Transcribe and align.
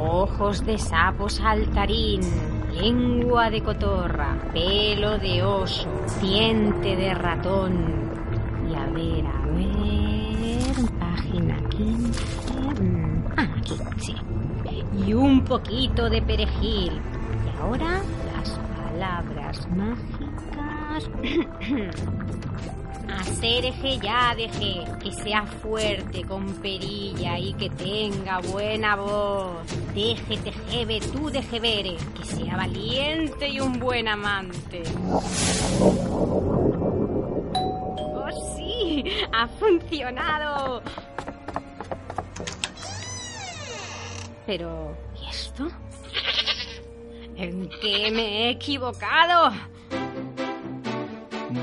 ojos 0.00 0.64
de 0.64 0.78
sapo 0.78 1.28
saltarín, 1.28 2.20
lengua 2.72 3.50
de 3.50 3.62
cotorra, 3.62 4.36
pelo 4.52 5.18
de 5.18 5.42
oso, 5.42 5.88
diente 6.20 6.96
de 6.96 7.14
ratón. 7.14 8.10
Y 8.70 8.74
a 8.74 8.86
ver, 8.86 9.26
a 9.26 9.46
ver, 9.54 10.90
página 10.98 11.56
15. 11.68 12.82
mm, 12.82 13.24
Ah, 13.36 13.48
aquí, 13.58 13.74
sí. 13.98 14.14
Y 15.06 15.12
un 15.14 15.44
poquito 15.44 16.08
de 16.10 16.22
perejil. 16.22 16.92
Y 17.46 17.60
ahora 17.60 18.00
las 18.34 18.58
palabras 18.76 19.68
mágicas. 19.76 21.10
Hacer 23.20 23.66
eje 23.66 23.98
ya 23.98 24.34
deje, 24.34 24.84
que 25.02 25.12
sea 25.12 25.44
fuerte, 25.44 26.24
con 26.24 26.54
perilla 26.54 27.38
y 27.38 27.52
que 27.52 27.68
tenga 27.68 28.40
buena 28.40 28.96
voz. 28.96 29.58
Deje 29.94 30.38
tejebe, 30.38 31.00
tú 31.00 31.30
deje 31.30 31.60
vere, 31.60 31.96
que 32.16 32.24
sea 32.24 32.56
valiente 32.56 33.48
y 33.48 33.60
un 33.60 33.78
buen 33.78 34.08
amante. 34.08 34.82
¡Oh, 37.98 38.30
sí! 38.56 39.04
¡Ha 39.32 39.46
funcionado! 39.48 40.82
Pero, 44.46 44.96
¿y 45.20 45.28
esto? 45.28 45.68
¿En 47.36 47.68
qué 47.82 48.10
me 48.10 48.46
he 48.46 48.50
equivocado? 48.50 49.52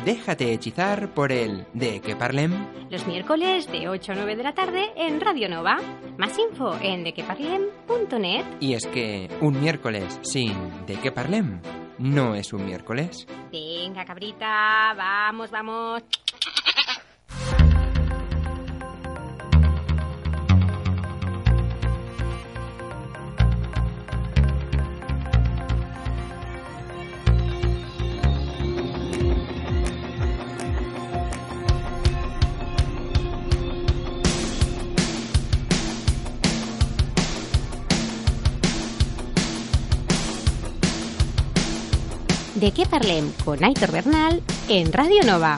Déjate 0.07 0.53
hechizar 0.53 1.09
por 1.13 1.33
el 1.33 1.67
de 1.73 1.99
que 1.99 2.15
parlem. 2.15 2.53
Los 2.89 3.05
miércoles 3.07 3.69
de 3.69 3.89
8 3.89 4.13
a 4.13 4.15
9 4.15 4.37
de 4.37 4.43
la 4.43 4.53
tarde 4.53 4.93
en 4.95 5.19
Radio 5.19 5.49
Nova. 5.49 5.79
Más 6.17 6.39
info 6.39 6.77
en 6.81 7.03
dequeparlem.net. 7.03 8.45
Y 8.61 8.75
es 8.75 8.87
que 8.87 9.29
un 9.41 9.59
miércoles 9.59 10.17
sin 10.21 10.55
de 10.85 10.95
que 10.95 11.11
parlem 11.11 11.59
no 11.97 12.35
es 12.35 12.53
un 12.53 12.65
miércoles. 12.65 13.27
Venga, 13.51 14.05
cabrita, 14.05 14.93
vamos, 14.95 15.51
vamos. 15.51 16.03
De 42.59 42.71
qué 42.71 42.87
parlem 42.87 43.31
con 43.45 43.63
Aitor 43.63 43.91
Bernal 43.91 44.41
en 44.67 44.91
Radio 44.91 45.21
Nova. 45.23 45.57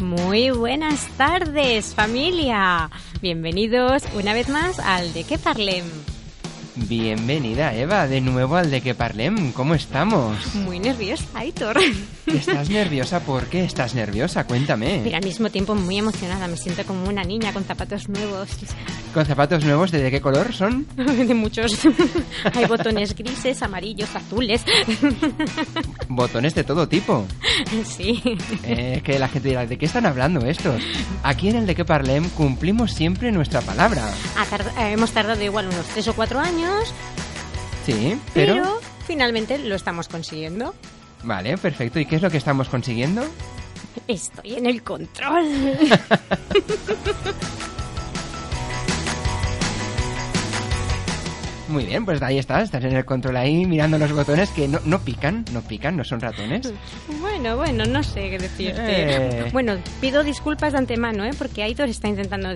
Muy 0.00 0.50
buenas 0.50 1.06
tardes, 1.16 1.94
familia. 1.94 2.90
Bienvenidos 3.20 4.02
una 4.16 4.34
vez 4.34 4.48
más 4.48 4.80
al 4.80 5.12
De 5.12 5.22
qué 5.22 5.38
parlem. 5.38 5.84
Bienvenida, 6.74 7.76
Eva, 7.76 8.08
de 8.08 8.20
nuevo 8.20 8.56
al 8.56 8.70
de 8.72 8.80
que 8.80 8.94
parlem. 8.94 9.52
¿Cómo 9.52 9.74
estamos? 9.74 10.54
Muy 10.56 10.80
nerviosa, 10.80 11.26
Aitor. 11.34 11.78
¿Estás 12.26 12.70
nerviosa? 12.70 13.20
¿Por 13.20 13.46
qué 13.46 13.64
estás 13.64 13.94
nerviosa? 13.94 14.44
Cuéntame. 14.46 15.00
Pero 15.04 15.16
al 15.16 15.24
mismo 15.24 15.50
tiempo 15.50 15.74
muy 15.74 15.98
emocionada. 15.98 16.46
Me 16.46 16.56
siento 16.56 16.84
como 16.84 17.08
una 17.08 17.24
niña 17.24 17.52
con 17.52 17.64
zapatos 17.64 18.08
nuevos. 18.08 18.48
¿Con 19.12 19.26
zapatos 19.26 19.64
nuevos 19.64 19.90
de, 19.90 20.10
qué 20.10 20.20
color 20.20 20.52
son? 20.54 20.86
De 20.96 21.34
muchos. 21.34 21.80
Hay 22.54 22.66
botones 22.66 23.14
grises, 23.14 23.62
amarillos, 23.62 24.14
azules. 24.14 24.62
Botones 26.08 26.54
de 26.54 26.64
todo 26.64 26.88
tipo. 26.88 27.24
Sí. 27.84 28.22
Eh, 28.64 29.00
que 29.04 29.18
la 29.18 29.28
gente 29.28 29.48
dirá, 29.48 29.66
¿de 29.66 29.76
qué 29.78 29.86
están 29.86 30.06
hablando 30.06 30.44
estos? 30.46 30.82
Aquí 31.22 31.48
en 31.48 31.56
el 31.56 31.66
de 31.66 31.74
que 31.74 31.84
parlem 31.84 32.28
cumplimos 32.30 32.92
siempre 32.92 33.32
nuestra 33.32 33.60
palabra. 33.62 34.08
Tard- 34.50 34.78
eh, 34.78 34.92
hemos 34.92 35.10
tardado 35.12 35.42
igual 35.42 35.66
unos 35.68 35.86
tres 35.86 36.06
o 36.08 36.14
cuatro 36.14 36.38
años, 36.38 36.92
Sí, 37.86 38.16
pero... 38.32 38.54
pero... 38.54 38.80
finalmente 39.06 39.58
lo 39.58 39.74
estamos 39.74 40.08
consiguiendo. 40.08 40.74
Vale, 41.22 41.56
perfecto. 41.58 41.98
¿Y 42.00 42.06
qué 42.06 42.16
es 42.16 42.22
lo 42.22 42.30
que 42.30 42.38
estamos 42.38 42.68
consiguiendo? 42.68 43.22
Estoy 44.08 44.54
en 44.54 44.66
el 44.66 44.82
control. 44.82 45.46
Muy 51.72 51.84
bien, 51.86 52.04
pues 52.04 52.20
ahí 52.20 52.38
estás, 52.38 52.64
estás 52.64 52.84
en 52.84 52.94
el 52.94 53.04
control 53.06 53.34
ahí 53.38 53.64
mirando 53.64 53.96
los 53.96 54.12
botones 54.12 54.50
que 54.50 54.68
no, 54.68 54.78
no 54.84 55.00
pican, 55.00 55.42
no 55.52 55.62
pican, 55.62 55.96
no 55.96 56.04
son 56.04 56.20
ratones. 56.20 56.70
Bueno, 57.20 57.56
bueno, 57.56 57.86
no 57.86 58.02
sé 58.02 58.28
qué 58.28 58.38
decirte. 58.38 58.82
Eh. 59.46 59.50
Bueno, 59.52 59.76
pido 60.00 60.22
disculpas 60.22 60.72
de 60.72 60.78
antemano, 60.78 61.24
¿eh? 61.24 61.30
Porque 61.36 61.62
Aitor 61.62 61.88
está 61.88 62.08
intentando 62.08 62.50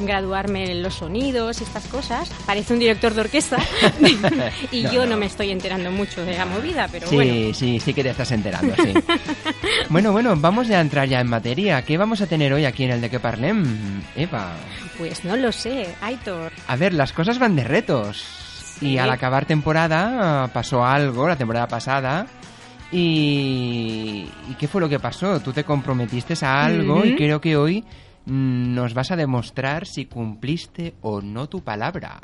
graduarme 0.00 0.70
en 0.70 0.82
los 0.82 0.94
sonidos 0.96 1.60
y 1.60 1.64
estas 1.64 1.86
cosas. 1.86 2.28
Parece 2.46 2.74
un 2.74 2.78
director 2.80 3.14
de 3.14 3.22
orquesta. 3.22 3.56
y 4.70 4.82
No, 4.82 4.92
yo 4.92 5.04
no. 5.04 5.12
no. 5.12 5.16
me 5.16 5.26
estoy 5.26 5.50
enterando 5.50 5.90
mucho 5.90 6.24
de 6.26 6.36
la 6.36 6.44
movida, 6.44 6.88
pero 6.92 7.08
Sí, 7.08 7.14
bueno. 7.14 7.54
sí, 7.54 7.80
sí 7.80 7.94
que 7.94 8.02
te 8.02 8.10
estás 8.10 8.30
enterando, 8.32 8.74
sí. 8.76 8.92
bueno, 9.88 10.12
bueno, 10.12 10.34
vamos 10.36 10.68
a 10.70 10.80
entrar 10.80 11.08
ya 11.08 11.20
en 11.20 11.28
materia. 11.28 11.80
¿Qué 11.82 11.96
vamos 11.96 12.20
a 12.20 12.26
tener 12.26 12.52
hoy 12.52 12.66
aquí 12.66 12.84
en 12.84 12.90
el 12.90 13.00
de 13.00 13.08
que 13.08 13.18
parlem? 13.18 14.02
Eva. 14.14 14.52
Pues 14.98 15.24
no 15.24 15.36
lo 15.36 15.52
sé, 15.52 15.88
Aitor. 16.02 16.52
A 16.66 16.76
ver, 16.76 16.92
las 16.92 17.12
cosas 17.12 17.38
van 17.38 17.56
de 17.56 17.64
retos. 17.64 18.26
Y 18.80 18.98
al 18.98 19.10
acabar 19.10 19.44
temporada 19.44 20.48
pasó 20.52 20.84
algo, 20.84 21.28
la 21.28 21.36
temporada 21.36 21.66
pasada. 21.68 22.26
Y... 22.92 24.26
¿Y 24.48 24.54
qué 24.58 24.68
fue 24.68 24.80
lo 24.80 24.88
que 24.88 24.98
pasó? 24.98 25.40
Tú 25.40 25.52
te 25.52 25.64
comprometiste 25.64 26.34
a 26.44 26.64
algo 26.64 27.04
y 27.04 27.16
creo 27.16 27.40
que 27.40 27.56
hoy 27.56 27.84
mm, 28.26 28.74
nos 28.74 28.94
vas 28.94 29.10
a 29.10 29.16
demostrar 29.16 29.86
si 29.86 30.06
cumpliste 30.06 30.94
o 31.02 31.20
no 31.20 31.48
tu 31.48 31.62
palabra. 31.62 32.20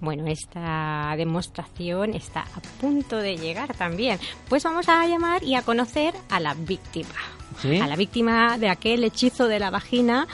Bueno, 0.00 0.26
esta 0.26 1.14
demostración 1.16 2.14
está 2.14 2.40
a 2.40 2.60
punto 2.80 3.16
de 3.16 3.36
llegar 3.36 3.74
también. 3.74 4.18
Pues 4.48 4.62
vamos 4.64 4.88
a 4.88 5.06
llamar 5.06 5.42
y 5.42 5.54
a 5.54 5.62
conocer 5.62 6.14
a 6.30 6.40
la 6.40 6.54
víctima. 6.54 7.14
¿Sí? 7.62 7.78
A 7.78 7.86
la 7.86 7.96
víctima 7.96 8.58
de 8.58 8.68
aquel 8.68 9.04
hechizo 9.04 9.46
de 9.46 9.60
la 9.60 9.70
vagina 9.70 10.26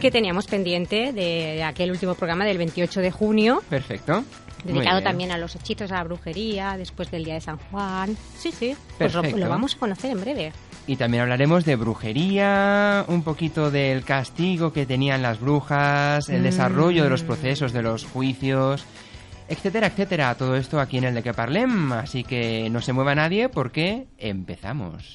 que 0.00 0.10
teníamos 0.10 0.46
pendiente 0.46 1.12
de 1.12 1.64
aquel 1.64 1.90
último 1.90 2.14
programa 2.14 2.44
del 2.44 2.58
28 2.58 3.00
de 3.00 3.10
junio, 3.10 3.62
Perfecto. 3.70 4.24
Dedicado 4.64 5.02
también 5.02 5.30
a 5.32 5.38
los 5.38 5.54
hechizos, 5.56 5.90
a 5.92 5.96
la 5.96 6.04
brujería, 6.04 6.76
después 6.76 7.10
del 7.10 7.24
Día 7.24 7.34
de 7.34 7.40
San 7.40 7.58
Juan. 7.70 8.16
Sí, 8.38 8.52
sí, 8.52 8.76
pues 8.98 9.14
lo, 9.14 9.22
lo 9.22 9.48
vamos 9.48 9.74
a 9.74 9.78
conocer 9.78 10.10
en 10.12 10.20
breve. 10.20 10.52
Y 10.86 10.96
también 10.96 11.22
hablaremos 11.22 11.64
de 11.64 11.76
brujería, 11.76 13.04
un 13.08 13.22
poquito 13.22 13.70
del 13.70 14.02
castigo 14.04 14.72
que 14.72 14.86
tenían 14.86 15.22
las 15.22 15.40
brujas, 15.40 16.28
el 16.28 16.40
Mm. 16.40 16.44
desarrollo 16.44 17.04
de 17.04 17.10
los 17.10 17.22
procesos 17.22 17.72
de 17.72 17.82
los 17.82 18.04
juicios, 18.04 18.84
etcétera, 19.48 19.88
etcétera. 19.88 20.34
Todo 20.36 20.56
esto 20.56 20.80
aquí 20.80 20.98
en 20.98 21.04
el 21.04 21.14
de 21.14 21.22
que 21.22 21.32
parlem, 21.34 21.92
así 21.92 22.24
que 22.24 22.68
no 22.70 22.80
se 22.80 22.92
mueva 22.92 23.14
nadie 23.14 23.48
porque 23.48 24.06
empezamos. 24.18 25.14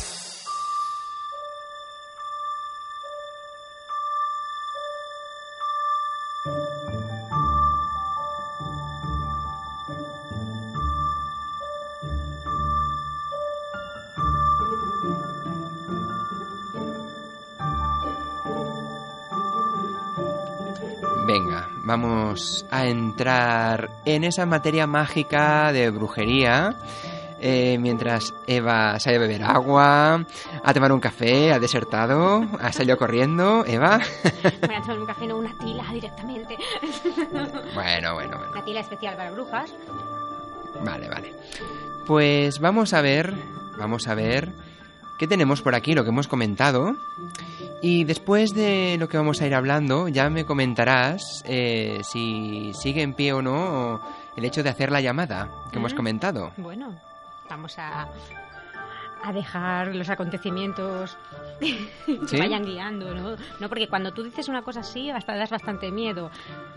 Vamos 21.91 22.65
a 22.71 22.87
entrar 22.87 23.89
en 24.05 24.23
esa 24.23 24.45
materia 24.45 24.87
mágica 24.87 25.73
de 25.73 25.89
brujería. 25.89 26.73
eh, 27.41 27.77
mientras 27.81 28.33
Eva 28.47 28.97
sale 28.97 29.17
a 29.17 29.19
beber 29.19 29.43
agua, 29.43 30.25
a 30.63 30.73
tomar 30.73 30.93
un 30.93 31.01
café, 31.01 31.51
ha 31.51 31.59
desertado, 31.59 32.45
ha 32.61 32.71
salido 32.71 32.97
corriendo. 32.97 33.65
Eva. 33.65 33.99
Voy 34.65 34.75
a 34.75 34.81
tomar 34.81 34.99
un 34.99 35.05
café, 35.05 35.27
no 35.27 35.35
una 35.37 35.51
tila 35.57 35.83
directamente. 35.91 36.57
bueno, 37.75 38.13
bueno, 38.13 38.37
bueno. 38.37 38.51
Una 38.53 38.63
tila 38.63 38.79
especial 38.79 39.17
para 39.17 39.31
brujas. 39.31 39.73
Vale, 40.85 41.09
vale. 41.09 41.33
Pues 42.07 42.59
vamos 42.59 42.93
a 42.93 43.01
ver, 43.01 43.33
vamos 43.77 44.07
a 44.07 44.15
ver 44.15 44.53
qué 45.19 45.27
tenemos 45.27 45.61
por 45.61 45.75
aquí, 45.75 45.93
lo 45.93 46.03
que 46.03 46.09
hemos 46.11 46.29
comentado. 46.29 46.95
Y 47.83 48.03
después 48.03 48.53
de 48.53 48.95
lo 48.99 49.09
que 49.09 49.17
vamos 49.17 49.41
a 49.41 49.47
ir 49.47 49.55
hablando, 49.55 50.07
ya 50.07 50.29
me 50.29 50.45
comentarás 50.45 51.43
eh, 51.47 52.01
si 52.03 52.71
sigue 52.75 53.01
en 53.01 53.13
pie 53.15 53.33
o 53.33 53.41
no 53.41 53.99
el 54.37 54.45
hecho 54.45 54.61
de 54.61 54.69
hacer 54.69 54.91
la 54.91 55.01
llamada 55.01 55.49
que 55.71 55.79
hemos 55.79 55.93
comentado. 55.95 56.51
Bueno, 56.57 56.95
vamos 57.49 57.79
a, 57.79 58.07
a 59.23 59.33
dejar 59.33 59.95
los 59.95 60.09
acontecimientos 60.09 61.17
que 61.59 62.19
¿Sí? 62.27 62.37
vayan 62.37 62.65
guiando, 62.65 63.15
¿no? 63.15 63.35
No, 63.59 63.67
porque 63.67 63.87
cuando 63.87 64.11
tú 64.13 64.21
dices 64.23 64.47
una 64.47 64.61
cosa 64.61 64.81
así, 64.81 65.09
hasta 65.09 65.35
das 65.35 65.49
bastante 65.49 65.91
miedo. 65.91 66.29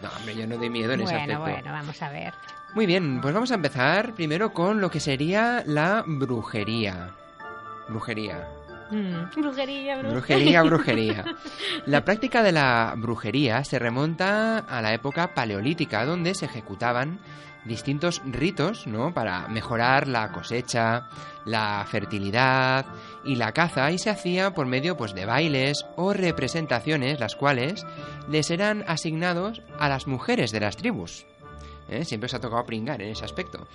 No, 0.03 0.09
hombre, 0.17 0.35
yo 0.37 0.47
no 0.47 0.57
doy 0.57 0.71
miedo 0.71 0.95
en 0.95 1.03
ese 1.03 1.13
Bueno, 1.13 1.35
aspecto. 1.35 1.41
bueno, 1.61 1.73
vamos 1.73 2.01
a 2.03 2.09
ver. 2.11 2.33
Muy 2.75 2.87
bien, 2.87 3.21
pues 3.21 3.33
vamos 3.35 3.51
a 3.53 3.55
empezar 3.57 4.15
primero 4.15 4.55
con 4.55 4.81
lo 4.81 4.91
que 4.91 5.01
sería 5.01 5.63
la 5.67 6.03
brujería. 6.07 7.11
Brujería. 7.89 8.49
Mm, 8.91 9.41
Brujería, 9.41 9.97
brujería. 9.97 10.13
Brujería, 10.13 10.63
brujería. 10.63 11.25
La 11.87 12.05
práctica 12.05 12.43
de 12.43 12.53
la 12.53 12.95
brujería 12.97 13.65
se 13.65 13.79
remonta 13.79 14.59
a 14.59 14.83
la 14.83 14.93
época 14.93 15.35
paleolítica, 15.35 16.05
donde 16.05 16.35
se 16.35 16.47
ejecutaban 16.47 17.19
distintos 17.65 18.21
ritos, 18.27 18.87
¿no? 18.87 19.15
Para 19.15 19.49
mejorar 19.49 20.07
la 20.07 20.31
cosecha, 20.33 21.09
la 21.47 21.85
fertilidad 21.89 22.85
y 23.25 23.37
la 23.37 23.53
caza, 23.53 23.91
y 23.91 23.99
se 23.99 24.11
hacía 24.11 24.53
por 24.53 24.67
medio, 24.67 24.97
pues, 24.97 25.15
de 25.15 25.25
bailes 25.25 25.87
o 25.97 26.13
representaciones, 26.13 27.21
las 27.21 27.37
cuales 27.37 27.87
les 28.29 28.51
eran 28.51 28.85
asignados 28.87 29.63
a 29.79 29.89
las 29.89 30.07
mujeres 30.07 30.53
de 30.53 30.61
las 30.61 30.77
tribus. 30.77 31.25
¿Eh? 31.89 32.05
Siempre 32.05 32.27
os 32.27 32.35
ha 32.35 32.41
tocado 32.41 32.65
pringar 32.65 33.01
en 33.03 33.11
ese 33.11 33.25
aspecto. 33.25 33.67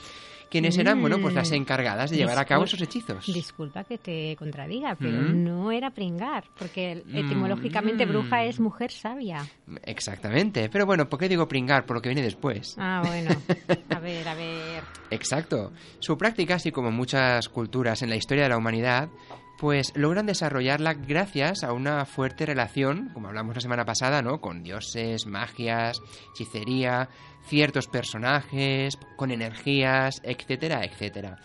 Quienes 0.50 0.78
eran, 0.78 1.00
bueno, 1.00 1.20
pues 1.22 1.34
las 1.36 1.52
Mm. 1.52 1.56
encargadas 1.56 2.10
de 2.10 2.18
llevar 2.18 2.40
a 2.40 2.46
cabo 2.46 2.64
esos 2.64 2.82
hechizos. 2.82 3.26
Disculpa 3.28 3.84
que 3.84 3.98
te 4.00 4.36
contradiga, 4.38 4.96
pero 4.96 5.22
Mm. 5.22 5.44
no 5.44 5.72
era 5.72 5.92
pringar, 5.92 6.46
porque 6.58 7.04
etimológicamente 7.14 8.06
Mm. 8.06 8.10
bruja 8.10 8.44
es 8.46 8.60
mujer 8.60 8.92
sabia. 8.92 9.46
Exactamente. 9.84 10.70
Pero 10.70 10.86
bueno, 10.86 11.08
¿por 11.10 11.20
qué 11.20 11.30
digo 11.30 11.48
pringar? 11.48 11.86
Por 11.86 11.98
lo 11.98 12.02
que 12.02 12.10
viene 12.10 12.22
después. 12.22 12.76
Ah, 12.78 13.02
bueno. 13.06 13.30
A 13.90 14.00
ver, 14.00 14.28
a 14.28 14.34
ver. 14.34 14.84
Exacto. 15.10 15.72
Su 16.00 16.18
práctica, 16.18 16.56
así 16.56 16.72
como 16.72 16.92
muchas 16.92 17.50
culturas 17.50 18.02
en 18.02 18.10
la 18.10 18.16
historia 18.16 18.44
de 18.44 18.50
la 18.50 18.58
humanidad, 18.58 19.10
pues 19.58 19.92
logran 19.96 20.26
desarrollarla 20.26 20.94
gracias 20.94 21.64
a 21.64 21.74
una 21.74 22.06
fuerte 22.06 22.46
relación, 22.46 23.10
como 23.14 23.28
hablamos 23.28 23.56
la 23.56 23.62
semana 23.62 23.84
pasada, 23.84 24.22
¿no? 24.22 24.40
Con 24.40 24.64
dioses, 24.64 25.26
magias, 25.26 26.00
hechicería, 26.34 27.10
ciertos 27.50 27.88
personajes, 27.88 28.98
con 29.18 29.32
energías, 29.32 30.22
etcétera, 30.24 30.86
etcétera. 30.86 31.40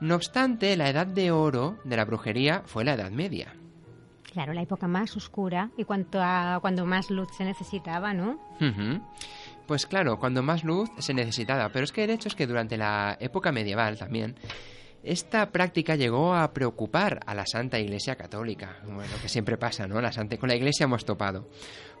No 0.00 0.14
obstante, 0.14 0.76
la 0.76 0.88
edad 0.88 1.06
de 1.06 1.30
oro 1.30 1.78
de 1.84 1.96
la 1.96 2.04
brujería 2.04 2.62
fue 2.64 2.84
la 2.84 2.94
Edad 2.94 3.10
Media. 3.10 3.54
Claro, 4.32 4.54
la 4.54 4.62
época 4.62 4.88
más 4.88 5.14
oscura 5.16 5.70
y 5.76 5.84
cuanto 5.84 6.18
a, 6.22 6.58
cuando 6.62 6.86
más 6.86 7.10
luz 7.10 7.28
se 7.36 7.44
necesitaba, 7.44 8.14
¿no? 8.14 8.40
Pues 9.66 9.86
claro, 9.86 10.18
cuando 10.18 10.42
más 10.42 10.64
luz 10.64 10.88
se 10.98 11.12
necesitaba, 11.12 11.68
pero 11.68 11.84
es 11.84 11.92
que 11.92 12.04
el 12.04 12.10
hecho 12.10 12.28
es 12.28 12.34
que 12.34 12.46
durante 12.46 12.76
la 12.76 13.16
época 13.20 13.52
medieval 13.52 13.98
también, 13.98 14.36
esta 15.02 15.50
práctica 15.50 15.96
llegó 15.96 16.34
a 16.34 16.52
preocupar 16.52 17.20
a 17.26 17.34
la 17.34 17.44
Santa 17.46 17.78
Iglesia 17.78 18.16
Católica. 18.16 18.78
Bueno, 18.84 19.12
que 19.20 19.28
siempre 19.28 19.56
pasa, 19.56 19.86
¿no? 19.86 20.00
La 20.00 20.12
con 20.38 20.48
la 20.48 20.54
Iglesia 20.54 20.84
hemos 20.84 21.04
topado. 21.04 21.48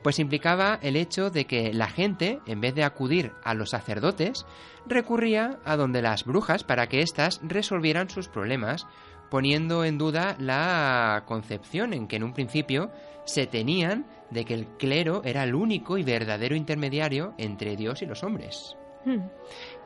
Pues 0.02 0.18
implicaba 0.18 0.78
el 0.82 0.96
hecho 0.96 1.30
de 1.30 1.46
que 1.46 1.72
la 1.72 1.88
gente, 1.88 2.40
en 2.46 2.60
vez 2.60 2.74
de 2.74 2.84
acudir 2.84 3.32
a 3.42 3.54
los 3.54 3.70
sacerdotes, 3.70 4.46
recurría 4.86 5.58
a 5.64 5.76
donde 5.76 6.02
las 6.02 6.24
brujas 6.24 6.64
para 6.64 6.88
que 6.88 7.02
éstas 7.02 7.40
resolvieran 7.42 8.08
sus 8.08 8.28
problemas, 8.28 8.86
poniendo 9.30 9.84
en 9.84 9.98
duda 9.98 10.36
la 10.38 11.24
concepción 11.26 11.94
en 11.94 12.06
que 12.06 12.16
en 12.16 12.24
un 12.24 12.34
principio 12.34 12.90
se 13.24 13.46
tenían 13.46 14.06
de 14.30 14.44
que 14.44 14.54
el 14.54 14.66
clero 14.78 15.22
era 15.24 15.44
el 15.44 15.54
único 15.54 15.98
y 15.98 16.02
verdadero 16.02 16.54
intermediario 16.54 17.34
entre 17.38 17.76
Dios 17.76 18.02
y 18.02 18.06
los 18.06 18.22
hombres. 18.22 18.76
Hmm. 19.04 19.20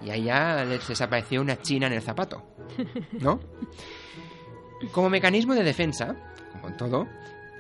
Y 0.05 0.11
ahí 0.11 0.25
ya 0.25 0.65
les 0.65 0.87
desapareció 0.87 1.41
una 1.41 1.61
china 1.61 1.87
en 1.87 1.95
el 1.95 2.03
zapato, 2.03 2.43
¿no? 3.13 3.41
Como 4.93 5.09
mecanismo 5.09 5.55
de 5.55 5.65
defensa, 5.65 6.17
como 6.53 6.69
en 6.69 6.77
todo, 6.77 7.07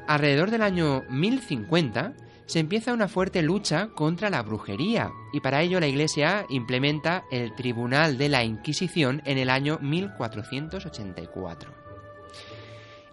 alrededor 0.06 0.50
del 0.50 0.60
año 0.60 1.02
1050 1.08 2.12
se 2.46 2.60
empieza 2.60 2.92
una 2.92 3.08
fuerte 3.08 3.42
lucha 3.42 3.88
contra 3.88 4.30
la 4.30 4.42
brujería 4.42 5.10
y 5.32 5.40
para 5.40 5.62
ello 5.62 5.80
la 5.80 5.88
Iglesia 5.88 6.46
implementa 6.48 7.24
el 7.30 7.54
Tribunal 7.54 8.18
de 8.18 8.28
la 8.28 8.44
Inquisición 8.44 9.20
en 9.24 9.38
el 9.38 9.50
año 9.50 9.78
1484. 9.80 11.72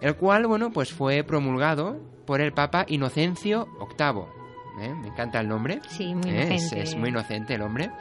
El 0.01 0.15
cual, 0.17 0.45
bueno, 0.45 0.71
pues 0.71 0.91
fue 0.91 1.23
promulgado 1.23 1.97
por 2.25 2.41
el 2.41 2.53
Papa 2.53 2.85
Inocencio 2.87 3.67
VIII. 3.97 4.42
¿Eh? 4.79 4.93
Me 4.93 5.07
encanta 5.07 5.39
el 5.39 5.47
nombre. 5.47 5.79
Sí, 5.89 6.13
muy 6.15 6.29
¿eh? 6.31 6.41
Es, 6.43 6.49
inocente. 6.61 6.81
es 6.83 6.95
muy 6.95 7.09
inocente 7.09 7.55
el 7.55 7.61
hombre. 7.61 7.91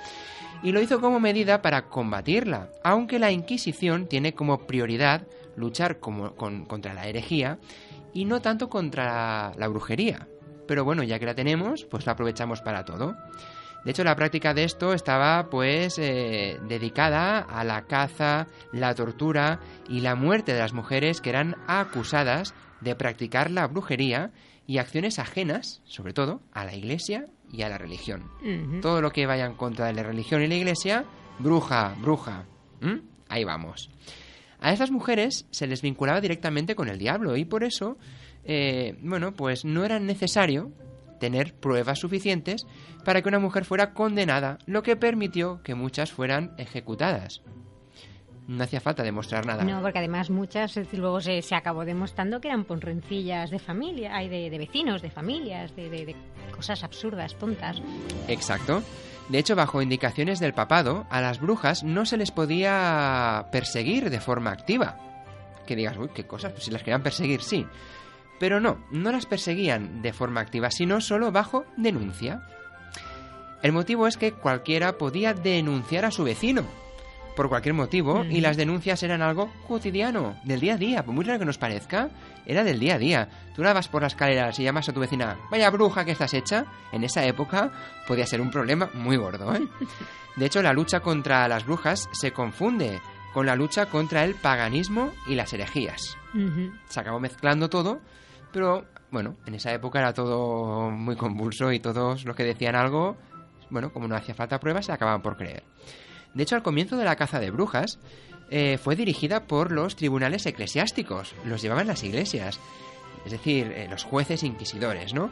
Y 0.62 0.72
lo 0.72 0.80
hizo 0.80 1.00
como 1.00 1.18
medida 1.20 1.60
para 1.60 1.88
combatirla, 1.88 2.68
aunque 2.84 3.18
la 3.18 3.30
Inquisición 3.32 4.06
tiene 4.06 4.34
como 4.34 4.58
prioridad 4.66 5.26
luchar 5.56 5.98
como- 5.98 6.34
con- 6.36 6.64
contra 6.66 6.94
la 6.94 7.06
herejía 7.06 7.58
y 8.14 8.24
no 8.24 8.40
tanto 8.40 8.68
contra 8.68 9.04
la, 9.06 9.52
la 9.56 9.68
brujería. 9.68 10.28
Pero 10.68 10.84
bueno, 10.84 11.02
ya 11.02 11.18
que 11.18 11.26
la 11.26 11.34
tenemos, 11.34 11.84
pues 11.84 12.06
la 12.06 12.12
aprovechamos 12.12 12.60
para 12.62 12.84
todo. 12.84 13.16
De 13.84 13.90
hecho, 13.90 14.04
la 14.04 14.14
práctica 14.14 14.54
de 14.54 14.62
esto 14.62 14.92
estaba 14.94 15.50
pues 15.50 15.98
eh, 15.98 16.60
dedicada 16.68 17.40
a 17.40 17.64
la 17.64 17.82
caza, 17.82 18.46
la 18.72 18.94
tortura 18.94 19.58
y 19.88 20.00
la 20.02 20.14
muerte 20.14 20.52
de 20.52 20.60
las 20.60 20.72
mujeres 20.72 21.20
que 21.20 21.30
eran 21.30 21.56
acusadas 21.66 22.54
de 22.80 22.94
practicar 22.94 23.50
la 23.50 23.66
brujería 23.66 24.30
y 24.72 24.78
acciones 24.78 25.18
ajenas, 25.18 25.82
sobre 25.84 26.14
todo, 26.14 26.40
a 26.50 26.64
la 26.64 26.74
iglesia 26.74 27.26
y 27.52 27.60
a 27.60 27.68
la 27.68 27.76
religión. 27.76 28.30
Todo 28.80 29.02
lo 29.02 29.10
que 29.10 29.26
vaya 29.26 29.44
en 29.44 29.52
contra 29.52 29.84
de 29.84 29.92
la 29.92 30.02
religión 30.02 30.40
y 30.40 30.48
la 30.48 30.54
iglesia, 30.54 31.04
bruja, 31.38 31.94
bruja. 32.00 32.46
¿Mm? 32.80 33.00
Ahí 33.28 33.44
vamos. 33.44 33.90
A 34.60 34.72
estas 34.72 34.90
mujeres 34.90 35.44
se 35.50 35.66
les 35.66 35.82
vinculaba 35.82 36.22
directamente 36.22 36.74
con 36.74 36.88
el 36.88 36.96
diablo 36.96 37.36
y 37.36 37.44
por 37.44 37.64
eso, 37.64 37.98
eh, 38.46 38.96
bueno, 39.02 39.34
pues 39.34 39.66
no 39.66 39.84
era 39.84 40.00
necesario 40.00 40.72
tener 41.20 41.52
pruebas 41.52 41.98
suficientes 41.98 42.64
para 43.04 43.20
que 43.20 43.28
una 43.28 43.40
mujer 43.40 43.66
fuera 43.66 43.92
condenada, 43.92 44.56
lo 44.64 44.82
que 44.82 44.96
permitió 44.96 45.62
que 45.62 45.74
muchas 45.74 46.12
fueran 46.12 46.54
ejecutadas. 46.56 47.42
No 48.48 48.64
hacía 48.64 48.80
falta 48.80 49.02
demostrar 49.02 49.46
nada. 49.46 49.62
No, 49.64 49.80
porque 49.80 49.98
además 50.00 50.28
muchas 50.28 50.76
luego 50.92 51.20
se, 51.20 51.40
se 51.42 51.54
acabó 51.54 51.84
demostrando 51.84 52.40
que 52.40 52.48
eran 52.48 52.64
por 52.64 52.80
rencillas 52.84 53.50
de 53.50 53.58
familia, 53.60 54.16
hay 54.16 54.28
de, 54.28 54.50
de 54.50 54.58
vecinos, 54.58 55.00
de 55.00 55.10
familias, 55.10 55.74
de, 55.76 55.88
de- 55.88 56.06
de 56.06 56.16
cosas 56.54 56.82
absurdas, 56.82 57.36
tontas. 57.36 57.80
Exacto. 58.28 58.82
De 59.28 59.38
hecho, 59.38 59.54
bajo 59.54 59.80
indicaciones 59.80 60.40
del 60.40 60.52
papado, 60.54 61.06
a 61.08 61.20
las 61.20 61.40
brujas 61.40 61.84
no 61.84 62.04
se 62.04 62.16
les 62.16 62.32
podía 62.32 63.46
perseguir 63.52 64.10
de 64.10 64.20
forma 64.20 64.50
activa. 64.50 64.98
Que 65.66 65.76
digas, 65.76 65.96
uy, 65.96 66.08
qué 66.12 66.26
cosas, 66.26 66.52
pues 66.52 66.64
si 66.64 66.70
las 66.72 66.82
querían 66.82 67.04
perseguir, 67.04 67.40
sí. 67.42 67.64
Pero 68.40 68.58
no, 68.60 68.84
no 68.90 69.12
las 69.12 69.26
perseguían 69.26 70.02
de 70.02 70.12
forma 70.12 70.40
activa, 70.40 70.72
sino 70.72 71.00
solo 71.00 71.30
bajo 71.30 71.64
denuncia. 71.76 72.42
El 73.62 73.70
motivo 73.70 74.08
es 74.08 74.16
que 74.16 74.32
cualquiera 74.32 74.98
podía 74.98 75.32
denunciar 75.32 76.04
a 76.04 76.10
su 76.10 76.24
vecino, 76.24 76.64
por 77.36 77.48
cualquier 77.48 77.74
motivo, 77.74 78.24
y 78.24 78.40
las 78.40 78.56
denuncias 78.56 79.02
eran 79.02 79.22
algo 79.22 79.50
cotidiano, 79.66 80.36
del 80.44 80.60
día 80.60 80.74
a 80.74 80.78
día, 80.78 81.04
por 81.04 81.14
muy 81.14 81.24
raro 81.24 81.38
que 81.38 81.44
nos 81.44 81.58
parezca, 81.58 82.10
era 82.46 82.64
del 82.64 82.78
día 82.78 82.94
a 82.96 82.98
día. 82.98 83.28
Tú 83.54 83.62
ahora 83.62 83.74
vas 83.74 83.88
por 83.88 84.02
las 84.02 84.12
escaleras 84.12 84.58
y 84.58 84.64
llamas 84.64 84.88
a 84.88 84.92
tu 84.92 85.00
vecina, 85.00 85.38
vaya 85.50 85.70
bruja 85.70 86.04
que 86.04 86.12
estás 86.12 86.34
hecha, 86.34 86.66
en 86.92 87.04
esa 87.04 87.24
época 87.24 87.70
podía 88.06 88.26
ser 88.26 88.40
un 88.40 88.50
problema 88.50 88.90
muy 88.94 89.16
gordo, 89.16 89.54
¿eh? 89.54 89.60
De 90.36 90.46
hecho, 90.46 90.62
la 90.62 90.72
lucha 90.72 91.00
contra 91.00 91.46
las 91.46 91.66
brujas 91.66 92.08
se 92.12 92.32
confunde 92.32 93.00
con 93.34 93.46
la 93.46 93.54
lucha 93.56 93.86
contra 93.86 94.24
el 94.24 94.34
paganismo 94.34 95.12
y 95.26 95.34
las 95.34 95.52
herejías. 95.52 96.16
Se 96.88 97.00
acabó 97.00 97.20
mezclando 97.20 97.68
todo, 97.68 98.00
pero 98.50 98.86
bueno, 99.10 99.36
en 99.46 99.54
esa 99.54 99.72
época 99.72 99.98
era 99.98 100.14
todo 100.14 100.90
muy 100.90 101.16
convulso 101.16 101.70
y 101.70 101.80
todos 101.80 102.24
los 102.24 102.34
que 102.34 102.44
decían 102.44 102.74
algo, 102.74 103.16
bueno, 103.68 103.92
como 103.92 104.08
no 104.08 104.16
hacía 104.16 104.34
falta 104.34 104.58
pruebas, 104.58 104.86
se 104.86 104.92
acababan 104.92 105.20
por 105.20 105.36
creer. 105.36 105.64
De 106.34 106.42
hecho, 106.42 106.56
al 106.56 106.62
comienzo 106.62 106.96
de 106.96 107.04
la 107.04 107.16
caza 107.16 107.40
de 107.40 107.50
brujas, 107.50 107.98
eh, 108.50 108.78
fue 108.82 108.96
dirigida 108.96 109.44
por 109.46 109.72
los 109.72 109.96
tribunales 109.96 110.44
eclesiásticos, 110.46 111.34
los 111.44 111.62
llevaban 111.62 111.86
las 111.86 112.02
iglesias, 112.04 112.58
es 113.24 113.32
decir, 113.32 113.72
eh, 113.72 113.86
los 113.90 114.04
jueces 114.04 114.42
inquisidores, 114.42 115.14
¿no? 115.14 115.30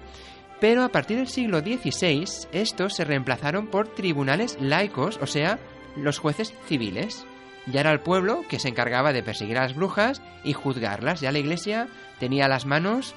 Pero 0.60 0.82
a 0.84 0.88
partir 0.90 1.16
del 1.16 1.28
siglo 1.28 1.60
XVI, 1.60 2.24
estos 2.52 2.94
se 2.94 3.04
reemplazaron 3.04 3.66
por 3.66 3.88
tribunales 3.88 4.58
laicos, 4.60 5.18
o 5.22 5.26
sea, 5.26 5.58
los 5.96 6.18
jueces 6.18 6.54
civiles. 6.66 7.24
Ya 7.66 7.80
era 7.80 7.92
el 7.92 8.00
pueblo 8.00 8.42
que 8.48 8.58
se 8.58 8.68
encargaba 8.68 9.12
de 9.12 9.22
perseguir 9.22 9.58
a 9.58 9.62
las 9.62 9.74
brujas 9.74 10.20
y 10.44 10.52
juzgarlas. 10.54 11.20
Ya 11.20 11.32
la 11.32 11.38
iglesia 11.38 11.88
tenía 12.18 12.48
las 12.48 12.64
manos 12.66 13.14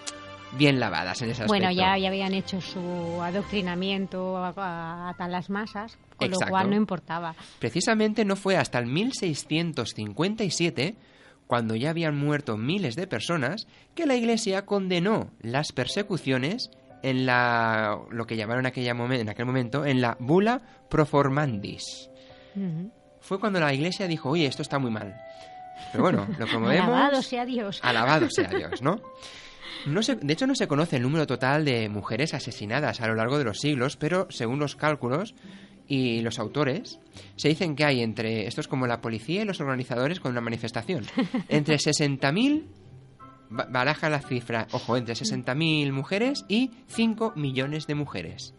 bien 0.54 0.80
lavadas 0.80 1.22
en 1.22 1.32
ese 1.32 1.46
Bueno, 1.46 1.72
ya, 1.72 1.98
ya 1.98 2.08
habían 2.10 2.34
hecho 2.34 2.62
su 2.62 3.22
adoctrinamiento 3.22 4.38
a, 4.38 4.54
a- 4.58 5.16
a 5.18 5.28
las 5.28 5.50
masas, 5.50 5.98
con 6.18 6.28
Exacto. 6.28 6.46
lo 6.46 6.50
cual 6.52 6.70
no 6.70 6.76
importaba. 6.76 7.36
Precisamente 7.60 8.26
no 8.26 8.36
fue 8.36 8.58
hasta 8.58 8.80
el 8.80 8.88
1657, 8.88 10.96
cuando 11.48 11.76
ya 11.76 11.90
habían 11.90 12.18
muerto 12.18 12.58
miles 12.58 12.96
de 12.96 13.08
personas, 13.08 13.68
que 13.96 14.06
la 14.06 14.16
Iglesia 14.16 14.66
condenó 14.66 15.30
las 15.42 15.72
persecuciones 15.72 16.70
en 17.04 17.26
la 17.26 18.00
lo 18.12 18.26
que 18.26 18.38
llamaron 18.38 18.66
aquella 18.66 18.94
momen- 18.94 19.20
en 19.20 19.30
aquel 19.30 19.46
momento 19.46 19.86
en 19.86 20.02
la 20.02 20.16
bula 20.20 20.62
proformandis. 20.90 22.10
Fue 23.20 23.40
cuando 23.40 23.60
la 23.60 23.74
Iglesia 23.74 24.08
dijo, 24.08 24.30
oye, 24.30 24.46
esto 24.46 24.62
está 24.62 24.80
muy 24.80 24.92
mal. 24.92 25.16
Pero 25.92 26.04
bueno, 26.04 26.28
lo 26.38 26.46
promovemos. 26.46 26.88
Alabado 26.88 27.22
sea 27.22 27.46
Dios. 27.46 27.80
Alabado 27.84 28.30
sea 28.30 28.48
Dios, 28.50 28.82
¿no? 28.82 29.02
No 29.86 30.02
se- 30.02 30.16
de 30.16 30.32
hecho, 30.34 30.48
no 30.48 30.56
se 30.56 30.68
conoce 30.68 30.96
el 30.96 31.02
número 31.04 31.28
total 31.28 31.66
de 31.66 31.90
mujeres 31.90 32.34
asesinadas 32.34 33.02
a 33.02 33.08
lo 33.08 33.16
largo 33.16 33.38
de 33.38 33.44
los 33.44 33.60
siglos, 33.60 33.98
pero 33.98 34.28
según 34.30 34.60
los 34.60 34.76
cálculos 34.78 35.36
y 35.88 36.22
los 36.22 36.40
autores, 36.40 37.00
se 37.36 37.50
dicen 37.50 37.76
que 37.76 37.86
hay 37.86 38.02
entre, 38.02 38.48
esto 38.48 38.62
es 38.62 38.68
como 38.68 38.88
la 38.88 39.02
policía 39.02 39.42
y 39.42 39.46
los 39.46 39.60
organizadores 39.62 40.20
con 40.20 40.32
una 40.32 40.42
manifestación, 40.42 41.06
entre 41.50 41.76
60.000, 41.78 42.64
ba- 43.50 43.68
baraja 43.70 44.10
la 44.10 44.22
cifra, 44.22 44.68
ojo, 44.72 44.96
entre 44.98 45.14
60.000 45.16 45.92
mujeres 45.92 46.46
y 46.48 46.72
5 46.88 47.34
millones 47.36 47.86
de 47.88 47.96
mujeres. 47.96 48.54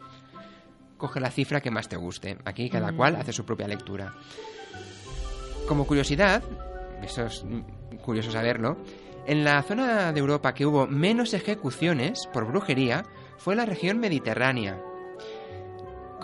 Coge 0.97 1.19
la 1.21 1.31
cifra 1.31 1.61
que 1.61 1.71
más 1.71 1.88
te 1.88 1.97
guste. 1.97 2.38
Aquí 2.45 2.71
cada 2.71 2.93
Mm. 2.93 2.97
cual 2.97 3.16
hace 3.16 3.33
su 3.33 3.45
propia 3.45 3.66
lectura. 3.69 4.14
Como 5.66 5.87
curiosidad, 5.87 6.43
eso 7.02 7.25
es 7.26 7.45
curioso 8.02 8.31
saberlo, 8.31 8.76
en 9.26 9.45
la 9.45 9.62
zona 9.62 10.12
de 10.12 10.21
Europa 10.21 10.52
que 10.54 10.66
hubo 10.66 10.87
menos 10.87 11.33
ejecuciones 11.35 12.28
por 12.33 12.47
brujería 12.47 13.04
fue 13.38 13.57
la 13.57 13.64
región 13.64 13.99
mediterránea. 13.99 14.78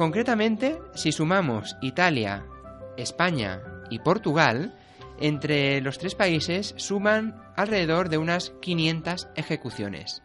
Concretamente, 0.05 0.79
si 0.95 1.13
sumamos 1.13 1.77
Italia, 1.83 2.47
España 2.97 3.61
y 3.91 3.99
Portugal, 3.99 4.75
entre 5.21 5.83
los 5.83 5.99
tres 5.99 6.15
países 6.15 6.73
suman 6.79 7.39
alrededor 7.55 8.09
de 8.09 8.17
unas 8.17 8.55
500 8.63 9.29
ejecuciones. 9.37 10.23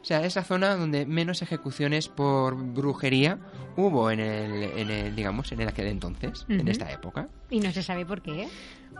O 0.00 0.04
sea, 0.04 0.24
es 0.24 0.36
la 0.36 0.44
zona 0.44 0.76
donde 0.76 1.06
menos 1.06 1.42
ejecuciones 1.42 2.06
por 2.06 2.54
brujería 2.54 3.40
hubo 3.76 4.12
en 4.12 4.20
el, 4.20 4.62
en 4.78 4.90
el 4.92 5.16
digamos, 5.16 5.50
en 5.50 5.60
el 5.60 5.66
aquel 5.66 5.88
entonces, 5.88 6.46
en 6.48 6.68
esta 6.68 6.88
época. 6.92 7.26
Y 7.50 7.58
no 7.58 7.72
se 7.72 7.82
sabe 7.82 8.06
por 8.06 8.22
qué. 8.22 8.46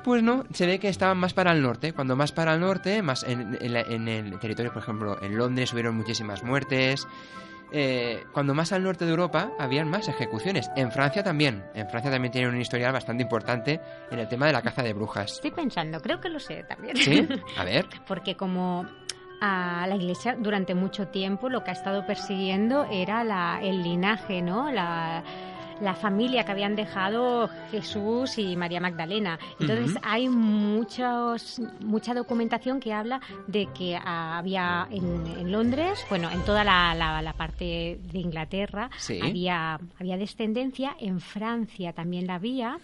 Pues 0.02 0.24
no, 0.24 0.42
se 0.52 0.66
ve 0.66 0.80
que 0.80 0.88
estaban 0.88 1.18
más 1.18 1.34
para 1.34 1.52
el 1.52 1.62
norte. 1.62 1.92
Cuando 1.92 2.16
más 2.16 2.32
para 2.32 2.54
el 2.54 2.60
norte, 2.60 3.00
más 3.02 3.22
en, 3.22 3.56
en 3.60 3.72
la- 3.74 3.82
en 3.82 4.08
el 4.08 4.40
territorio, 4.40 4.72
por 4.72 4.82
ejemplo, 4.82 5.22
en 5.22 5.36
Londres 5.38 5.72
hubieron 5.72 5.96
muchísimas 5.96 6.42
muertes. 6.42 7.06
Eh, 7.72 8.24
cuando 8.32 8.54
más 8.54 8.72
al 8.72 8.82
norte 8.82 9.04
de 9.04 9.10
Europa, 9.10 9.52
habían 9.58 9.88
más 9.88 10.08
ejecuciones. 10.08 10.70
En 10.76 10.90
Francia 10.90 11.22
también. 11.22 11.64
En 11.74 11.88
Francia 11.88 12.10
también 12.10 12.32
tienen 12.32 12.50
un 12.50 12.60
historial 12.60 12.92
bastante 12.92 13.22
importante 13.22 13.80
en 14.10 14.18
el 14.18 14.28
tema 14.28 14.46
de 14.46 14.52
la 14.52 14.62
caza 14.62 14.82
de 14.82 14.92
brujas. 14.92 15.32
Estoy 15.32 15.52
pensando, 15.52 16.00
creo 16.00 16.20
que 16.20 16.28
lo 16.28 16.40
sé 16.40 16.64
también. 16.64 16.96
¿Sí? 16.96 17.28
A 17.56 17.64
ver. 17.64 17.86
Porque 18.06 18.36
como 18.36 18.86
a 19.40 19.86
la 19.88 19.96
iglesia 19.96 20.36
durante 20.38 20.74
mucho 20.74 21.08
tiempo 21.08 21.48
lo 21.48 21.64
que 21.64 21.70
ha 21.70 21.72
estado 21.72 22.04
persiguiendo 22.04 22.84
era 22.90 23.24
la, 23.24 23.60
el 23.62 23.82
linaje, 23.82 24.42
¿no? 24.42 24.70
La, 24.70 25.24
la 25.80 25.94
familia 25.94 26.44
que 26.44 26.52
habían 26.52 26.76
dejado 26.76 27.48
Jesús 27.70 28.36
y 28.38 28.56
María 28.56 28.80
Magdalena. 28.80 29.38
Entonces 29.58 29.96
hay 30.02 30.28
muchos, 30.28 31.60
mucha 31.80 32.14
documentación 32.14 32.80
que 32.80 32.92
habla 32.92 33.20
de 33.46 33.66
que 33.76 33.98
había 34.02 34.86
en, 34.90 35.26
en 35.38 35.52
Londres, 35.52 36.04
bueno, 36.08 36.30
en 36.30 36.40
toda 36.44 36.64
la, 36.64 36.94
la- 36.94 37.22
la 37.22 37.32
parte 37.32 37.98
de 38.12 38.18
Inglaterra, 38.18 38.90
Sí. 38.98 39.18
había, 39.22 39.78
había 39.98 40.16
descendencia, 40.16 40.94
en 40.98 41.20
Francia 41.20 41.92
también 41.92 42.26
la 42.26 42.34
había, 42.34 42.78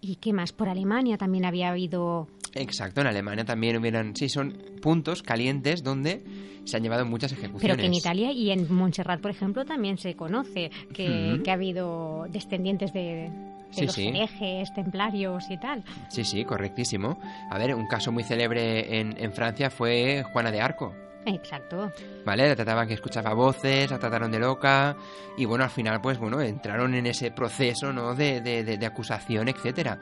y 0.00 0.16
qué 0.16 0.32
más, 0.32 0.52
por 0.52 0.68
Alemania 0.68 1.18
también 1.18 1.44
había 1.44 1.70
habido 1.70 2.28
Exacto, 2.58 3.00
en 3.00 3.06
Alemania 3.06 3.44
también 3.44 3.76
hubieran... 3.76 4.14
Sí, 4.16 4.28
son 4.28 4.56
puntos 4.82 5.22
calientes 5.22 5.82
donde 5.82 6.22
se 6.64 6.76
han 6.76 6.82
llevado 6.82 7.06
muchas 7.06 7.32
ejecuciones. 7.32 7.76
Pero 7.76 7.80
que 7.80 7.86
en 7.86 7.94
Italia 7.94 8.32
y 8.32 8.50
en 8.50 8.72
Montserrat, 8.72 9.20
por 9.20 9.30
ejemplo, 9.30 9.64
también 9.64 9.96
se 9.96 10.14
conoce 10.14 10.70
que, 10.92 11.40
ha 11.48 11.52
habido 11.52 12.26
descendientes 12.30 12.92
de, 12.92 13.00
de 13.00 13.30
Sí, 13.70 13.86
los 13.86 13.94
sí. 13.94 14.08
herejes, 14.08 14.72
templarios 14.74 15.44
y 15.50 15.58
tal. 15.58 15.82
Sí, 16.08 16.24
sí, 16.24 16.44
correctísimo. 16.44 17.18
A 17.50 17.58
ver, 17.58 17.74
un 17.74 17.86
caso 17.86 18.10
muy 18.12 18.24
célebre 18.24 18.98
en, 19.00 19.14
en 19.18 19.32
Francia 19.32 19.70
fue 19.70 20.24
Juana 20.32 20.50
de 20.50 20.60
Arco. 20.60 20.94
Exacto. 21.26 21.92
¿Vale? 22.24 22.48
La 22.48 22.56
trataban 22.56 22.88
que 22.88 22.94
escuchaba 22.94 23.34
voces, 23.34 23.90
la 23.90 23.98
trataron 23.98 24.30
de 24.30 24.38
loca 24.38 24.96
y 25.36 25.44
bueno, 25.44 25.64
al 25.64 25.70
final 25.70 26.00
pues 26.00 26.18
bueno, 26.18 26.40
entraron 26.40 26.94
en 26.94 27.06
ese 27.06 27.30
proceso, 27.30 27.92
¿no? 27.92 28.14
De, 28.14 28.40
de, 28.40 28.64
de- 28.64 28.78
de 28.78 28.86
acusación, 28.86 29.48
etcétera. 29.48 30.00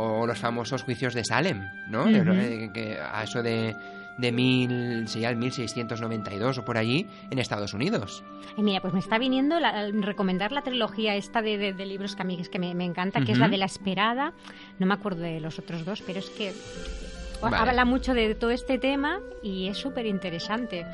O 0.00 0.26
los 0.26 0.38
famosos 0.38 0.84
juicios 0.84 1.12
de 1.12 1.24
Salem, 1.24 1.68
¿no? 1.88 2.06
Eh, 2.08 2.70
que 2.72 2.96
a 3.00 3.24
eso 3.24 3.42
de, 3.42 3.74
de 4.16 4.30
mil, 4.32 5.08
sería 5.08 5.28
el 5.30 5.36
1692 5.36 6.58
o 6.58 6.64
por 6.64 6.78
allí 6.78 7.06
en 7.30 7.38
Estados 7.40 7.74
Unidos. 7.74 8.22
Y 8.56 8.62
mira, 8.62 8.80
pues 8.80 8.94
me 8.94 9.00
está 9.00 9.18
viniendo 9.18 9.58
la- 9.58 9.90
recomendar 9.90 10.52
la 10.52 10.62
trilogía 10.62 11.16
esta 11.16 11.42
de, 11.42 11.58
de- 11.58 11.72
de 11.72 11.84
libros 11.86 12.14
que 12.14 12.22
a 12.22 12.24
mí 12.24 12.38
es 12.40 12.48
que 12.48 12.60
me, 12.60 12.74
me 12.76 12.84
encanta, 12.84 13.22
que 13.22 13.32
es 13.32 13.38
la 13.38 13.48
de 13.48 13.56
La 13.56 13.64
Esperada. 13.66 14.32
No 14.78 14.86
me 14.86 14.94
acuerdo 14.94 15.22
de 15.22 15.40
los 15.40 15.58
otros 15.58 15.84
dos, 15.84 16.00
pero 16.06 16.20
es 16.20 16.30
que 16.30 16.52
Vale. 17.42 17.56
habla 17.56 17.84
mucho 17.84 18.14
de 18.14 18.34
todo 18.36 18.50
este 18.50 18.78
tema 18.78 19.18
y 19.42 19.66
es 19.68 19.78
súper 19.78 20.06
interesante. 20.06 20.86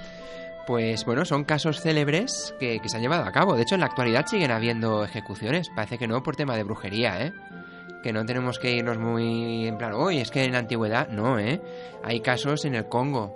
Pues 0.66 1.04
bueno, 1.04 1.26
son 1.26 1.44
casos 1.44 1.82
célebres 1.82 2.54
que, 2.58 2.80
que 2.80 2.88
se 2.88 2.96
han 2.96 3.02
llevado 3.02 3.25
a 3.25 3.32
cabo. 3.32 3.54
De 3.54 3.62
hecho, 3.62 3.75
en 3.75 3.82
la 3.82 3.87
actualidad 3.87 4.25
siguen 4.26 4.50
habiendo 4.50 5.04
ejecuciones. 5.04 5.68
Parece 5.76 5.99
que 5.99 6.08
no 6.08 6.23
por 6.23 6.37
tema 6.37 6.56
de 6.56 6.62
brujería, 6.62 7.23
¿eh? 7.26 7.32
Que 8.04 8.12
no 8.12 8.25
tenemos 8.26 8.58
que 8.58 8.70
irnos 8.76 8.99
muy 8.99 9.66
en 9.66 9.78
plan, 9.78 9.94
oye, 9.94 10.20
es 10.20 10.30
que 10.30 10.44
en 10.44 10.52
la 10.52 10.58
antigüedad, 10.58 11.08
no, 11.08 11.38
¿eh? 11.38 11.58
Hay 12.04 12.20
casos 12.20 12.66
en 12.66 12.75
el 12.75 12.84
Congo, 12.87 13.34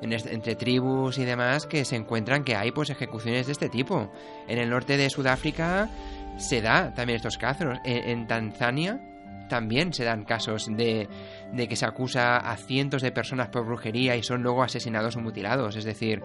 en 0.00 0.12
est- 0.12 0.28
entre 0.28 0.54
tribus 0.54 1.18
y 1.18 1.24
demás, 1.24 1.66
que 1.66 1.84
se 1.84 1.96
encuentran 1.96 2.44
que 2.44 2.54
hay 2.54 2.70
pues 2.70 2.88
ejecuciones 2.90 3.46
de 3.46 3.52
este 3.52 3.68
tipo. 3.68 4.08
En 4.46 4.58
el 4.58 4.70
norte 4.70 4.96
de 4.96 5.10
Sudáfrica 5.10 5.90
se 6.38 6.62
da 6.62 6.94
también 6.94 7.16
estos 7.16 7.36
casos. 7.36 7.78
En, 7.84 8.08
en 8.08 8.26
Tanzania 8.28 9.00
también 9.48 9.92
se 9.92 10.04
dan 10.04 10.24
casos 10.24 10.66
de, 10.70 11.08
de 11.52 11.66
que 11.68 11.74
se 11.74 11.84
acusa 11.86 12.36
a 12.36 12.56
cientos 12.56 13.02
de 13.02 13.10
personas 13.10 13.48
por 13.48 13.66
brujería 13.66 14.14
y 14.16 14.22
son 14.22 14.42
luego 14.42 14.62
asesinados 14.62 15.16
o 15.16 15.20
mutilados. 15.20 15.74
Es 15.74 15.84
decir, 15.84 16.22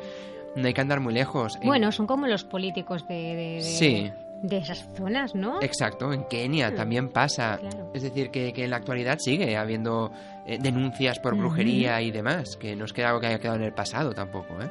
no 0.55 0.67
hay 0.67 0.73
que 0.75 0.81
andar 0.81 0.99
muy 0.99 1.13
lejos. 1.15 1.55
En- 1.55 1.67
Bueno, 1.67 1.91
son 1.91 2.05
como 2.05 2.27
los 2.27 2.43
políticos 2.43 3.07
de, 3.07 3.15
de- 3.15 3.35
de- 3.55 3.61
Sí. 3.61 4.11
De 4.43 4.57
esas 4.57 4.87
zonas, 4.95 5.35
¿no? 5.35 5.61
Exacto, 5.61 6.11
en 6.13 6.23
Kenia 6.25 6.71
Mm, 6.71 6.75
también 6.75 7.09
pasa. 7.09 7.57
claro. 7.59 7.91
Es 7.93 8.01
decir, 8.03 8.31
que, 8.31 8.51
que 8.53 8.63
en 8.63 8.69
la 8.71 8.77
actualidad 8.77 9.17
sigue 9.19 9.55
habiendo 9.55 10.11
eh, 10.47 10.57
denuncias 10.59 11.19
por 11.19 11.35
brujería 11.37 12.01
y 12.01 12.11
demás, 12.11 12.57
que 12.57 12.75
no 12.75 12.85
es 12.85 12.93
que 12.93 13.03
algo 13.03 13.19
que 13.19 13.27
haya 13.27 13.39
quedado 13.39 13.57
en 13.57 13.63
el 13.63 13.73
pasado 13.73 14.13
tampoco, 14.13 14.53
¿eh? 14.61 14.69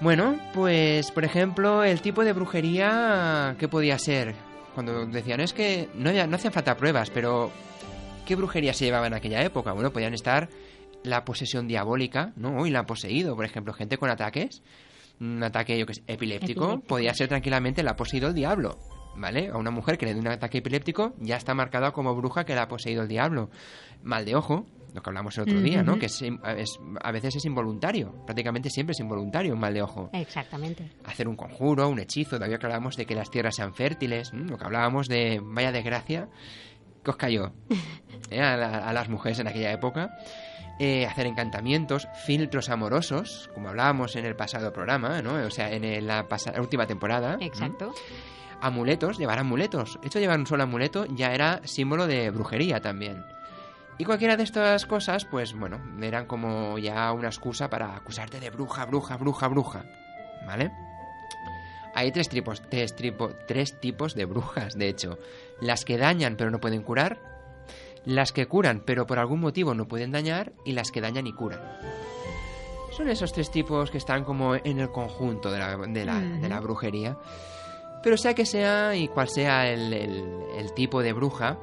Bueno, 0.00 0.38
pues 0.52 1.10
por 1.10 1.24
ejemplo, 1.24 1.82
el 1.84 2.00
tipo 2.00 2.24
de 2.24 2.32
brujería, 2.32 3.54
¿qué 3.58 3.68
podía 3.68 3.98
ser? 3.98 4.34
Cuando 4.74 5.06
decían, 5.06 5.40
es 5.40 5.52
que 5.52 5.88
no, 5.94 6.10
había- 6.10 6.26
no 6.26 6.36
hacían 6.36 6.52
falta 6.52 6.76
pruebas, 6.76 7.10
pero 7.10 7.50
¿qué 8.26 8.34
brujería 8.34 8.74
se 8.74 8.84
llevaba 8.84 9.06
en 9.06 9.14
aquella 9.14 9.42
época? 9.42 9.72
Bueno, 9.72 9.92
podían 9.92 10.12
estar 10.14 10.48
la 11.04 11.24
posesión 11.24 11.68
diabólica, 11.68 12.32
¿no? 12.36 12.58
Hoy 12.60 12.70
la 12.70 12.80
han 12.80 12.86
poseído, 12.86 13.36
por 13.36 13.44
ejemplo, 13.44 13.72
gente 13.72 13.96
con 13.98 14.10
ataques, 14.10 14.62
un 15.20 15.42
ataque, 15.42 15.78
yo 15.78 15.86
que 15.86 15.94
sé, 15.94 16.02
epiléptico, 16.06 16.64
Epiléptico. 16.64 16.88
podía 16.88 17.14
ser 17.14 17.28
tranquilamente 17.28 17.82
la 17.82 17.92
ha 17.92 17.96
poseído 17.96 18.28
el 18.28 18.34
diablo, 18.34 18.78
¿vale? 19.16 19.48
A 19.48 19.56
una 19.56 19.70
mujer 19.70 19.96
que 19.98 20.06
le 20.06 20.14
dé 20.14 20.20
un 20.20 20.28
ataque 20.28 20.58
epiléptico 20.58 21.14
ya 21.18 21.36
está 21.36 21.54
marcada 21.54 21.92
como 21.92 22.14
bruja 22.14 22.44
que 22.44 22.54
la 22.54 22.62
ha 22.62 22.68
poseído 22.68 23.02
el 23.02 23.08
diablo. 23.08 23.50
Mal 24.02 24.24
de 24.24 24.34
ojo, 24.36 24.66
lo 24.92 25.02
que 25.02 25.10
hablamos 25.10 25.36
el 25.38 25.42
otro 25.44 25.60
día, 25.60 25.82
¿no? 25.82 25.98
Que 25.98 26.06
es, 26.06 26.20
es- 26.22 26.78
a 27.02 27.10
veces 27.12 27.36
es 27.36 27.44
involuntario, 27.46 28.14
prácticamente 28.26 28.70
siempre 28.70 28.92
es 28.92 29.00
involuntario 29.00 29.54
un 29.54 29.60
mal 29.60 29.72
de 29.74 29.82
ojo. 29.82 30.10
Exactamente. 30.12 30.90
Hacer 31.04 31.26
un 31.28 31.36
conjuro, 31.36 31.88
un 31.88 31.98
hechizo, 32.00 32.36
todavía 32.36 32.58
que 32.58 32.66
hablábamos 32.66 32.96
de 32.96 33.06
que 33.06 33.14
las 33.14 33.30
tierras 33.30 33.56
sean 33.56 33.74
fértiles, 33.74 34.30
¿m? 34.32 34.48
lo 34.50 34.58
que 34.58 34.64
hablábamos 34.64 35.08
de 35.08 35.40
vaya 35.42 35.72
desgracia 35.72 36.28
que 37.02 37.10
os 37.10 37.16
cayó 37.16 37.52
¿eh? 38.30 38.40
a, 38.40 38.56
la- 38.56 38.78
a 38.88 38.92
las 38.92 39.08
mujeres 39.08 39.38
en 39.38 39.48
aquella 39.48 39.72
época. 39.72 40.10
Eh, 40.78 41.06
hacer 41.06 41.26
encantamientos, 41.26 42.08
filtros 42.26 42.68
amorosos, 42.68 43.48
como 43.54 43.68
hablábamos 43.68 44.16
en 44.16 44.24
el 44.24 44.34
pasado 44.34 44.72
programa, 44.72 45.22
¿no? 45.22 45.34
O 45.46 45.50
sea, 45.50 45.70
en 45.70 46.06
la, 46.06 46.26
última 46.58 46.86
temporada. 46.86 47.36
Exacto. 47.40 47.94
Amuletos, 48.60 49.18
llevar 49.18 49.38
amuletos. 49.38 49.98
Esto 50.02 50.18
llevar 50.18 50.38
un 50.38 50.46
solo 50.46 50.64
amuleto 50.64 51.06
ya 51.06 51.32
era 51.32 51.60
símbolo 51.64 52.06
de 52.06 52.30
brujería 52.30 52.80
también. 52.80 53.24
Y 53.98 54.04
cualquiera 54.04 54.36
de 54.36 54.42
estas 54.42 54.86
cosas, 54.86 55.24
pues 55.24 55.54
bueno, 55.54 55.80
eran 56.02 56.26
como 56.26 56.78
ya 56.78 57.12
una 57.12 57.28
excusa 57.28 57.70
para 57.70 57.94
acusarte 57.94 58.40
de 58.40 58.50
bruja, 58.50 58.84
bruja, 58.86 59.16
bruja, 59.16 59.46
bruja. 59.46 59.84
¿vale? 60.44 60.72
Hay 61.94 62.10
tres 62.10 62.28
tipos, 62.28 62.62
tres, 62.68 62.94
tres 63.46 63.80
tipos 63.80 64.14
de 64.14 64.24
brujas, 64.24 64.74
de 64.74 64.88
hecho. 64.88 65.18
Las 65.60 65.84
que 65.84 65.96
dañan 65.96 66.36
pero 66.36 66.50
no 66.50 66.60
pueden 66.60 66.82
curar, 66.82 67.33
las 68.04 68.32
que 68.32 68.46
curan 68.46 68.82
pero 68.84 69.06
por 69.06 69.18
algún 69.18 69.40
motivo 69.40 69.74
no 69.74 69.88
pueden 69.88 70.12
dañar 70.12 70.52
y 70.64 70.72
las 70.72 70.90
que 70.90 71.00
dañan 71.00 71.26
y 71.26 71.32
curan. 71.32 71.60
Son 72.90 73.08
esos 73.08 73.32
tres 73.32 73.50
tipos 73.50 73.90
que 73.90 73.98
están 73.98 74.24
como 74.24 74.54
en 74.54 74.78
el 74.78 74.90
conjunto 74.90 75.50
de 75.50 75.58
la, 75.58 75.76
de 75.76 76.04
la, 76.04 76.20
de 76.20 76.48
la 76.48 76.60
brujería. 76.60 77.16
Pero 78.04 78.16
sea 78.16 78.34
que 78.34 78.46
sea 78.46 78.94
y 78.94 79.08
cual 79.08 79.28
sea 79.28 79.68
el, 79.68 79.92
el, 79.92 80.74
tipo 80.74 81.02
de 81.02 81.12
bruja, 81.12 81.58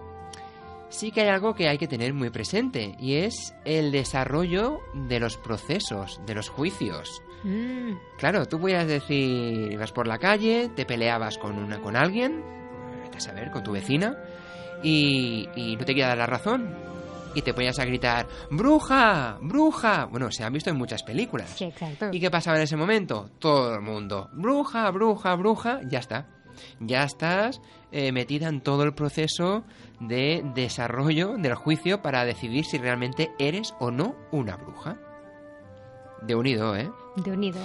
sí 0.89 1.11
que 1.11 1.21
hay 1.21 1.29
algo 1.29 1.53
que 1.53 1.69
hay 1.69 1.77
que 1.77 1.87
tener 1.87 2.13
muy 2.13 2.31
presente 2.31 2.95
y 2.99 3.13
es 3.13 3.55
el 3.63 3.91
desarrollo 3.91 4.79
de 4.93 5.21
los 5.21 5.37
procesos, 5.37 6.19
de 6.25 6.35
los 6.35 6.49
juicios. 6.49 7.21
Mm. 7.43 7.93
Claro, 8.17 8.47
tú 8.47 8.59
podías 8.59 8.87
decir, 8.87 9.71
ibas 9.71 9.93
por 9.93 10.07
la 10.07 10.17
calle, 10.17 10.69
te 10.75 10.85
peleabas 10.85 11.37
con, 11.37 11.57
una, 11.57 11.79
con 11.79 11.95
alguien, 11.95 12.43
a 13.15 13.19
saber, 13.19 13.51
con 13.51 13.63
tu 13.63 13.71
vecina, 13.71 14.17
y, 14.83 15.47
y 15.55 15.75
no 15.75 15.85
te 15.85 15.95
queda 15.95 16.09
dar 16.09 16.17
la 16.17 16.25
razón. 16.27 16.69
Y 17.33 17.41
te 17.43 17.53
ponías 17.53 17.79
a 17.79 17.85
gritar, 17.85 18.27
¡Bruja! 18.49 19.37
¡Bruja! 19.41 20.03
Bueno, 20.05 20.29
se 20.31 20.43
han 20.43 20.51
visto 20.51 20.69
en 20.69 20.75
muchas 20.75 21.01
películas. 21.03 21.49
Sí, 21.49 21.63
exacto. 21.63 22.09
¿Y 22.11 22.19
qué 22.19 22.29
pasaba 22.29 22.57
en 22.57 22.63
ese 22.63 22.75
momento? 22.75 23.29
Todo 23.39 23.73
el 23.75 23.81
mundo, 23.81 24.29
¡Bruja! 24.33 24.89
¡Bruja! 24.91 25.35
¡Bruja! 25.35 25.79
Ya 25.87 25.99
está. 25.99 26.27
Ya 26.81 27.03
estás 27.03 27.61
eh, 27.93 28.11
metida 28.11 28.49
en 28.49 28.59
todo 28.59 28.83
el 28.83 28.93
proceso 28.93 29.63
de 30.01 30.43
desarrollo 30.53 31.37
del 31.37 31.55
juicio 31.55 32.01
para 32.01 32.25
decidir 32.25 32.65
si 32.65 32.77
realmente 32.77 33.31
eres 33.39 33.73
o 33.79 33.91
no 33.91 34.15
una 34.31 34.57
bruja. 34.57 34.97
De 36.21 36.35
unido, 36.35 36.75
¿eh? 36.75 36.91
De 37.15 37.31
unido. 37.31 37.59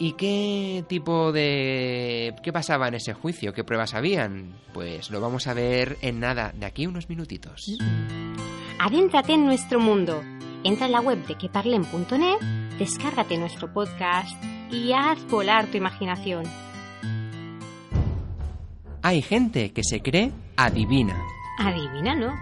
¿Y 0.00 0.12
qué 0.12 0.84
tipo 0.88 1.32
de... 1.32 2.34
qué 2.42 2.52
pasaba 2.52 2.86
en 2.86 2.94
ese 2.94 3.14
juicio? 3.14 3.52
¿Qué 3.52 3.64
pruebas 3.64 3.94
habían? 3.94 4.54
Pues 4.72 5.10
lo 5.10 5.20
vamos 5.20 5.48
a 5.48 5.54
ver 5.54 5.98
en 6.02 6.20
nada, 6.20 6.52
de 6.56 6.66
aquí 6.66 6.86
unos 6.86 7.08
minutitos. 7.08 7.76
Adéntrate 8.78 9.32
en 9.32 9.44
nuestro 9.44 9.80
mundo. 9.80 10.22
Entra 10.62 10.86
en 10.86 10.92
la 10.92 11.00
web 11.00 11.26
de 11.26 11.36
queparlen.net, 11.36 12.38
descárgate 12.78 13.36
nuestro 13.38 13.72
podcast 13.72 14.30
y 14.72 14.92
haz 14.92 15.18
volar 15.28 15.66
tu 15.66 15.76
imaginación. 15.76 16.44
Hay 19.02 19.22
gente 19.22 19.72
que 19.72 19.82
se 19.82 20.00
cree 20.00 20.32
adivina. 20.56 21.20
Adivina, 21.58 22.14
¿no? 22.14 22.34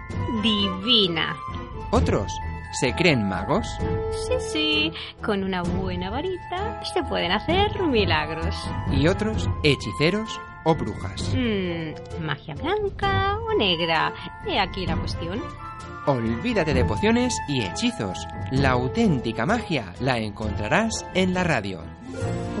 Divina. 0.43 1.35
Otros 1.91 2.31
se 2.71 2.93
creen 2.93 3.27
magos. 3.27 3.67
Sí, 4.27 4.33
sí, 4.39 4.93
con 5.23 5.43
una 5.43 5.63
buena 5.63 6.09
varita 6.09 6.81
se 6.93 7.03
pueden 7.03 7.31
hacer 7.31 7.81
milagros. 7.81 8.55
Y 8.91 9.07
otros 9.07 9.49
hechiceros 9.63 10.39
o 10.63 10.75
brujas. 10.75 11.33
Mm, 11.33 12.25
magia 12.25 12.55
blanca 12.55 13.39
o 13.39 13.57
negra. 13.57 14.13
He 14.45 14.59
aquí 14.59 14.85
la 14.85 14.97
cuestión. 14.97 15.41
Olvídate 16.05 16.73
de 16.73 16.85
pociones 16.85 17.37
y 17.47 17.63
hechizos. 17.63 18.25
La 18.51 18.71
auténtica 18.71 19.45
magia 19.45 19.93
la 19.99 20.17
encontrarás 20.19 21.05
en 21.13 21.33
la 21.33 21.43
radio. 21.43 21.81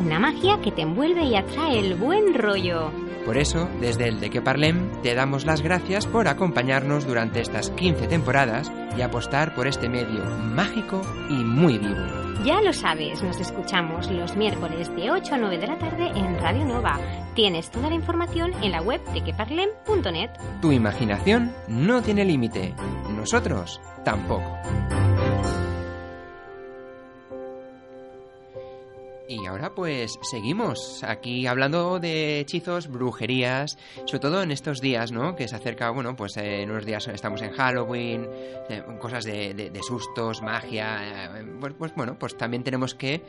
Una 0.03 0.19
magia 0.19 0.59
que 0.61 0.71
te 0.71 0.81
envuelve 0.81 1.23
y 1.23 1.35
atrae 1.35 1.79
el 1.79 1.95
buen 1.95 2.33
rollo. 2.33 2.91
Por 3.27 3.37
eso, 3.37 3.67
desde 3.81 4.07
el 4.07 4.21
De 4.21 4.29
Que 4.29 4.41
Parlem, 4.41 5.01
te 5.01 5.13
damos 5.13 5.45
las 5.45 5.61
gracias 5.61 6.07
por 6.07 6.29
acompañarnos 6.29 7.05
durante 7.05 7.41
estas 7.41 7.69
15 7.71 8.07
temporadas 8.07 8.71
y 8.97 9.01
apostar 9.01 9.53
por 9.53 9.67
este 9.67 9.89
medio 9.89 10.23
mágico 10.23 11.01
y 11.29 11.33
muy 11.33 11.77
vivo. 11.77 12.05
Ya 12.45 12.61
lo 12.61 12.71
sabes, 12.71 13.21
nos 13.21 13.37
escuchamos 13.41 14.09
los 14.09 14.37
miércoles 14.37 14.89
de 14.95 15.11
8 15.11 15.35
a 15.35 15.37
9 15.39 15.57
de 15.57 15.67
la 15.67 15.77
tarde 15.77 16.07
en 16.15 16.39
Radio 16.39 16.63
Nova. 16.63 16.97
Tienes 17.35 17.69
toda 17.69 17.89
la 17.89 17.95
información 17.95 18.53
en 18.63 18.71
la 18.71 18.81
web 18.81 19.03
de 19.11 19.21
queparlem.net. 19.21 20.29
Tu 20.61 20.71
imaginación 20.71 21.53
no 21.67 22.01
tiene 22.01 22.23
límite. 22.23 22.75
Nosotros 23.09 23.81
tampoco. 24.05 24.57
Y 29.27 29.45
ahora 29.45 29.75
pues 29.75 30.17
seguimos 30.21 31.03
aquí 31.03 31.47
hablando 31.47 31.99
de 31.99 32.39
hechizos, 32.39 32.87
brujerías, 32.87 33.77
sobre 34.05 34.19
todo 34.19 34.41
en 34.41 34.51
estos 34.51 34.79
días, 34.79 35.11
¿no? 35.11 35.35
Que 35.35 35.47
se 35.47 35.55
acerca, 35.55 35.89
bueno, 35.89 36.15
pues 36.15 36.37
en 36.37 36.71
unos 36.71 36.85
días 36.85 37.07
estamos 37.07 37.41
en 37.41 37.51
Halloween, 37.51 38.27
eh, 38.69 38.83
cosas 38.99 39.25
de, 39.25 39.71
sustos, 39.85 40.41
magia, 40.41 41.39
eh, 41.39 41.45
pues, 41.59 41.73
pues 41.77 41.95
bueno, 41.95 42.17
pues 42.17 42.37
también 42.37 42.63
tenemos 42.63 42.95
que 42.95 43.21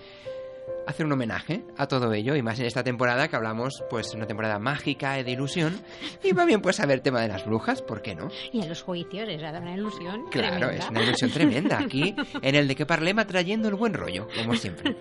hacer 0.88 1.04
un 1.06 1.12
homenaje 1.12 1.64
a 1.76 1.86
todo 1.86 2.12
ello 2.14 2.34
y 2.34 2.42
más 2.42 2.58
en 2.58 2.66
esta 2.66 2.82
temporada 2.82 3.28
que 3.28 3.36
hablamos 3.36 3.84
pues 3.90 4.14
una 4.14 4.26
temporada 4.26 4.58
mágica 4.58 5.18
y 5.18 5.22
de 5.22 5.30
ilusión 5.32 5.80
y 6.24 6.32
va 6.32 6.44
bien 6.44 6.60
pues 6.62 6.76
saber 6.76 7.00
tema 7.00 7.20
de 7.20 7.28
las 7.28 7.44
brujas, 7.44 7.82
¿por 7.82 8.00
qué 8.02 8.14
no? 8.14 8.28
Y 8.52 8.62
en 8.62 8.68
los 8.68 8.82
juicios 8.82 9.28
es 9.28 9.42
una 9.42 9.74
ilusión 9.74 10.24
Claro, 10.30 10.56
tremenda. 10.68 10.84
es 10.84 10.90
una 10.90 11.02
ilusión 11.02 11.30
tremenda 11.30 11.78
aquí 11.78 12.14
en 12.42 12.54
el 12.54 12.66
de 12.66 12.74
que 12.74 12.86
Parlema 12.86 13.26
trayendo 13.26 13.68
el 13.68 13.74
buen 13.74 13.92
rollo, 13.94 14.26
como 14.36 14.54
siempre. 14.56 14.96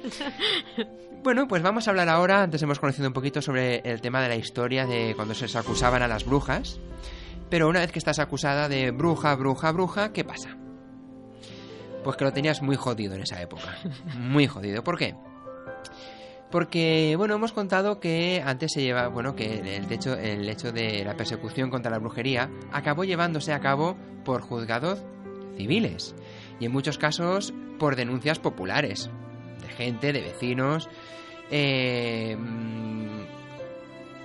Bueno, 1.23 1.47
pues 1.47 1.62
vamos 1.62 1.88
a 1.88 1.91
hablar 1.91 2.10
ahora, 2.10 2.43
antes 2.43 2.62
hemos 2.62 2.80
conocido 2.80 3.08
un 3.08 3.13
poquito 3.13 3.41
sobre 3.41 3.78
el 3.80 4.02
tema 4.02 4.21
de 4.21 4.30
la 4.30 4.36
historia 4.36 4.86
de 4.86 5.13
cuando 5.15 5.34
se 5.34 5.45
les 5.45 5.56
acusaban 5.56 6.02
a 6.02 6.08
las 6.08 6.26
brujas, 6.26 6.80
pero 7.50 7.67
una 7.67 7.80
vez 7.80 7.91
que 7.91 8.00
estás 8.00 8.19
acusada 8.19 8.69
de 8.69 8.91
bruja, 8.91 9.36
bruja, 9.36 9.71
bruja, 9.71 10.13
¿qué 10.13 10.23
pasa? 10.23 10.58
Pues 12.04 12.15
que 12.15 12.23
lo 12.26 12.32
tenías 12.32 12.62
muy 12.62 12.76
jodido 12.76 13.15
en 13.15 13.21
esa 13.23 13.41
época. 13.41 13.78
Muy 14.17 14.47
jodido. 14.47 14.84
¿Por 14.84 14.97
qué? 14.97 15.15
Porque, 16.52 17.16
bueno, 17.18 17.36
hemos 17.36 17.52
contado 17.52 18.00
que 18.00 18.42
antes 18.46 18.72
se 18.72 18.82
lleva, 18.82 19.10
bueno, 19.10 19.36
que 19.36 19.76
el 19.76 19.92
hecho, 19.92 20.13
el 20.13 20.48
hecho 20.48 20.72
de 20.72 21.04
la 21.04 21.18
persecución 21.18 21.70
contra 21.70 21.92
la 21.92 22.00
brujería 22.00 22.50
acabó 22.72 23.04
llevándose 23.04 23.52
a 23.52 23.60
cabo 23.60 23.98
por 24.24 24.42
juzgados 24.42 25.04
civiles 25.58 26.16
y 26.60 26.66
en 26.66 26.72
muchos 26.72 26.98
casos 26.98 27.54
por 27.80 27.96
denuncias 27.96 28.40
populares 28.40 29.10
de 29.62 29.68
gente, 29.70 30.13
de 30.13 30.22
vecinos. 30.22 30.90
Eh, 31.52 32.38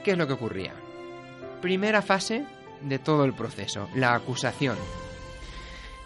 ¿Qué 0.04 0.12
es 0.12 0.18
lo 0.18 0.26
que 0.26 0.32
ocurría? 0.32 0.74
Primera 1.60 2.02
fase 2.02 2.44
de 2.80 2.98
todo 2.98 3.24
el 3.24 3.34
proceso, 3.34 3.88
la 3.94 4.14
acusación. 4.14 4.76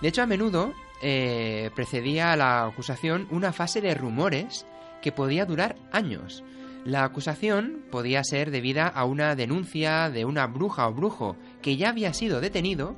De 0.00 0.08
hecho, 0.08 0.22
a 0.22 0.26
menudo 0.26 0.74
eh, 1.02 1.70
precedía 1.74 2.32
a 2.32 2.36
la 2.36 2.66
acusación 2.66 3.26
una 3.30 3.52
fase 3.52 3.80
de 3.80 3.94
rumores 3.94 4.66
que 5.02 5.12
podía 5.12 5.46
durar 5.46 5.76
años. 5.92 6.42
La 6.84 7.04
acusación 7.04 7.84
podía 7.90 8.22
ser 8.22 8.50
debida 8.50 8.86
a 8.86 9.04
una 9.04 9.34
denuncia 9.34 10.08
de 10.08 10.24
una 10.24 10.46
bruja 10.46 10.86
o 10.86 10.94
brujo 10.94 11.36
que 11.60 11.76
ya 11.76 11.88
había 11.88 12.12
sido 12.12 12.40
detenido, 12.40 12.96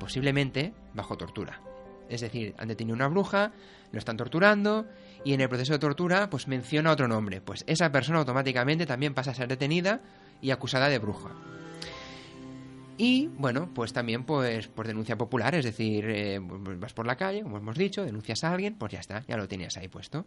posiblemente 0.00 0.72
bajo 0.94 1.16
tortura. 1.16 1.60
Es 2.08 2.20
decir, 2.20 2.54
han 2.56 2.68
detenido 2.68 2.94
una 2.94 3.08
bruja, 3.08 3.52
lo 3.92 3.98
están 3.98 4.16
torturando 4.16 4.86
y 5.24 5.34
en 5.34 5.40
el 5.40 5.48
proceso 5.48 5.74
de 5.74 5.78
tortura 5.78 6.30
pues 6.30 6.48
menciona 6.48 6.92
otro 6.92 7.08
nombre. 7.08 7.40
Pues 7.40 7.64
esa 7.66 7.90
persona 7.92 8.20
automáticamente 8.20 8.86
también 8.86 9.14
pasa 9.14 9.32
a 9.32 9.34
ser 9.34 9.48
detenida 9.48 10.00
y 10.40 10.50
acusada 10.50 10.88
de 10.88 10.98
bruja. 10.98 11.30
Y 12.98 13.26
bueno, 13.26 13.72
pues 13.74 13.92
también 13.92 14.24
pues 14.24 14.68
por 14.68 14.86
denuncia 14.86 15.16
popular, 15.16 15.54
es 15.54 15.64
decir, 15.64 16.08
eh, 16.08 16.38
vas 16.40 16.94
por 16.94 17.06
la 17.06 17.16
calle, 17.16 17.42
como 17.42 17.58
hemos 17.58 17.76
dicho, 17.76 18.04
denuncias 18.04 18.42
a 18.44 18.52
alguien, 18.52 18.76
pues 18.76 18.92
ya 18.92 19.00
está, 19.00 19.22
ya 19.26 19.36
lo 19.36 19.48
tenías 19.48 19.76
ahí 19.76 19.88
puesto. 19.88 20.26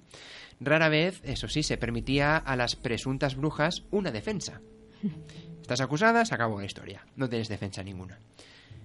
Rara 0.59 0.89
vez, 0.89 1.21
eso 1.23 1.47
sí, 1.47 1.63
se 1.63 1.77
permitía 1.77 2.37
a 2.37 2.55
las 2.55 2.75
presuntas 2.75 3.35
brujas 3.35 3.83
una 3.89 4.11
defensa. 4.11 4.61
Estás 5.61 5.81
acusada, 5.81 6.25
se 6.25 6.35
acabó 6.35 6.59
la 6.59 6.65
historia, 6.65 7.05
no 7.15 7.27
tienes 7.27 7.47
defensa 7.47 7.83
ninguna. 7.83 8.19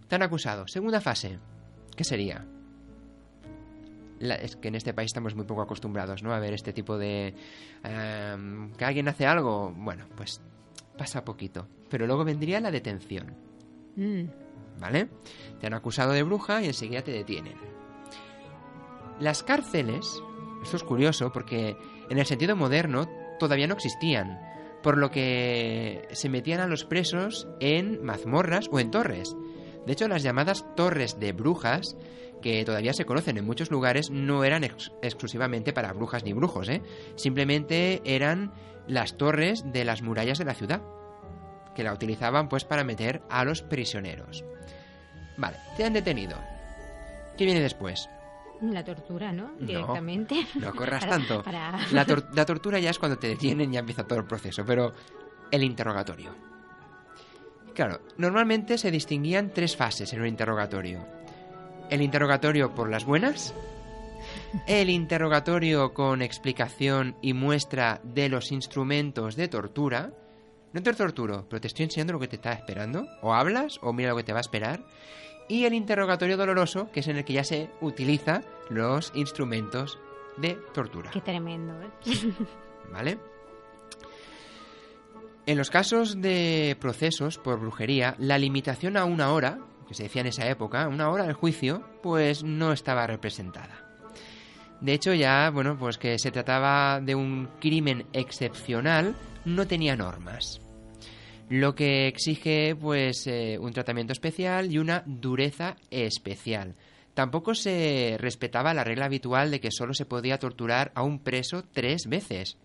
Te 0.08 0.14
han 0.14 0.22
acusado. 0.22 0.66
Segunda 0.66 1.00
fase, 1.00 1.38
¿qué 1.96 2.04
sería? 2.04 2.46
La, 4.18 4.36
es 4.36 4.56
que 4.56 4.68
en 4.68 4.76
este 4.76 4.94
país 4.94 5.08
estamos 5.08 5.34
muy 5.34 5.44
poco 5.44 5.62
acostumbrados, 5.62 6.22
¿no? 6.22 6.32
A 6.32 6.38
ver 6.38 6.54
este 6.54 6.72
tipo 6.72 6.96
de... 6.96 7.34
Um, 7.84 8.72
que 8.72 8.84
alguien 8.84 9.08
hace 9.08 9.26
algo, 9.26 9.72
bueno, 9.76 10.06
pues 10.16 10.40
pasa 10.96 11.24
poquito. 11.24 11.66
Pero 11.90 12.06
luego 12.06 12.24
vendría 12.24 12.60
la 12.60 12.70
detención. 12.70 13.43
Mm. 13.96 14.24
¿Vale? 14.78 15.08
Te 15.60 15.66
han 15.66 15.74
acusado 15.74 16.12
de 16.12 16.22
bruja 16.22 16.62
y 16.62 16.66
enseguida 16.66 17.02
te 17.02 17.12
detienen. 17.12 17.56
Las 19.20 19.42
cárceles, 19.42 20.20
esto 20.62 20.76
es 20.76 20.82
curioso 20.82 21.30
porque 21.32 21.76
en 22.10 22.18
el 22.18 22.26
sentido 22.26 22.56
moderno 22.56 23.08
todavía 23.38 23.66
no 23.66 23.74
existían, 23.74 24.40
por 24.82 24.98
lo 24.98 25.10
que 25.10 26.08
se 26.12 26.28
metían 26.28 26.60
a 26.60 26.66
los 26.66 26.84
presos 26.84 27.48
en 27.60 28.04
mazmorras 28.04 28.68
o 28.70 28.80
en 28.80 28.90
torres. 28.90 29.36
De 29.86 29.92
hecho, 29.92 30.08
las 30.08 30.22
llamadas 30.22 30.64
torres 30.74 31.20
de 31.20 31.32
brujas, 31.32 31.96
que 32.42 32.64
todavía 32.64 32.92
se 32.92 33.06
conocen 33.06 33.38
en 33.38 33.46
muchos 33.46 33.70
lugares, 33.70 34.10
no 34.10 34.44
eran 34.44 34.64
ex 34.64 34.92
exclusivamente 35.02 35.72
para 35.72 35.92
brujas 35.92 36.24
ni 36.24 36.32
brujos, 36.32 36.68
¿eh? 36.68 36.82
Simplemente 37.16 38.02
eran 38.04 38.52
las 38.86 39.16
torres 39.16 39.64
de 39.72 39.84
las 39.84 40.02
murallas 40.02 40.38
de 40.38 40.44
la 40.44 40.54
ciudad 40.54 40.82
que 41.74 41.82
la 41.84 41.92
utilizaban 41.92 42.48
pues 42.48 42.64
para 42.64 42.84
meter 42.84 43.22
a 43.28 43.44
los 43.44 43.62
prisioneros. 43.62 44.44
Vale, 45.36 45.56
te 45.76 45.84
han 45.84 45.92
detenido. 45.92 46.36
¿Qué 47.36 47.44
viene 47.44 47.60
después? 47.60 48.08
La 48.60 48.84
tortura, 48.84 49.32
¿no? 49.32 49.52
Directamente. 49.58 50.46
No, 50.54 50.72
corras 50.74 51.06
tanto. 51.06 51.42
La, 51.50 52.06
la 52.32 52.46
tortura 52.46 52.78
ya 52.78 52.90
es 52.90 52.98
cuando 52.98 53.18
te 53.18 53.28
detienen 53.28 53.70
y 53.70 53.74
ya 53.74 53.80
empieza 53.80 54.04
todo 54.04 54.20
el 54.20 54.26
proceso, 54.26 54.64
pero 54.64 54.94
el 55.50 55.62
interrogatorio. 55.62 56.34
Claro, 57.74 58.00
normalmente 58.16 58.78
se 58.78 58.90
distinguían 58.92 59.52
tres 59.52 59.76
fases 59.76 60.12
en 60.12 60.20
un 60.20 60.28
interrogatorio. 60.28 61.04
El 61.90 62.00
interrogatorio 62.00 62.74
por 62.74 62.88
las 62.88 63.04
buenas, 63.04 63.52
el 64.66 64.88
interrogatorio 64.88 65.92
con 65.92 66.22
explicación 66.22 67.16
y 67.20 67.34
muestra 67.34 68.00
de 68.04 68.28
los 68.28 68.52
instrumentos 68.52 69.36
de 69.36 69.48
tortura. 69.48 70.12
No 70.74 70.82
te 70.82 70.92
torturo, 70.92 71.46
pero 71.48 71.60
te 71.60 71.68
estoy 71.68 71.84
enseñando 71.84 72.14
lo 72.14 72.18
que 72.18 72.26
te 72.26 72.34
está 72.34 72.52
esperando. 72.52 73.06
O 73.22 73.32
hablas 73.32 73.78
o 73.80 73.92
mira 73.92 74.10
lo 74.10 74.16
que 74.16 74.24
te 74.24 74.32
va 74.32 74.38
a 74.38 74.40
esperar. 74.40 74.80
Y 75.48 75.66
el 75.66 75.72
interrogatorio 75.72 76.36
doloroso, 76.36 76.90
que 76.90 76.98
es 76.98 77.06
en 77.06 77.16
el 77.16 77.24
que 77.24 77.34
ya 77.34 77.44
se 77.44 77.70
utiliza 77.80 78.42
los 78.70 79.12
instrumentos 79.14 80.00
de 80.36 80.58
tortura. 80.72 81.10
Qué 81.12 81.20
tremendo, 81.20 81.80
¿eh? 81.80 81.90
¿Vale? 82.92 83.18
En 85.46 85.58
los 85.58 85.70
casos 85.70 86.20
de 86.20 86.76
procesos 86.80 87.38
por 87.38 87.60
brujería, 87.60 88.16
la 88.18 88.36
limitación 88.36 88.96
a 88.96 89.04
una 89.04 89.30
hora, 89.30 89.60
que 89.86 89.94
se 89.94 90.04
decía 90.04 90.22
en 90.22 90.28
esa 90.28 90.48
época, 90.48 90.88
una 90.88 91.08
hora 91.08 91.24
del 91.24 91.34
juicio, 91.34 91.84
pues 92.02 92.42
no 92.42 92.72
estaba 92.72 93.06
representada. 93.06 93.84
De 94.80 94.92
hecho, 94.92 95.14
ya, 95.14 95.50
bueno, 95.50 95.78
pues 95.78 95.98
que 95.98 96.18
se 96.18 96.32
trataba 96.32 97.00
de 97.00 97.14
un 97.14 97.48
crimen 97.60 98.06
excepcional, 98.12 99.14
no 99.44 99.68
tenía 99.68 99.94
normas. 99.94 100.63
Lo 101.54 101.76
que 101.76 102.08
exige, 102.08 102.74
pues, 102.74 103.28
eh, 103.28 103.58
un 103.60 103.72
tratamiento 103.72 104.12
especial 104.12 104.72
y 104.72 104.78
una 104.78 105.04
dureza 105.06 105.76
especial. 105.88 106.74
Tampoco 107.14 107.54
se 107.54 108.16
respetaba 108.18 108.74
la 108.74 108.82
regla 108.82 109.04
habitual 109.04 109.52
de 109.52 109.60
que 109.60 109.70
solo 109.70 109.94
se 109.94 110.04
podía 110.04 110.40
torturar 110.40 110.90
a 110.96 111.04
un 111.04 111.20
preso 111.20 111.62
tres 111.72 112.08
veces 112.08 112.56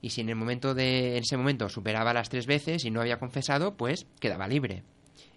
y 0.00 0.08
si 0.08 0.22
en 0.22 0.30
el 0.30 0.36
momento 0.36 0.74
de 0.74 1.18
en 1.18 1.22
ese 1.22 1.36
momento 1.36 1.68
superaba 1.68 2.14
las 2.14 2.30
tres 2.30 2.46
veces 2.46 2.86
y 2.86 2.90
no 2.90 3.02
había 3.02 3.18
confesado, 3.18 3.76
pues 3.76 4.06
quedaba 4.20 4.48
libre. 4.48 4.84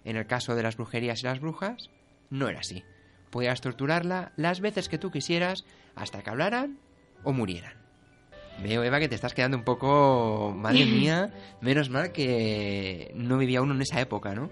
En 0.04 0.16
el 0.16 0.26
caso 0.26 0.54
de 0.54 0.62
las 0.62 0.78
brujerías 0.78 1.20
y 1.20 1.26
las 1.26 1.40
brujas, 1.40 1.90
no 2.30 2.48
era 2.48 2.60
así. 2.60 2.84
Podías 3.28 3.60
torturarla 3.60 4.32
las 4.36 4.60
veces 4.62 4.88
que 4.88 4.96
tú 4.96 5.10
quisieras 5.10 5.66
hasta 5.94 6.22
que 6.22 6.30
hablaran 6.30 6.78
o 7.22 7.34
murieran. 7.34 7.81
Veo, 8.60 8.82
Eva, 8.84 9.00
que 9.00 9.08
te 9.08 9.14
estás 9.14 9.34
quedando 9.34 9.56
un 9.56 9.64
poco... 9.64 10.54
Madre 10.56 10.84
mía, 10.86 11.32
menos 11.60 11.90
mal 11.90 12.12
que 12.12 13.12
no 13.14 13.38
vivía 13.38 13.62
uno 13.62 13.74
en 13.74 13.82
esa 13.82 14.00
época, 14.00 14.34
¿no? 14.34 14.50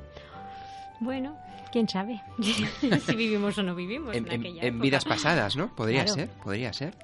Bueno, 1.00 1.36
quién 1.72 1.88
sabe 1.88 2.20
si 3.06 3.14
vivimos 3.14 3.56
o 3.56 3.62
no 3.62 3.74
vivimos 3.74 4.14
en, 4.14 4.30
en, 4.30 4.80
vidas 4.80 5.04
pasadas, 5.04 5.56
¿no? 5.56 5.74
Podría 5.74 6.06
ser, 6.06 6.28
podría 6.28 6.72
ser. 6.72 6.94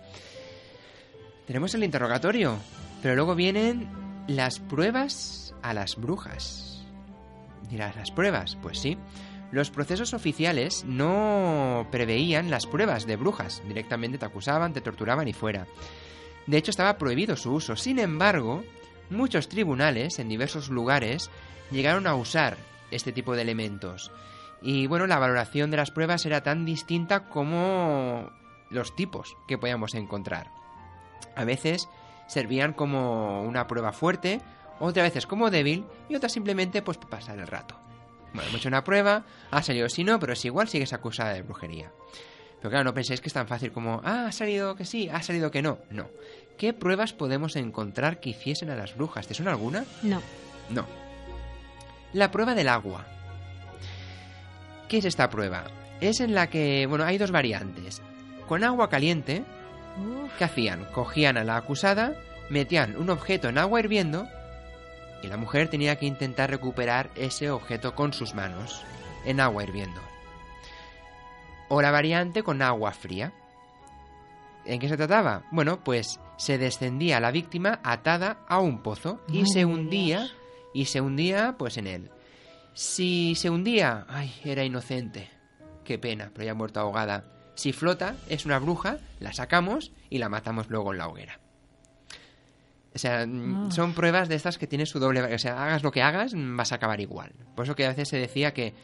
Tenemos 1.46 1.74
el 1.74 1.84
interrogatorio. 1.84 2.58
Pero 3.02 3.14
luego 3.14 3.34
vienen 3.34 3.88
las 4.26 4.58
pruebas 4.58 5.54
a 5.62 5.74
las 5.74 5.96
brujas. 5.96 6.84
Dirás, 7.70 7.94
¿las 7.96 8.10
pruebas? 8.10 8.56
Pues 8.60 8.78
sí. 8.78 8.98
Los 9.52 9.70
procesos 9.70 10.12
oficiales 10.12 10.84
no 10.84 11.86
preveían 11.92 12.50
las 12.50 12.66
pruebas 12.66 13.06
de 13.06 13.16
brujas. 13.16 13.62
Directamente 13.68 14.18
te 14.18 14.24
acusaban, 14.24 14.72
te 14.72 14.80
torturaban 14.80 15.28
y 15.28 15.32
fuera. 15.32 15.66
De 16.46 16.56
hecho, 16.56 16.70
estaba 16.70 16.98
prohibido 16.98 17.36
su 17.36 17.52
uso. 17.52 17.76
Sin 17.76 17.98
embargo, 17.98 18.64
muchos 19.10 19.48
tribunales 19.48 20.18
en 20.18 20.28
diversos 20.28 20.68
lugares 20.68 21.30
llegaron 21.70 22.06
a 22.06 22.14
usar 22.14 22.56
este 22.90 23.12
tipo 23.12 23.34
de 23.34 23.42
elementos. 23.42 24.12
Y 24.62 24.86
bueno, 24.86 25.06
la 25.06 25.18
valoración 25.18 25.70
de 25.70 25.76
las 25.76 25.90
pruebas 25.90 26.24
era 26.26 26.42
tan 26.42 26.64
distinta 26.64 27.28
como 27.28 28.30
los 28.70 28.94
tipos 28.96 29.36
que 29.46 29.58
podíamos 29.58 29.94
encontrar. 29.94 30.50
A 31.34 31.44
veces 31.44 31.88
servían 32.26 32.72
como 32.72 33.42
una 33.42 33.66
prueba 33.66 33.92
fuerte, 33.92 34.40
otras 34.80 35.06
veces 35.06 35.26
como 35.26 35.50
débil 35.50 35.86
y 36.08 36.14
otras 36.14 36.32
simplemente 36.32 36.82
pues 36.82 36.98
para 36.98 37.10
pasar 37.10 37.38
el 37.38 37.46
rato. 37.46 37.78
Bueno, 38.32 38.48
hemos 38.48 38.60
hecho 38.60 38.68
una 38.68 38.84
prueba, 38.84 39.24
ha 39.50 39.62
salido 39.62 39.88
si 39.88 40.04
no, 40.04 40.18
pero 40.18 40.32
es 40.32 40.44
igual, 40.44 40.68
sigues 40.68 40.92
acusada 40.92 41.32
de 41.32 41.42
brujería. 41.42 41.92
Pero 42.66 42.78
claro, 42.78 42.84
no 42.86 42.94
penséis 42.94 43.20
que 43.20 43.28
es 43.28 43.32
tan 43.32 43.46
fácil 43.46 43.70
como, 43.70 44.00
ah, 44.02 44.26
ha 44.26 44.32
salido 44.32 44.74
que 44.74 44.84
sí, 44.84 45.08
ha 45.08 45.22
salido 45.22 45.52
que 45.52 45.62
no. 45.62 45.78
No. 45.88 46.08
¿Qué 46.58 46.72
pruebas 46.72 47.12
podemos 47.12 47.54
encontrar 47.54 48.18
que 48.18 48.30
hiciesen 48.30 48.70
a 48.70 48.74
las 48.74 48.96
brujas? 48.96 49.28
¿Te 49.28 49.34
suena 49.34 49.52
alguna? 49.52 49.84
No. 50.02 50.20
No. 50.70 50.84
La 52.12 52.32
prueba 52.32 52.56
del 52.56 52.68
agua. 52.68 53.06
¿Qué 54.88 54.98
es 54.98 55.04
esta 55.04 55.30
prueba? 55.30 55.62
Es 56.00 56.18
en 56.18 56.34
la 56.34 56.50
que, 56.50 56.86
bueno, 56.86 57.04
hay 57.04 57.18
dos 57.18 57.30
variantes. 57.30 58.02
Con 58.48 58.64
agua 58.64 58.90
caliente, 58.90 59.44
¿Qué 60.36 60.42
hacían? 60.42 60.86
Cogían 60.86 61.36
a 61.36 61.44
la 61.44 61.58
acusada, 61.58 62.14
metían 62.50 62.96
un 62.96 63.10
objeto 63.10 63.48
en 63.48 63.58
agua 63.58 63.78
hirviendo 63.78 64.26
y 65.22 65.28
la 65.28 65.36
mujer 65.36 65.68
tenía 65.68 66.00
que 66.00 66.06
intentar 66.06 66.50
recuperar 66.50 67.10
ese 67.14 67.48
objeto 67.48 67.94
con 67.94 68.12
sus 68.12 68.34
manos, 68.34 68.82
en 69.24 69.38
agua 69.38 69.62
hirviendo. 69.62 70.00
O 71.68 71.82
la 71.82 71.90
variante 71.90 72.42
con 72.42 72.62
agua 72.62 72.92
fría. 72.92 73.32
¿En 74.64 74.80
qué 74.80 74.88
se 74.88 74.96
trataba? 74.96 75.44
Bueno, 75.50 75.80
pues 75.82 76.20
se 76.36 76.58
descendía 76.58 77.20
la 77.20 77.30
víctima 77.30 77.80
atada 77.82 78.38
a 78.48 78.60
un 78.60 78.82
pozo 78.82 79.20
y 79.28 79.46
se 79.46 79.64
hundía 79.64 80.28
y 80.74 80.86
se 80.86 81.00
hundía 81.00 81.56
pues 81.58 81.76
en 81.78 81.86
él. 81.86 82.10
Si 82.74 83.34
se 83.36 83.48
hundía, 83.48 84.04
ay, 84.08 84.34
era 84.44 84.64
inocente. 84.64 85.30
Qué 85.84 85.98
pena, 85.98 86.30
pero 86.34 86.44
ya 86.44 86.50
ha 86.50 86.54
muerto 86.54 86.80
ahogada. 86.80 87.24
Si 87.54 87.72
flota, 87.72 88.16
es 88.28 88.44
una 88.44 88.58
bruja, 88.58 88.98
la 89.18 89.32
sacamos 89.32 89.92
y 90.10 90.18
la 90.18 90.28
matamos 90.28 90.68
luego 90.68 90.92
en 90.92 90.98
la 90.98 91.08
hoguera. 91.08 91.40
O 92.94 92.98
sea, 92.98 93.26
mm, 93.26 93.66
ah. 93.68 93.70
son 93.70 93.94
pruebas 93.94 94.28
de 94.28 94.34
estas 94.34 94.58
que 94.58 94.66
tienen 94.66 94.86
su 94.86 94.98
doble... 94.98 95.22
O 95.22 95.38
sea, 95.38 95.62
hagas 95.62 95.82
lo 95.82 95.92
que 95.92 96.02
hagas, 96.02 96.32
vas 96.34 96.72
a 96.72 96.74
acabar 96.74 97.00
igual. 97.00 97.32
Por 97.54 97.64
eso 97.64 97.74
que 97.74 97.86
a 97.86 97.90
veces 97.90 98.08
se 98.08 98.18
decía 98.18 98.52
que, 98.52 98.74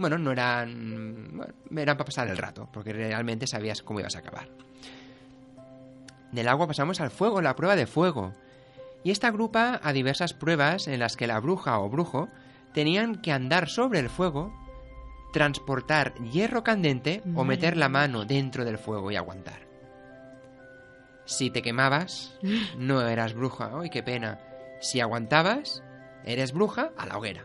bueno, 0.00 0.18
no 0.18 0.32
eran... 0.32 1.30
Bueno, 1.32 1.54
eran 1.76 1.96
para 1.96 2.06
pasar 2.06 2.28
el 2.28 2.36
rato, 2.36 2.68
porque 2.72 2.92
realmente 2.92 3.46
sabías 3.46 3.82
cómo 3.82 4.00
ibas 4.00 4.16
a 4.16 4.20
acabar. 4.20 4.48
Del 6.32 6.48
agua 6.48 6.66
pasamos 6.66 7.00
al 7.00 7.10
fuego, 7.10 7.40
la 7.40 7.56
prueba 7.56 7.76
de 7.76 7.86
fuego. 7.86 8.32
Y 9.04 9.10
esta 9.10 9.28
agrupa 9.28 9.80
a 9.82 9.92
diversas 9.92 10.34
pruebas 10.34 10.88
en 10.88 11.00
las 11.00 11.16
que 11.16 11.26
la 11.26 11.40
bruja 11.40 11.78
o 11.78 11.88
brujo 11.88 12.28
tenían 12.72 13.20
que 13.20 13.32
andar 13.32 13.68
sobre 13.68 13.98
el 13.98 14.08
fuego 14.08 14.52
transportar 15.32 16.14
hierro 16.14 16.64
candente 16.64 17.22
o 17.34 17.44
meter 17.44 17.76
la 17.76 17.88
mano 17.88 18.24
dentro 18.24 18.64
del 18.64 18.78
fuego 18.78 19.10
y 19.10 19.16
aguantar. 19.16 19.68
Si 21.24 21.50
te 21.50 21.62
quemabas, 21.62 22.36
no 22.76 23.06
eras 23.06 23.34
bruja. 23.34 23.70
¡Ay, 23.80 23.90
qué 23.90 24.02
pena! 24.02 24.40
Si 24.80 25.00
aguantabas, 25.00 25.82
eres 26.24 26.52
bruja 26.52 26.90
a 26.96 27.06
la 27.06 27.18
hoguera. 27.18 27.44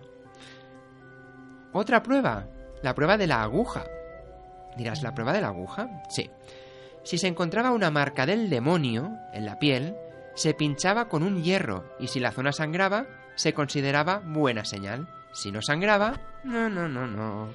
Otra 1.78 2.02
prueba, 2.02 2.48
la 2.84 2.96
prueba 2.96 3.18
de 3.18 3.28
la 3.28 3.44
aguja. 3.44 3.84
Dirás, 4.78 5.04
¿la 5.04 5.14
prueba 5.14 5.34
de 5.34 5.42
la 5.42 5.50
aguja? 5.50 5.90
Sí. 6.08 6.32
Si 7.04 7.18
se 7.18 7.28
encontraba 7.28 7.72
una 7.72 7.92
marca 7.92 8.26
del 8.26 8.50
demonio 8.50 9.12
en 9.34 9.46
la 9.46 9.60
piel, 9.60 9.94
se 10.36 10.54
pinchaba 10.54 11.10
con 11.10 11.22
un 11.22 11.44
hierro 11.44 11.84
y 12.00 12.08
si 12.08 12.22
la 12.22 12.32
zona 12.32 12.54
sangraba, 12.54 13.08
se 13.36 13.54
consideraba 13.54 14.22
buena 14.24 14.64
señal. 14.64 15.10
Si 15.34 15.52
no 15.52 15.62
sangraba, 15.62 16.22
no, 16.46 16.70
no, 16.70 16.88
no, 16.88 17.08
no. 17.08 17.50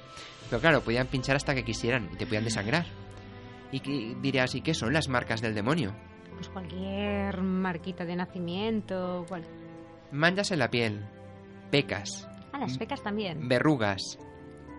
Pero 0.51 0.61
claro, 0.61 0.81
podían 0.81 1.07
pinchar 1.07 1.35
hasta 1.35 1.55
que 1.55 1.65
quisieran 1.65 2.07
y 2.13 2.17
te 2.17 2.27
podían 2.27 2.43
desangrar. 2.43 2.85
Y 3.71 3.79
que, 3.79 4.15
dirías, 4.21 4.53
¿y 4.53 4.61
qué 4.61 4.75
son 4.75 4.93
las 4.93 5.09
marcas 5.09 5.41
del 5.41 5.55
demonio? 5.55 5.95
Pues 6.35 6.47
cualquier 6.49 7.41
marquita 7.41 8.05
de 8.05 8.17
nacimiento. 8.17 9.25
Cual... 9.27 9.45
Manchas 10.11 10.51
en 10.51 10.59
la 10.59 10.69
piel, 10.69 11.07
pecas. 11.71 12.27
Las 12.61 12.77
pecas 12.77 13.01
también. 13.01 13.47
Verrugas. 13.47 14.19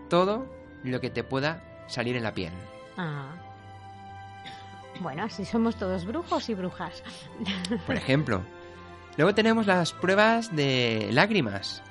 Todo 0.09 0.47
lo 0.83 1.01
que 1.01 1.09
te 1.09 1.23
pueda 1.23 1.83
salir 1.87 2.15
en 2.15 2.23
la 2.23 2.33
piel. 2.33 2.53
Ah. 2.97 3.35
Bueno, 5.01 5.23
así 5.23 5.43
somos 5.43 5.75
todos 5.75 6.05
brujos 6.05 6.47
y 6.47 6.53
brujas. 6.53 7.03
Por 7.85 7.95
ejemplo. 7.95 8.41
Luego 9.17 9.35
tenemos 9.35 9.67
las 9.67 9.91
pruebas 9.91 10.55
de 10.55 11.09
lágrimas. 11.11 11.83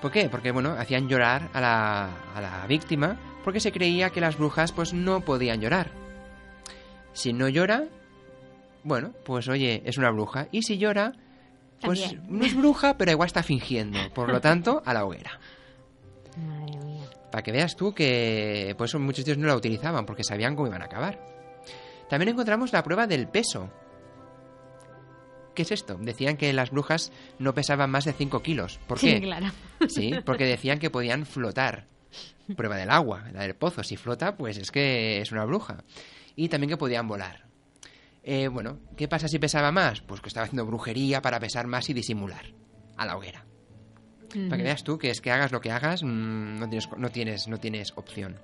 ¿Por 0.00 0.12
qué? 0.12 0.28
Porque, 0.28 0.52
bueno, 0.52 0.76
hacían 0.78 1.08
llorar 1.08 1.50
a 1.52 1.60
la, 1.60 2.10
a 2.36 2.40
la 2.40 2.66
víctima 2.68 3.16
porque 3.42 3.58
se 3.58 3.72
creía 3.72 4.10
que 4.10 4.20
las 4.20 4.38
brujas 4.38 4.70
pues 4.70 4.94
no 4.94 5.20
podían 5.22 5.60
llorar. 5.60 5.90
Si 7.12 7.32
no 7.32 7.48
llora, 7.48 7.88
bueno, 8.84 9.12
pues 9.24 9.48
oye, 9.48 9.82
es 9.84 9.98
una 9.98 10.10
bruja. 10.10 10.46
Y 10.52 10.62
si 10.62 10.78
llora, 10.78 11.12
pues 11.80 12.14
no 12.28 12.44
es 12.44 12.54
bruja, 12.56 12.96
pero 12.98 13.10
igual 13.12 13.26
está 13.26 13.42
fingiendo. 13.42 13.98
Por 14.14 14.30
lo 14.30 14.40
tanto, 14.42 14.82
a 14.84 14.94
la 14.94 15.04
hoguera. 15.04 15.38
Madre 16.36 16.76
mía. 16.84 17.04
Para 17.30 17.42
que 17.42 17.52
veas 17.52 17.76
tú 17.76 17.92
que 17.94 18.74
por 18.78 18.86
eso 18.86 18.98
muchos 18.98 19.24
tíos 19.24 19.38
no 19.38 19.46
la 19.46 19.56
utilizaban, 19.56 20.06
porque 20.06 20.24
sabían 20.24 20.54
cómo 20.56 20.68
iban 20.68 20.82
a 20.82 20.86
acabar. 20.86 21.18
También 22.08 22.30
encontramos 22.30 22.72
la 22.72 22.82
prueba 22.82 23.06
del 23.06 23.28
peso. 23.28 23.70
¿Qué 25.54 25.62
es 25.62 25.72
esto? 25.72 25.96
Decían 26.00 26.36
que 26.36 26.52
las 26.52 26.70
brujas 26.70 27.12
no 27.38 27.52
pesaban 27.52 27.90
más 27.90 28.04
de 28.04 28.12
5 28.12 28.42
kilos. 28.42 28.78
¿Por 28.86 28.98
qué? 29.00 29.16
Sí, 29.16 29.20
claro. 29.20 29.46
Sí, 29.88 30.12
porque 30.24 30.44
decían 30.46 30.78
que 30.78 30.88
podían 30.90 31.26
flotar. 31.26 31.86
Prueba 32.56 32.76
del 32.76 32.90
agua, 32.90 33.24
la 33.32 33.42
del 33.42 33.56
pozo. 33.56 33.82
Si 33.82 33.96
flota, 33.96 34.36
pues 34.36 34.56
es 34.56 34.70
que 34.70 35.20
es 35.20 35.32
una 35.32 35.44
bruja. 35.44 35.84
y 36.36 36.48
también 36.48 36.70
que 36.70 36.76
podían 36.76 37.08
volar. 37.08 37.47
Eh, 38.30 38.48
bueno, 38.48 38.78
¿qué 38.94 39.08
pasa 39.08 39.26
si 39.26 39.38
pesaba 39.38 39.72
más? 39.72 40.02
Pues 40.02 40.20
que 40.20 40.28
estaba 40.28 40.44
haciendo 40.44 40.66
brujería 40.66 41.22
para 41.22 41.40
pesar 41.40 41.66
más 41.66 41.88
y 41.88 41.94
disimular 41.94 42.44
a 42.98 43.06
la 43.06 43.16
hoguera. 43.16 43.46
Para 44.50 44.58
que 44.58 44.64
veas 44.64 44.84
tú 44.84 44.98
que 44.98 45.08
es 45.08 45.22
que 45.22 45.30
hagas 45.30 45.50
lo 45.50 45.62
que 45.62 45.70
hagas, 45.70 46.02
mm, 46.02 46.58
no, 46.58 46.68
tienes, 46.68 46.88
no, 46.98 47.08
tienes, 47.08 47.48
no 47.48 47.58
tienes 47.58 47.92
opción. 47.96 48.36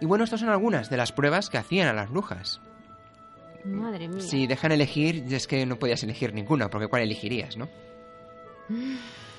Y 0.00 0.06
bueno, 0.06 0.24
estas 0.24 0.40
son 0.40 0.48
algunas 0.48 0.90
de 0.90 0.96
las 0.96 1.12
pruebas 1.12 1.48
que 1.50 1.58
hacían 1.58 1.86
a 1.86 1.92
las 1.92 2.10
brujas. 2.10 2.60
Madre 3.64 4.08
mía. 4.08 4.20
Si 4.20 4.48
dejan 4.48 4.72
elegir, 4.72 5.24
es 5.32 5.46
que 5.46 5.64
no 5.64 5.76
podías 5.78 6.02
elegir 6.02 6.34
ninguna, 6.34 6.68
porque 6.68 6.88
¿cuál 6.88 7.02
elegirías, 7.02 7.56
no? 7.56 7.68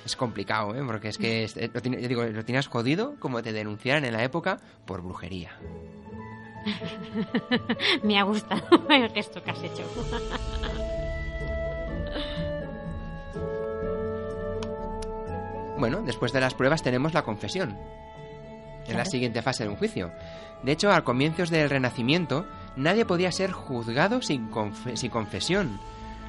Es 0.06 0.16
complicado, 0.16 0.74
¿eh? 0.74 0.82
Porque 0.86 1.08
es 1.08 1.18
que, 1.18 1.44
es- 1.44 1.58
eh, 1.58 1.70
lo, 1.74 1.80
digo, 1.82 2.24
lo 2.24 2.44
tienes 2.46 2.66
jodido 2.68 3.16
como 3.20 3.42
te 3.42 3.52
denunciaran 3.52 4.06
en 4.06 4.14
la 4.14 4.24
época 4.24 4.58
por 4.86 5.02
brujería. 5.02 5.50
Me 8.02 8.18
ha 8.18 8.22
gustado 8.22 8.62
el 8.90 9.10
gesto 9.10 9.42
que 9.42 9.50
has 9.50 9.62
hecho. 9.62 9.84
Bueno, 15.78 16.02
después 16.02 16.32
de 16.32 16.40
las 16.40 16.54
pruebas 16.54 16.82
tenemos 16.82 17.14
la 17.14 17.22
confesión. 17.22 17.76
En 18.86 18.96
la 18.96 19.04
siguiente 19.04 19.42
fase 19.42 19.64
de 19.64 19.70
un 19.70 19.76
juicio. 19.76 20.10
De 20.62 20.72
hecho, 20.72 20.90
a 20.90 21.04
comienzos 21.04 21.50
del 21.50 21.70
Renacimiento, 21.70 22.46
nadie 22.74 23.04
podía 23.04 23.30
ser 23.30 23.52
juzgado 23.52 24.22
sin, 24.22 24.50
confe- 24.50 24.96
sin 24.96 25.10
confesión, 25.10 25.78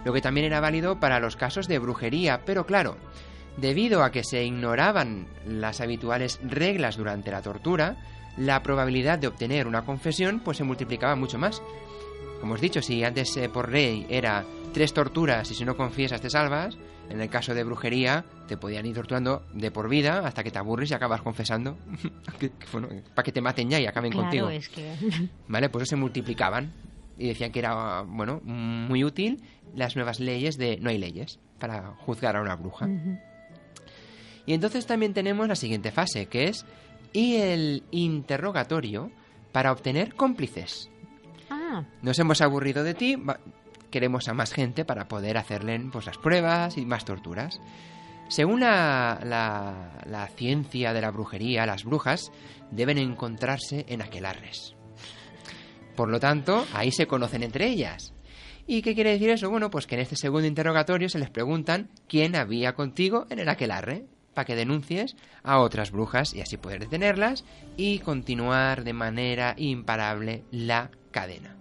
lo 0.04 0.14
que 0.14 0.22
también 0.22 0.46
era 0.46 0.60
válido 0.60 1.00
para 1.00 1.20
los 1.20 1.36
casos 1.36 1.68
de 1.68 1.80
brujería, 1.80 2.42
pero 2.46 2.66
claro, 2.66 2.98
debido 3.58 4.04
a 4.04 4.12
que 4.12 4.24
se 4.24 4.44
ignoraban 4.44 5.28
las 5.46 5.82
habituales 5.82 6.40
reglas 6.44 6.96
durante 6.98 7.32
la 7.32 7.42
tortura, 7.42 7.96
la 8.40 8.64
probabilidad 8.64 9.20
de 9.20 9.28
obtener 9.28 9.68
una 9.68 9.84
confesión 9.84 10.40
pues 10.40 10.58
se 10.58 10.64
multiplicaba 10.64 11.16
mucho 11.16 11.38
más. 11.38 11.62
Como 12.42 12.54
os 12.54 12.60
he 12.60 12.64
dicho, 12.64 12.82
si 12.82 13.04
antes 13.04 13.36
eh, 13.38 13.50
por 13.50 13.70
ley 13.72 14.06
era 14.10 14.46
tres 14.74 14.94
torturas 14.94 15.52
y 15.52 15.56
si 15.56 15.66
no 15.66 15.76
confiesas 15.76 16.22
te 16.22 16.30
salvas, 16.30 16.78
en 17.10 17.20
el 17.22 17.30
caso 17.30 17.54
de 17.54 17.64
brujería 17.64 18.24
te 18.48 18.56
podían 18.56 18.86
ir 18.86 18.96
torturando 18.96 19.44
de 19.54 19.72
por 19.72 19.90
vida 19.90 20.20
hasta 20.26 20.44
que 20.44 20.52
te 20.52 20.58
aburres 20.60 20.90
y 20.90 20.94
acabas 20.94 21.22
confesando 21.22 21.78
que- 22.40 22.50
que, 22.52 22.66
bueno, 22.72 22.88
para 23.14 23.24
que 23.24 23.32
te 23.32 23.42
maten 23.42 23.70
ya 23.70 23.80
y 23.80 23.86
acaben 23.88 24.12
Claro, 24.12 24.26
contigo. 24.28 24.50
es 24.50 24.70
que... 24.70 24.94
¿Vale? 25.48 25.70
Por 25.70 25.82
eso 25.82 25.90
se 25.90 25.96
multiplicaban 25.98 26.72
y 27.18 27.28
decían 27.28 27.52
que 27.52 27.60
era, 27.60 28.02
bueno, 28.04 28.40
muy 28.46 29.04
útil 29.04 29.44
las 29.76 29.96
nuevas 29.98 30.20
leyes 30.22 30.58
de 30.58 30.78
no 30.78 30.90
hay 30.92 30.98
leyes 30.98 31.40
para 31.60 31.94
juzgar 31.98 32.38
a 32.38 32.42
una 32.42 32.56
bruja. 32.56 32.88
Y 34.46 34.54
entonces 34.54 34.86
también 34.88 35.14
tenemos 35.14 35.48
la 35.48 35.56
siguiente 35.56 35.92
fase, 35.92 36.28
que 36.28 36.46
es 36.46 36.66
y 37.14 37.36
el 37.38 37.84
interrogatorio 37.92 39.12
para 39.52 39.72
obtener 39.72 40.16
cómplices. 40.16 40.90
Ah, 41.50 41.84
Nos 42.02 42.20
hemos 42.20 42.42
aburrido 42.42 42.84
de 42.84 42.94
ti, 42.94 43.18
queremos 43.90 44.28
a 44.28 44.34
más 44.34 44.54
gente 44.54 44.86
para 44.86 45.08
poder 45.08 45.38
hacerle 45.38 45.80
pues, 45.92 46.06
las 46.06 46.18
pruebas 46.18 46.78
y 46.78 46.86
más 46.86 47.06
torturas. 47.06 47.60
Según 48.28 48.60
la, 48.60 49.20
la- 49.24 50.04
la 50.06 50.28
ciencia 50.28 50.94
de 50.94 51.02
la 51.02 51.10
brujería, 51.10 51.66
las 51.66 51.84
brujas 51.84 52.32
deben 52.70 53.00
encontrarse 53.00 53.86
en 53.90 54.04
aquelarres. 54.04 54.76
Por 55.96 56.10
lo 56.10 56.20
tanto, 56.20 56.66
ahí 56.74 56.92
se 56.92 57.08
conocen 57.08 57.42
entre 57.44 57.68
ellas. 57.68 58.14
¿Y 58.68 58.84
qué 58.84 58.94
quiere 58.94 59.12
decir 59.12 59.32
eso? 59.32 59.50
Bueno, 59.50 59.72
pues 59.72 59.88
que 59.88 59.96
en 59.96 60.02
este 60.02 60.16
segundo 60.16 60.48
interrogatorio 60.48 61.10
se 61.10 61.18
les 61.18 61.32
preguntan 61.32 61.90
quién 62.08 62.36
había 62.36 62.74
contigo 62.74 63.26
en 63.32 63.40
el 63.40 63.50
aquelarre, 63.50 64.06
que 64.46 64.56
denuncies 64.56 65.16
a 65.44 65.60
otras 65.60 65.92
brujas 65.92 66.34
y 66.34 66.42
así 66.42 66.58
poder 66.58 66.80
detenerlas 66.80 67.46
y 67.78 68.00
continuar 68.00 68.84
de 68.84 68.94
manera 68.94 69.54
imparable 69.58 70.44
la 70.52 70.92
cadena. 71.12 71.56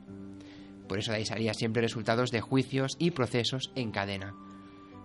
Por 0.88 0.99
eso 0.99 1.12
de 1.12 1.19
ahí 1.19 1.27
salían 1.27 1.55
siempre 1.55 1.83
resultados 1.83 2.31
de 2.31 2.41
juicios 2.41 2.97
y 2.99 3.11
procesos 3.11 3.71
en 3.75 3.91
cadena. 3.91 4.35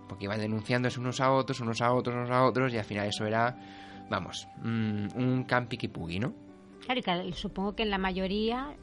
Porque 0.08 0.24
iban 0.24 0.40
denunciándose 0.40 1.00
unos 1.00 1.20
a 1.20 1.30
otros, 1.32 1.60
unos 1.60 1.80
a 1.80 1.92
otros, 1.92 2.16
unos 2.16 2.30
a 2.30 2.44
otros, 2.44 2.72
y 2.72 2.78
al 2.78 2.84
final 2.84 3.08
eso 3.08 3.26
era, 3.26 3.56
vamos, 4.10 4.48
mm, 4.62 5.08
un 5.16 5.44
campiquipugui, 5.44 6.18
¿no? 6.18 6.34
claro, 7.02 7.26
y 7.26 7.32
supongo 7.32 7.74
que 7.74 7.82
en 7.82 7.90
la 7.90 7.98
mayoría 7.98 8.76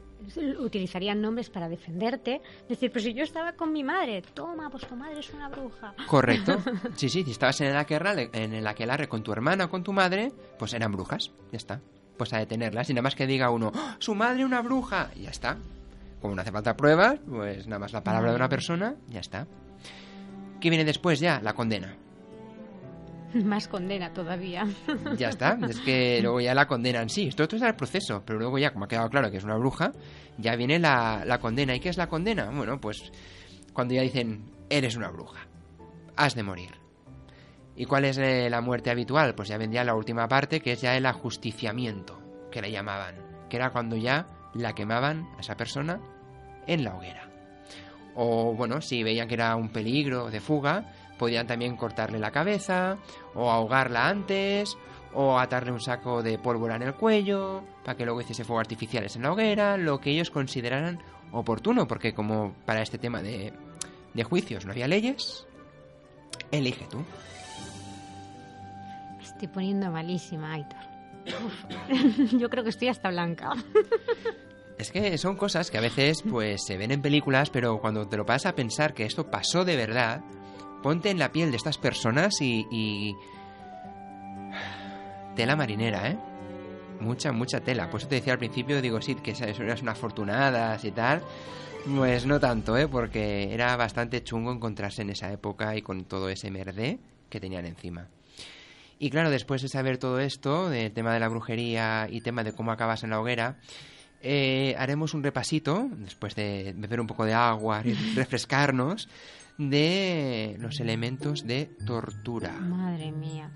utilizarían 0.60 1.20
nombres 1.20 1.50
para 1.50 1.68
defenderte. 1.68 2.40
Decir, 2.68 2.90
pues 2.90 3.04
si 3.04 3.14
yo 3.14 3.24
estaba 3.24 3.52
con 3.52 3.72
mi 3.72 3.84
madre, 3.84 4.22
toma, 4.34 4.70
pues 4.70 4.86
tu 4.86 4.96
madre 4.96 5.20
es 5.20 5.32
una 5.32 5.48
bruja. 5.48 5.94
Correcto. 6.06 6.58
Sí, 6.96 7.08
sí, 7.08 7.24
si 7.24 7.30
estabas 7.32 7.60
en 7.60 7.68
el 7.68 7.76
aquelarre, 7.76 8.30
en 8.32 8.52
el 8.52 8.66
aquelarre 8.66 9.08
con 9.08 9.22
tu 9.22 9.32
hermana 9.32 9.64
o 9.64 9.70
con 9.70 9.82
tu 9.82 9.92
madre, 9.92 10.32
pues 10.58 10.72
eran 10.74 10.92
brujas, 10.92 11.32
ya 11.50 11.56
está. 11.56 11.80
Pues 12.16 12.32
a 12.32 12.38
detenerlas, 12.38 12.90
y 12.90 12.94
nada 12.94 13.02
más 13.02 13.14
que 13.14 13.26
diga 13.26 13.50
uno, 13.50 13.72
¡Oh, 13.74 13.94
su 13.98 14.14
madre 14.14 14.44
una 14.44 14.60
bruja, 14.60 15.10
y 15.16 15.22
ya 15.22 15.30
está. 15.30 15.58
Como 16.20 16.34
no 16.34 16.42
hace 16.42 16.52
falta 16.52 16.76
pruebas, 16.76 17.18
pues 17.28 17.66
nada 17.66 17.80
más 17.80 17.92
la 17.92 18.04
palabra 18.04 18.30
de 18.30 18.36
una 18.36 18.48
persona, 18.48 18.94
ya 19.08 19.20
está. 19.20 19.46
¿Qué 20.60 20.68
viene 20.70 20.84
después 20.84 21.18
ya? 21.18 21.40
La 21.42 21.54
condena. 21.54 21.96
Más 23.44 23.68
condena 23.68 24.12
todavía. 24.12 24.66
Ya 25.16 25.28
está, 25.28 25.58
es 25.68 25.80
que 25.80 26.20
luego 26.22 26.40
ya 26.40 26.54
la 26.54 26.66
condenan. 26.66 27.08
Sí, 27.08 27.28
esto, 27.28 27.42
esto 27.44 27.56
es 27.56 27.62
el 27.62 27.74
proceso, 27.74 28.22
pero 28.24 28.38
luego 28.38 28.58
ya, 28.58 28.72
como 28.72 28.84
ha 28.84 28.88
quedado 28.88 29.08
claro 29.10 29.30
que 29.30 29.36
es 29.36 29.44
una 29.44 29.56
bruja, 29.56 29.92
ya 30.38 30.56
viene 30.56 30.78
la, 30.78 31.24
la 31.24 31.38
condena. 31.38 31.74
¿Y 31.74 31.80
qué 31.80 31.88
es 31.88 31.96
la 31.96 32.08
condena? 32.08 32.50
Bueno, 32.50 32.80
pues 32.80 33.12
cuando 33.72 33.94
ya 33.94 34.02
dicen, 34.02 34.44
eres 34.68 34.96
una 34.96 35.10
bruja, 35.10 35.46
has 36.16 36.34
de 36.34 36.42
morir. 36.42 36.70
¿Y 37.74 37.86
cuál 37.86 38.04
es 38.04 38.18
eh, 38.18 38.48
la 38.50 38.60
muerte 38.60 38.90
habitual? 38.90 39.34
Pues 39.34 39.48
ya 39.48 39.56
vendría 39.56 39.84
la 39.84 39.94
última 39.94 40.28
parte, 40.28 40.60
que 40.60 40.72
es 40.72 40.80
ya 40.80 40.96
el 40.96 41.06
ajusticiamiento, 41.06 42.20
que 42.50 42.60
le 42.60 42.70
llamaban, 42.70 43.14
que 43.48 43.56
era 43.56 43.70
cuando 43.70 43.96
ya 43.96 44.26
la 44.54 44.74
quemaban 44.74 45.28
a 45.36 45.40
esa 45.40 45.56
persona 45.56 46.00
en 46.66 46.84
la 46.84 46.94
hoguera. 46.94 47.28
O 48.14 48.54
bueno, 48.54 48.82
si 48.82 49.02
veían 49.02 49.26
que 49.26 49.34
era 49.34 49.56
un 49.56 49.70
peligro 49.70 50.30
de 50.30 50.40
fuga, 50.40 50.92
podían 51.18 51.46
también 51.46 51.76
cortarle 51.76 52.18
la 52.18 52.30
cabeza, 52.30 52.98
o 53.34 53.50
ahogarla 53.50 54.08
antes, 54.08 54.76
o 55.14 55.38
atarle 55.38 55.72
un 55.72 55.80
saco 55.80 56.22
de 56.22 56.38
pólvora 56.38 56.76
en 56.76 56.82
el 56.82 56.94
cuello, 56.94 57.62
para 57.84 57.96
que 57.96 58.04
luego 58.04 58.20
hiciese 58.20 58.44
fuegos 58.44 58.62
artificiales 58.62 59.16
en 59.16 59.22
la 59.22 59.32
hoguera, 59.32 59.76
lo 59.76 60.00
que 60.00 60.10
ellos 60.10 60.30
consideraran 60.30 61.00
oportuno, 61.32 61.86
porque 61.86 62.14
como 62.14 62.54
para 62.64 62.82
este 62.82 62.98
tema 62.98 63.22
de, 63.22 63.52
de 64.14 64.24
juicios 64.24 64.64
no 64.64 64.72
había 64.72 64.88
leyes, 64.88 65.46
elige 66.50 66.86
tú. 66.90 67.04
Me 69.18 69.24
estoy 69.24 69.48
poniendo 69.48 69.90
malísima, 69.90 70.54
Aitor. 70.54 70.92
Uf. 71.44 72.32
Yo 72.38 72.50
creo 72.50 72.64
que 72.64 72.70
estoy 72.70 72.88
hasta 72.88 73.10
blanca. 73.10 73.52
Es 74.78 74.90
que 74.90 75.16
son 75.18 75.36
cosas 75.36 75.70
que 75.70 75.78
a 75.78 75.80
veces 75.80 76.22
pues 76.28 76.64
se 76.64 76.76
ven 76.76 76.90
en 76.90 77.02
películas, 77.02 77.50
pero 77.50 77.80
cuando 77.80 78.08
te 78.08 78.16
lo 78.16 78.26
pasas 78.26 78.52
a 78.52 78.54
pensar 78.54 78.94
que 78.94 79.04
esto 79.04 79.30
pasó 79.30 79.64
de 79.64 79.76
verdad, 79.76 80.22
ponte 80.82 81.10
en 81.10 81.18
la 81.18 81.32
piel 81.32 81.50
de 81.50 81.56
estas 81.56 81.78
personas 81.78 82.40
y, 82.40 82.66
y... 82.70 83.16
tela 85.36 85.56
marinera, 85.56 86.10
¿eh? 86.10 86.18
Mucha, 87.00 87.32
mucha 87.32 87.60
tela. 87.60 87.90
Por 87.90 88.00
eso 88.00 88.08
te 88.08 88.16
decía 88.16 88.34
al 88.34 88.38
principio, 88.38 88.80
digo, 88.80 89.00
sí, 89.00 89.14
que 89.16 89.32
eran 89.32 89.80
unas 89.80 89.96
afortunadas 89.96 90.84
y 90.84 90.92
tal. 90.92 91.22
Pues 91.96 92.26
no 92.26 92.38
tanto, 92.38 92.76
¿eh? 92.76 92.86
Porque 92.86 93.52
era 93.52 93.76
bastante 93.76 94.22
chungo 94.22 94.52
encontrarse 94.52 95.02
en 95.02 95.10
esa 95.10 95.32
época 95.32 95.76
y 95.76 95.82
con 95.82 96.04
todo 96.04 96.28
ese 96.28 96.50
merdé 96.50 96.98
que 97.28 97.40
tenían 97.40 97.66
encima. 97.66 98.08
Y 98.98 99.10
claro, 99.10 99.30
después 99.30 99.62
de 99.62 99.68
saber 99.68 99.98
todo 99.98 100.20
esto, 100.20 100.70
del 100.70 100.92
tema 100.92 101.12
de 101.12 101.18
la 101.18 101.28
brujería 101.28 102.06
y 102.08 102.20
tema 102.20 102.44
de 102.44 102.52
cómo 102.52 102.70
acabas 102.70 103.02
en 103.02 103.10
la 103.10 103.20
hoguera, 103.20 103.56
eh, 104.20 104.76
haremos 104.78 105.14
un 105.14 105.24
repasito, 105.24 105.88
después 105.96 106.36
de 106.36 106.72
beber 106.76 107.00
un 107.00 107.08
poco 107.08 107.24
de 107.24 107.34
agua 107.34 107.82
refrescarnos, 108.14 109.08
de 109.70 110.56
los 110.58 110.80
elementos 110.80 111.46
de 111.46 111.66
tortura. 111.86 112.52
Madre 112.60 113.12
mía. 113.12 113.50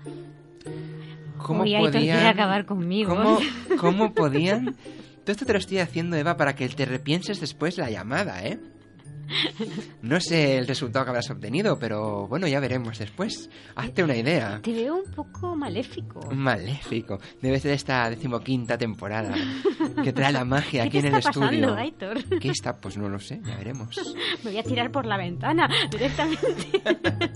¿Cómo 1.37 1.63
Uy, 1.63 1.75
podían, 1.77 2.25
acabar 2.25 2.65
conmigo. 2.65 3.15
¿cómo, 3.15 3.39
cómo 3.79 4.13
podían? 4.13 4.75
Todo 5.23 5.31
esto 5.31 5.45
te 5.45 5.53
lo 5.53 5.59
estoy 5.59 5.79
haciendo, 5.79 6.15
Eva, 6.15 6.37
para 6.37 6.55
que 6.55 6.67
te 6.69 6.85
repienses 6.85 7.39
después 7.39 7.77
la 7.77 7.89
llamada, 7.89 8.43
¿eh? 8.45 8.59
No 10.01 10.19
sé 10.19 10.57
el 10.57 10.67
resultado 10.67 11.05
que 11.05 11.09
habrás 11.09 11.29
obtenido, 11.29 11.77
pero 11.79 12.27
bueno, 12.27 12.47
ya 12.47 12.59
veremos 12.59 12.97
después. 12.99 13.49
Hazte 13.75 14.03
una 14.03 14.15
idea. 14.15 14.59
Te 14.61 14.73
veo 14.73 14.95
un 14.95 15.11
poco 15.11 15.55
maléfico. 15.55 16.29
Maléfico. 16.33 17.19
Debe 17.41 17.59
ser 17.59 17.71
esta 17.71 18.09
decimoquinta 18.09 18.77
temporada 18.77 19.33
que 20.03 20.13
trae 20.13 20.31
la 20.31 20.45
magia 20.45 20.83
aquí 20.83 20.91
¿Qué 20.93 20.99
en 20.99 21.05
el 21.07 21.15
está 21.15 21.29
pasando, 21.31 21.51
estudio. 21.51 21.75
Aitor? 21.75 22.39
¿Qué 22.39 22.49
está? 22.49 22.77
Pues 22.77 22.97
no 22.97 23.09
lo 23.09 23.19
sé, 23.19 23.41
ya 23.45 23.55
veremos. 23.57 23.95
Me 24.43 24.51
voy 24.51 24.59
a 24.59 24.63
tirar 24.63 24.91
por 24.91 25.05
la 25.05 25.17
ventana 25.17 25.67
directamente. 25.91 26.81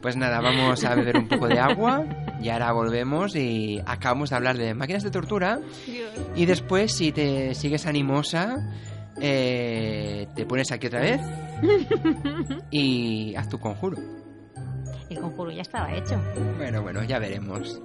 Pues 0.00 0.14
nada, 0.16 0.40
vamos 0.40 0.84
a 0.84 0.94
beber 0.94 1.16
un 1.16 1.26
poco 1.26 1.48
de 1.48 1.58
agua 1.58 2.04
y 2.40 2.50
ahora 2.50 2.70
volvemos 2.70 3.34
y 3.34 3.80
acabamos 3.84 4.30
de 4.30 4.36
hablar 4.36 4.56
de 4.56 4.72
máquinas 4.72 5.02
de 5.02 5.10
tortura 5.10 5.58
y 6.36 6.46
después 6.46 6.94
si 6.94 7.10
te 7.10 7.52
sigues 7.56 7.84
animosa 7.84 8.58
eh, 9.20 10.26
te 10.34 10.46
pones 10.46 10.70
aquí 10.72 10.86
otra 10.86 11.00
vez 11.00 11.20
y 12.70 13.34
haz 13.34 13.48
tu 13.48 13.58
conjuro. 13.58 13.98
El 15.10 15.20
conjuro 15.20 15.50
ya 15.50 15.62
estaba 15.62 15.94
hecho. 15.94 16.20
Bueno, 16.56 16.82
bueno, 16.82 17.02
ya 17.04 17.18
veremos. 17.18 17.80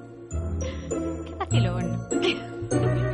Qué 1.26 1.36
vacilón. 1.36 2.08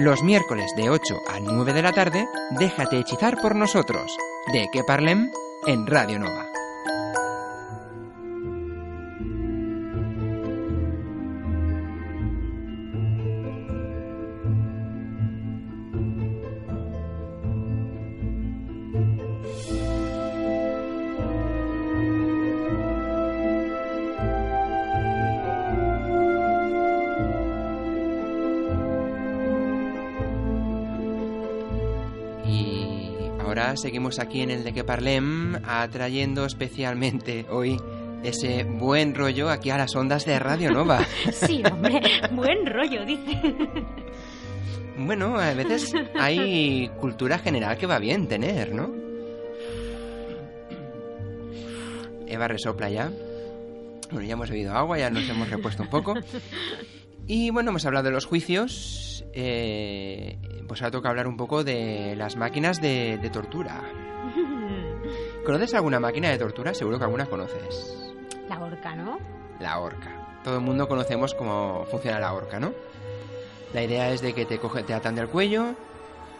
Los 0.00 0.22
miércoles 0.22 0.74
de 0.76 0.88
8 0.88 1.24
a 1.28 1.40
9 1.40 1.74
de 1.74 1.82
la 1.82 1.92
tarde, 1.92 2.26
déjate 2.52 2.98
hechizar 2.98 3.36
por 3.42 3.54
nosotros. 3.54 4.16
De 4.50 4.70
que 4.72 4.82
parlem 4.82 5.30
en 5.66 5.86
Radio 5.86 6.18
Nova. 6.18 6.49
Seguimos 33.76 34.18
aquí 34.18 34.40
en 34.42 34.50
el 34.50 34.64
de 34.64 34.72
que 34.72 34.84
parlem, 34.84 35.56
atrayendo 35.64 36.44
especialmente 36.44 37.46
hoy 37.50 37.76
ese 38.22 38.64
buen 38.64 39.14
rollo 39.14 39.48
aquí 39.48 39.70
a 39.70 39.78
las 39.78 39.94
ondas 39.96 40.24
de 40.26 40.38
Radio 40.38 40.70
Nova. 40.72 41.04
Sí, 41.32 41.62
hombre, 41.70 42.00
buen 42.32 42.66
rollo, 42.66 43.04
dice. 43.06 43.40
Bueno, 44.98 45.38
a 45.38 45.54
veces 45.54 45.92
hay 46.18 46.90
cultura 47.00 47.38
general 47.38 47.78
que 47.78 47.86
va 47.86 47.98
bien 47.98 48.28
tener, 48.28 48.74
¿no? 48.74 48.90
Eva 52.26 52.48
resopla 52.48 52.90
ya. 52.90 53.10
Bueno, 54.10 54.26
ya 54.26 54.32
hemos 54.34 54.50
bebido 54.50 54.74
agua, 54.74 54.98
ya 54.98 55.10
nos 55.10 55.28
hemos 55.28 55.48
repuesto 55.48 55.82
un 55.82 55.88
poco. 55.90 56.14
Y 57.26 57.50
bueno, 57.50 57.70
hemos 57.70 57.84
hablado 57.86 58.06
de 58.06 58.10
los 58.12 58.26
juicios. 58.26 59.24
eh, 59.32 60.38
pues 60.70 60.82
ahora 60.82 60.92
toca 60.92 61.08
hablar 61.08 61.26
un 61.26 61.36
poco 61.36 61.64
de 61.64 62.14
las 62.14 62.36
máquinas 62.36 62.80
de, 62.80 63.18
de 63.18 63.28
tortura. 63.28 63.80
¿Conoces 65.44 65.74
alguna 65.74 65.98
máquina 65.98 66.30
de 66.30 66.38
tortura? 66.38 66.72
Seguro 66.72 66.96
que 66.96 67.02
alguna 67.06 67.26
conoces. 67.26 68.14
La 68.48 68.62
horca, 68.62 68.94
¿no? 68.94 69.18
La 69.58 69.80
horca. 69.80 70.38
Todo 70.44 70.58
el 70.58 70.60
mundo 70.60 70.86
conocemos 70.86 71.34
cómo 71.34 71.86
funciona 71.90 72.20
la 72.20 72.32
horca, 72.32 72.60
¿no? 72.60 72.72
La 73.74 73.82
idea 73.82 74.12
es 74.12 74.20
de 74.20 74.32
que 74.32 74.46
te 74.46 74.60
cogen, 74.60 74.86
te 74.86 74.94
atan 74.94 75.16
del 75.16 75.26
cuello, 75.26 75.74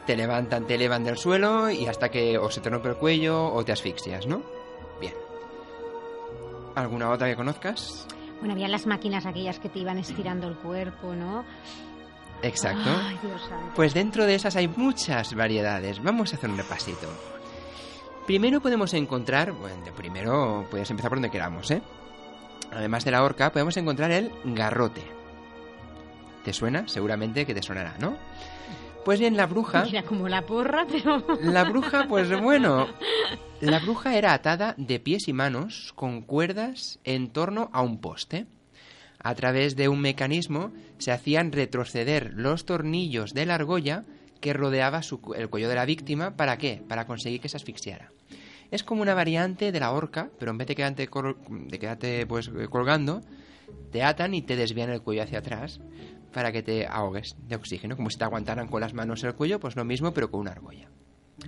te 0.07 0.17
levantan, 0.17 0.65
te 0.65 0.77
elevan 0.77 1.03
del 1.03 1.17
suelo 1.17 1.69
y 1.69 1.89
hasta 1.89 2.09
que 2.09 2.39
o 2.39 2.53
se 2.53 2.61
te 2.61 2.71
rompe 2.71 2.91
el 2.91 2.97
cuello 2.99 3.53
o 3.53 3.65
te 3.65 3.73
asfixias, 3.73 4.29
¿no? 4.29 4.43
Bien. 5.01 5.15
¿Alguna 6.77 7.11
otra 7.11 7.27
que 7.27 7.35
conozcas? 7.35 8.07
Bueno, 8.39 8.55
había 8.55 8.69
las 8.69 8.87
máquinas 8.87 9.27
aquellas 9.27 9.59
que 9.59 9.69
te 9.69 9.81
iban 9.81 9.99
estirando 9.99 10.47
el 10.47 10.55
cuerpo, 10.55 11.17
¿no? 11.17 11.45
Exacto. 12.43 12.89
Ay, 12.89 13.19
Dios. 13.23 13.43
Pues 13.75 13.95
dentro 13.95 14.27
de 14.27 14.35
esas 14.35 14.57
hay 14.57 14.69
muchas 14.69 15.35
variedades. 15.35 16.03
Vamos 16.03 16.33
a 16.33 16.37
hacer 16.37 16.51
un 16.51 16.57
repasito. 16.57 17.09
Primero 18.27 18.61
podemos 18.61 18.95
encontrar, 18.95 19.53
bueno, 19.53 19.85
de 19.85 19.93
primero 19.93 20.67
puedes 20.71 20.91
empezar 20.91 21.11
por 21.11 21.19
donde 21.19 21.31
queramos, 21.31 21.71
¿eh? 21.71 21.83
Además 22.73 23.05
de 23.05 23.11
la 23.11 23.25
horca, 23.25 23.51
podemos 23.51 23.77
encontrar 23.77 24.11
el 24.13 24.31
garrote. 24.45 25.03
¿Te 26.45 26.53
suena? 26.53 26.87
Seguramente 26.87 27.45
que 27.45 27.55
te 27.55 27.63
sonará, 27.63 27.97
¿no? 27.99 28.17
Pues 29.05 29.19
bien, 29.19 29.37
la 29.37 29.47
bruja... 29.47 29.83
Era 29.89 30.03
como 30.03 30.29
la 30.29 30.43
porra, 30.43 30.87
pero... 30.91 31.25
La 31.43 31.65
bruja, 31.65 32.07
pues 32.09 32.41
bueno, 32.41 32.87
la 33.61 33.79
bruja 33.79 34.17
era 34.17 34.33
atada 34.33 34.75
de 34.77 35.01
pies 35.01 35.29
y 35.29 35.33
manos 35.33 35.93
con 35.97 36.23
cuerdas 36.23 36.99
en 37.05 37.31
torno 37.31 37.71
a 37.73 37.83
un 37.83 38.01
poste. 38.01 38.47
A 39.23 39.35
través 39.35 39.77
de 39.77 39.89
un 39.89 40.01
mecanismo 40.01 40.73
se 40.99 41.13
hacían 41.13 41.53
retroceder 41.53 42.33
los 42.35 42.65
tornillos 42.65 43.35
de 43.35 43.47
la 43.47 43.57
argolla 43.57 44.05
que 44.41 44.53
rodeaba 44.55 45.03
su 45.03 45.21
el 45.37 45.49
cuello 45.51 45.69
de 45.69 45.75
la 45.75 45.85
víctima. 45.85 46.37
¿Para 46.37 46.57
qué? 46.57 46.83
Para 46.89 47.07
conseguir 47.07 47.41
que 47.41 47.49
se 47.51 47.57
asfixiara. 47.59 48.11
Es 48.71 48.83
como 48.83 49.03
una 49.03 49.15
variante 49.15 49.73
de 49.73 49.81
la 49.81 49.93
horca, 49.93 50.31
pero 50.39 50.53
en 50.53 50.59
vez 50.59 50.69
de 50.69 50.75
quedarte, 50.77 51.09
col- 51.09 51.37
de 51.69 51.79
quedarte 51.79 52.27
pues, 52.27 52.49
eh, 52.49 52.69
colgando, 52.69 53.21
te 53.93 54.03
atan 54.03 54.33
y 54.33 54.43
te 54.43 54.57
desvían 54.57 54.91
el 54.91 55.03
cuello 55.03 55.23
hacia 55.23 55.41
atrás 55.41 55.81
para 56.33 56.53
que 56.53 56.63
te 56.63 56.87
ahogues 56.87 57.37
de 57.49 57.57
oxígeno, 57.57 57.97
como 57.97 58.09
si 58.09 58.17
te 58.17 58.25
aguantaran 58.25 58.69
con 58.69 58.81
las 58.81 58.95
manos 58.95 59.23
el 59.25 59.35
cuello, 59.35 59.59
pues 59.61 59.75
lo 59.77 59.85
mismo, 59.85 60.13
pero 60.15 60.31
con 60.31 60.41
una 60.41 60.53
argolla. 60.53 60.89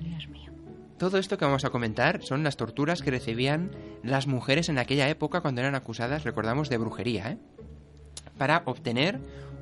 Dios 0.01 0.29
mío. 0.29 0.53
Todo 0.99 1.19
esto 1.19 1.39
que 1.39 1.45
vamos 1.45 1.65
a 1.65 1.71
comentar 1.71 2.23
son 2.23 2.43
las 2.43 2.57
torturas 2.57 3.03
que 3.03 3.11
recibían 3.13 3.71
las 4.03 4.27
mujeres 4.27 4.69
en 4.69 4.79
aquella 4.79 5.09
época 5.09 5.41
cuando 5.41 5.61
eran 5.61 5.75
acusadas, 5.77 6.25
recordamos, 6.25 6.69
de 6.69 6.79
brujería, 6.79 7.31
¿eh? 7.31 7.39
Para 8.38 8.62
obtener 8.66 9.21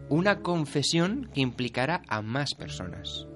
una 0.08 0.40
confesión 0.40 1.30
que 1.34 1.40
implicara 1.40 2.02
a 2.08 2.22
más 2.22 2.54
personas. 2.54 3.26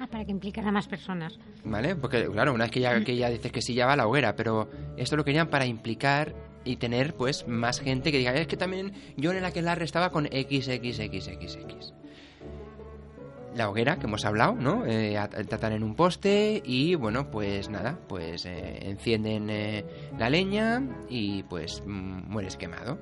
Ah, 0.00 0.06
para 0.06 0.24
que 0.24 0.30
implicara 0.30 0.68
a 0.68 0.72
más 0.72 0.86
personas. 0.86 1.38
¿Vale? 1.64 1.96
Porque, 1.96 2.26
claro, 2.28 2.54
una 2.54 2.64
vez 2.64 2.70
que 2.70 2.80
ya, 2.80 3.02
que 3.04 3.16
ya 3.16 3.28
dices 3.30 3.50
que 3.50 3.60
sí, 3.62 3.74
ya 3.74 3.86
va 3.86 3.94
a 3.94 3.96
la 3.96 4.06
hoguera, 4.06 4.36
pero 4.36 4.70
esto 4.96 5.16
lo 5.16 5.24
querían 5.24 5.48
para 5.48 5.66
implicar 5.66 6.34
y 6.64 6.76
tener, 6.76 7.14
pues, 7.14 7.48
más 7.48 7.80
gente 7.80 8.12
que 8.12 8.18
diga, 8.18 8.32
es 8.34 8.46
que 8.46 8.56
también 8.56 8.92
yo 9.16 9.32
en 9.32 9.42
la 9.42 9.50
que 9.52 9.60
la 9.62 9.72
estaba 9.74 10.10
con 10.10 10.26
XXXXX. 10.26 11.94
La 13.56 13.68
hoguera, 13.70 13.98
que 13.98 14.06
hemos 14.06 14.24
hablado, 14.24 14.54
¿no? 14.54 14.86
Eh, 14.86 15.18
at- 15.18 15.34
tratan 15.48 15.72
en 15.72 15.82
un 15.82 15.94
poste 15.96 16.62
y, 16.64 16.94
bueno, 16.94 17.30
pues 17.30 17.68
nada, 17.70 17.98
pues 18.06 18.44
eh, 18.46 18.78
encienden 18.88 19.50
eh, 19.50 19.84
la 20.18 20.30
leña 20.30 20.82
y, 21.08 21.42
pues, 21.44 21.82
mm, 21.84 22.30
mueres 22.30 22.56
quemado. 22.56 22.98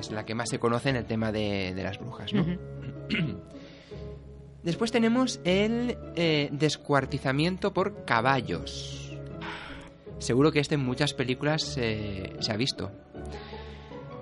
Es 0.00 0.10
la 0.10 0.24
que 0.24 0.34
más 0.34 0.48
se 0.48 0.58
conoce 0.58 0.88
en 0.88 0.96
el 0.96 1.04
tema 1.04 1.30
de, 1.30 1.74
las 1.76 1.98
brujas. 1.98 2.32
Después 4.62 4.90
tenemos 4.90 5.40
el 5.44 5.96
eh, 6.16 6.48
descuartizamiento 6.52 7.72
por 7.72 8.04
caballos. 8.04 9.12
Seguro 10.18 10.52
que 10.52 10.60
este 10.60 10.74
en 10.74 10.84
muchas 10.84 11.14
películas 11.14 11.62
se 11.62 12.36
ha 12.50 12.56
visto. 12.56 12.90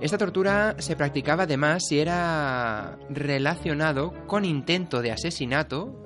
Esta 0.01 0.17
tortura 0.17 0.77
se 0.79 0.95
practicaba 0.95 1.43
además 1.43 1.83
si 1.88 1.99
era 1.99 2.97
relacionado 3.11 4.14
con 4.29 4.45
intento 4.45 5.03
de 5.03 5.11
asesinato, 5.11 6.05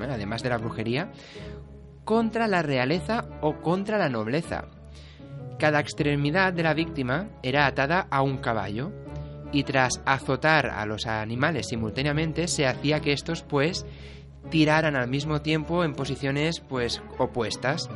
además 0.00 0.44
de 0.44 0.50
la 0.50 0.58
brujería, 0.58 1.10
contra 2.04 2.46
la 2.46 2.62
realeza 2.62 3.26
o 3.40 3.60
contra 3.60 3.98
la 3.98 4.08
nobleza. 4.08 4.66
Cada 5.58 5.80
extremidad 5.80 6.52
de 6.52 6.62
la 6.62 6.74
víctima 6.74 7.28
era 7.42 7.66
atada 7.66 8.06
a 8.10 8.22
un 8.22 8.38
caballo 8.38 8.92
y 9.52 9.64
tras 9.64 10.00
azotar 10.04 10.66
a 10.66 10.86
los 10.86 11.06
animales 11.06 11.68
simultáneamente 11.68 12.48
se 12.48 12.66
hacía 12.66 13.00
que 13.00 13.12
estos 13.12 13.42
pues 13.42 13.84
tiraran 14.50 14.96
al 14.96 15.08
mismo 15.08 15.42
tiempo 15.42 15.84
en 15.84 15.94
posiciones 15.94 16.60
pues 16.60 17.02
opuestas. 17.18 17.88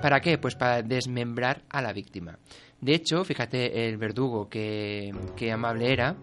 ¿Para 0.00 0.20
qué? 0.20 0.38
Pues 0.38 0.54
para 0.54 0.82
desmembrar 0.82 1.62
a 1.68 1.82
la 1.82 1.92
víctima. 1.92 2.38
De 2.80 2.94
hecho, 2.94 3.24
fíjate 3.24 3.86
el 3.86 3.98
verdugo 3.98 4.48
que, 4.48 5.12
que 5.36 5.52
amable 5.52 5.92
era, 5.92 6.16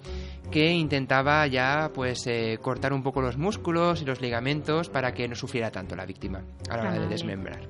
que 0.49 0.71
intentaba 0.71 1.45
ya 1.45 1.91
pues 1.93 2.25
eh, 2.25 2.57
cortar 2.59 2.93
un 2.93 3.03
poco 3.03 3.21
los 3.21 3.37
músculos 3.37 4.01
y 4.01 4.05
los 4.05 4.19
ligamentos 4.19 4.89
para 4.89 5.13
que 5.13 5.27
no 5.27 5.35
sufriera 5.35 5.69
tanto 5.69 5.95
la 5.95 6.07
víctima 6.07 6.43
a 6.69 6.77
la 6.77 6.83
hora 6.83 6.99
de 6.99 7.07
desmembrar. 7.07 7.61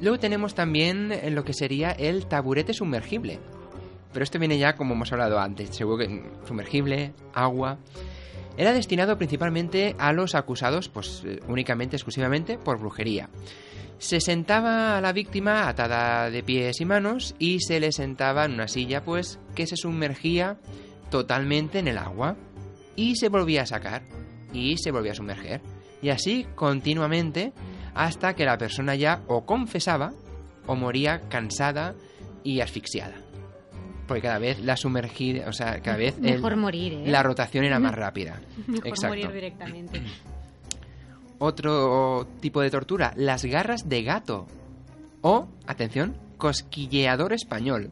Luego 0.00 0.18
tenemos 0.18 0.54
también 0.54 1.12
eh, 1.12 1.30
lo 1.30 1.44
que 1.44 1.52
sería 1.52 1.90
el 1.90 2.26
taburete 2.26 2.72
sumergible. 2.72 3.38
Pero 4.12 4.24
esto 4.24 4.38
viene 4.38 4.58
ya 4.58 4.74
como 4.74 4.94
hemos 4.94 5.12
hablado 5.12 5.38
antes, 5.38 5.70
sumergible, 6.46 7.12
agua. 7.32 7.78
Era 8.56 8.72
destinado 8.72 9.16
principalmente 9.16 9.94
a 9.98 10.12
los 10.12 10.34
acusados, 10.34 10.88
pues 10.88 11.22
eh, 11.24 11.40
únicamente, 11.48 11.96
exclusivamente 11.96 12.58
por 12.58 12.78
brujería. 12.78 13.30
Se 13.98 14.20
sentaba 14.20 14.96
a 14.96 15.00
la 15.00 15.12
víctima 15.12 15.68
atada 15.68 16.30
de 16.30 16.42
pies 16.42 16.80
y 16.80 16.86
manos 16.86 17.34
y 17.38 17.60
se 17.60 17.78
le 17.78 17.92
sentaba 17.92 18.46
en 18.46 18.54
una 18.54 18.66
silla, 18.66 19.04
pues 19.04 19.38
que 19.54 19.66
se 19.66 19.76
sumergía 19.76 20.58
totalmente 21.10 21.78
en 21.78 21.88
el 21.88 21.98
agua 21.98 22.36
y 22.96 23.16
se 23.16 23.28
volvía 23.28 23.62
a 23.62 23.66
sacar 23.66 24.02
y 24.52 24.78
se 24.78 24.90
volvía 24.90 25.12
a 25.12 25.16
sumerger. 25.16 25.60
Y 26.02 26.08
así 26.08 26.46
continuamente 26.54 27.52
hasta 27.94 28.34
que 28.34 28.44
la 28.44 28.58
persona 28.58 28.94
ya 28.94 29.20
o 29.26 29.44
confesaba 29.46 30.12
o 30.66 30.76
moría 30.76 31.28
cansada 31.28 31.94
y 32.44 32.60
asfixiada. 32.60 33.14
Porque 34.06 34.22
cada 34.22 34.38
vez 34.38 34.58
la 34.60 34.76
sumergida, 34.76 35.48
o 35.48 35.52
sea, 35.52 35.80
cada 35.82 35.96
vez 35.96 36.16
el- 36.18 36.22
Mejor 36.34 36.56
morir, 36.56 36.92
¿eh? 36.94 37.02
la 37.06 37.22
rotación 37.22 37.64
era 37.64 37.78
más 37.78 37.94
rápida. 37.96 38.40
Mejor 38.66 38.86
Exacto. 38.88 39.08
morir 39.08 39.32
directamente. 39.32 40.02
Otro 41.38 42.26
tipo 42.40 42.60
de 42.60 42.70
tortura, 42.70 43.12
las 43.16 43.44
garras 43.44 43.88
de 43.88 44.02
gato. 44.02 44.46
O, 45.22 45.48
atención, 45.66 46.16
cosquilleador 46.36 47.32
español. 47.32 47.90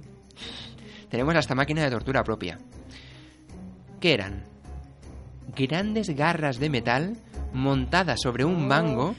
Tenemos 1.10 1.34
hasta 1.34 1.54
máquina 1.54 1.82
de 1.82 1.90
tortura 1.90 2.22
propia. 2.24 2.58
¿Qué 4.00 4.12
eran? 4.14 4.44
Grandes 5.56 6.10
garras 6.10 6.58
de 6.58 6.68
metal 6.70 7.16
montadas 7.54 8.20
sobre 8.22 8.44
un 8.44 8.68
mango 8.68 9.14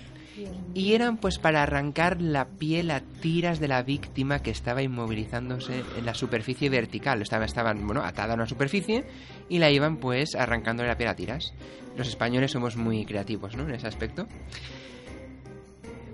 y 0.74 0.94
eran 0.94 1.18
pues 1.18 1.40
para 1.40 1.64
arrancar 1.64 2.22
la 2.22 2.48
piel 2.48 2.92
a 2.92 3.02
tiras 3.02 3.60
de 3.60 3.68
la 3.68 3.84
víctima 3.84 4.42
que 4.42 4.52
estaba 4.52 4.82
inmovilizándose 4.82 5.84
en 5.98 6.06
la 6.06 6.14
superficie 6.14 6.70
vertical. 6.70 7.22
Estaba, 7.22 7.46
estaban, 7.46 7.86
bueno, 7.86 8.04
atada 8.04 8.34
a 8.34 8.36
una 8.36 8.46
superficie 8.46 9.06
y 9.50 9.60
la 9.60 9.72
iban 9.72 9.98
pues 9.98 10.36
arrancándole 10.36 10.90
la 10.90 10.98
piel 10.98 11.10
a 11.10 11.16
tiras. 11.16 11.54
Los 11.98 12.08
españoles 12.08 12.52
somos 12.52 12.76
muy 12.76 13.06
creativos, 13.06 13.56
¿no? 13.56 13.64
En 13.64 13.76
ese 13.76 13.88
aspecto. 13.88 14.28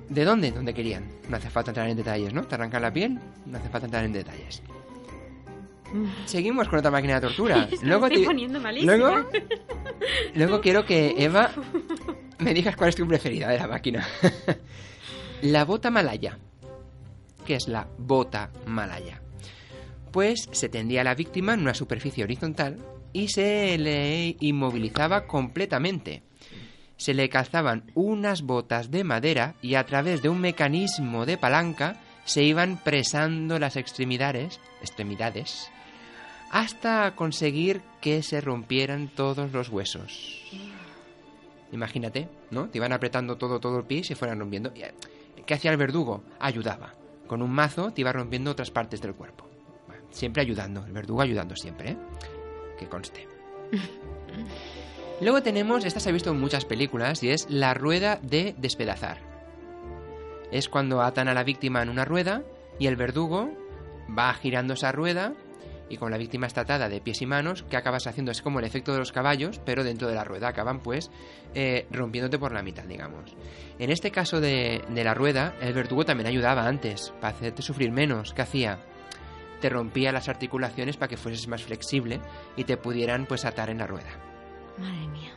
¿De 0.09 0.23
dónde? 0.23 0.51
Donde 0.51 0.73
querían. 0.73 1.09
No 1.30 1.38
hace 1.38 1.49
falta 1.49 1.71
entrar 1.71 1.89
en 1.89 1.97
detalles, 1.97 2.34
¿no? 2.34 2.43
Te 2.45 2.55
arrancan 2.55 2.82
la 2.82 2.93
piel, 2.93 3.19
no 3.45 3.57
hace 3.57 3.69
falta 3.69 3.86
entrar 3.86 4.05
en 4.05 4.13
detalles. 4.13 4.61
Seguimos 6.25 6.67
con 6.67 6.79
otra 6.79 6.91
máquina 6.91 7.15
de 7.15 7.21
tortura. 7.27 7.67
luego, 7.83 8.05
estoy 8.07 8.21
te- 8.21 8.27
poniendo 8.27 8.59
malísima. 8.59 8.95
luego, 8.95 9.29
luego 10.35 10.61
quiero 10.61 10.85
que 10.85 11.15
Eva 11.17 11.51
me 12.39 12.53
digas 12.53 12.75
cuál 12.75 12.89
es 12.89 12.95
tu 12.95 13.07
preferida 13.07 13.49
de 13.49 13.59
la 13.59 13.67
máquina. 13.67 14.07
la 15.41 15.65
bota 15.65 15.89
malaya. 15.91 16.37
¿Qué 17.45 17.55
es 17.55 17.67
la 17.67 17.87
bota 17.97 18.49
malaya? 18.65 19.21
Pues 20.11 20.47
se 20.51 20.69
tendía 20.69 21.01
a 21.01 21.03
la 21.03 21.15
víctima 21.15 21.53
en 21.53 21.61
una 21.61 21.73
superficie 21.73 22.23
horizontal 22.23 22.77
y 23.13 23.27
se 23.27 23.77
le 23.77 24.35
inmovilizaba 24.39 25.27
completamente. 25.27 26.23
Se 26.97 27.13
le 27.13 27.27
calzaban 27.29 27.91
unas 27.93 28.41
botas 28.41 28.89
de 28.89 29.03
madera 29.03 29.55
y 29.61 29.75
a 29.75 29.85
través 29.85 30.21
de 30.21 30.29
un 30.29 30.39
mecanismo 30.39 31.25
de 31.25 31.37
palanca 31.37 32.01
se 32.23 32.43
iban 32.43 32.81
presando 32.83 33.59
las 33.59 33.75
extremidades, 33.75 34.59
extremidades 34.81 35.69
hasta 36.51 37.15
conseguir 37.15 37.81
que 38.01 38.23
se 38.23 38.41
rompieran 38.41 39.09
todos 39.09 39.51
los 39.51 39.69
huesos. 39.69 40.41
Imagínate, 41.71 42.29
¿no? 42.51 42.69
Te 42.69 42.77
iban 42.77 42.93
apretando 42.93 43.37
todo, 43.37 43.59
todo 43.59 43.79
el 43.79 43.85
pie 43.85 43.99
y 43.99 44.03
se 44.03 44.15
fueran 44.15 44.39
rompiendo. 44.39 44.71
Eh, 44.75 44.93
¿Qué 45.45 45.53
hacía 45.53 45.71
el 45.71 45.77
verdugo? 45.77 46.23
Ayudaba. 46.39 46.93
Con 47.27 47.41
un 47.41 47.51
mazo 47.51 47.91
te 47.91 48.01
iba 48.01 48.13
rompiendo 48.13 48.51
otras 48.51 48.71
partes 48.71 49.01
del 49.01 49.15
cuerpo. 49.15 49.49
Siempre 50.11 50.41
ayudando, 50.41 50.85
el 50.85 50.93
verdugo 50.93 51.21
ayudando 51.21 51.55
siempre, 51.55 51.91
¿eh? 51.91 51.97
Que 52.79 52.87
conste. 52.87 53.27
Luego 55.21 55.41
tenemos, 55.41 55.85
esta 55.85 55.99
se 55.99 56.09
ha 56.09 56.13
visto 56.13 56.31
en 56.31 56.39
muchas 56.39 56.65
películas, 56.65 57.23
y 57.23 57.29
es 57.29 57.49
la 57.49 57.73
rueda 57.73 58.19
de 58.21 58.55
despedazar. 58.57 59.17
Es 60.51 60.69
cuando 60.69 61.01
atan 61.01 61.27
a 61.27 61.33
la 61.33 61.43
víctima 61.43 61.81
en 61.81 61.89
una 61.89 62.05
rueda 62.05 62.43
y 62.79 62.87
el 62.87 62.95
verdugo 62.95 63.49
va 64.17 64.33
girando 64.33 64.73
esa 64.75 64.91
rueda 64.91 65.33
y 65.89 65.97
con 65.97 66.11
la 66.11 66.17
víctima 66.17 66.47
está 66.47 66.61
atada 66.61 66.89
de 66.89 67.01
pies 67.01 67.21
y 67.21 67.25
manos, 67.25 67.63
¿qué 67.69 67.77
acabas 67.77 68.07
haciendo? 68.07 68.31
Es 68.31 68.41
como 68.41 68.59
el 68.59 68.65
efecto 68.65 68.91
de 68.91 68.99
los 68.99 69.11
caballos, 69.11 69.59
pero 69.65 69.83
dentro 69.83 70.07
de 70.07 70.15
la 70.15 70.23
rueda. 70.23 70.47
Acaban 70.47 70.81
pues 70.81 71.11
eh, 71.53 71.86
rompiéndote 71.91 72.39
por 72.39 72.51
la 72.51 72.63
mitad, 72.63 72.83
digamos. 72.83 73.36
En 73.79 73.91
este 73.91 74.11
caso 74.11 74.39
de, 74.41 74.83
de 74.89 75.03
la 75.03 75.13
rueda, 75.13 75.55
el 75.61 75.73
verdugo 75.73 76.05
también 76.05 76.27
ayudaba 76.27 76.65
antes, 76.67 77.13
para 77.21 77.36
hacerte 77.36 77.61
sufrir 77.61 77.91
menos. 77.91 78.33
¿Qué 78.33 78.41
hacía? 78.41 78.79
Te 79.61 79.69
rompía 79.69 80.11
las 80.11 80.27
articulaciones 80.29 80.97
para 80.97 81.09
que 81.09 81.17
fueses 81.17 81.47
más 81.47 81.63
flexible 81.63 82.19
y 82.55 82.63
te 82.63 82.77
pudieran 82.77 83.25
pues 83.25 83.45
atar 83.45 83.69
en 83.69 83.77
la 83.77 83.88
rueda. 83.88 84.09
Madre 84.77 85.07
mía. 85.07 85.31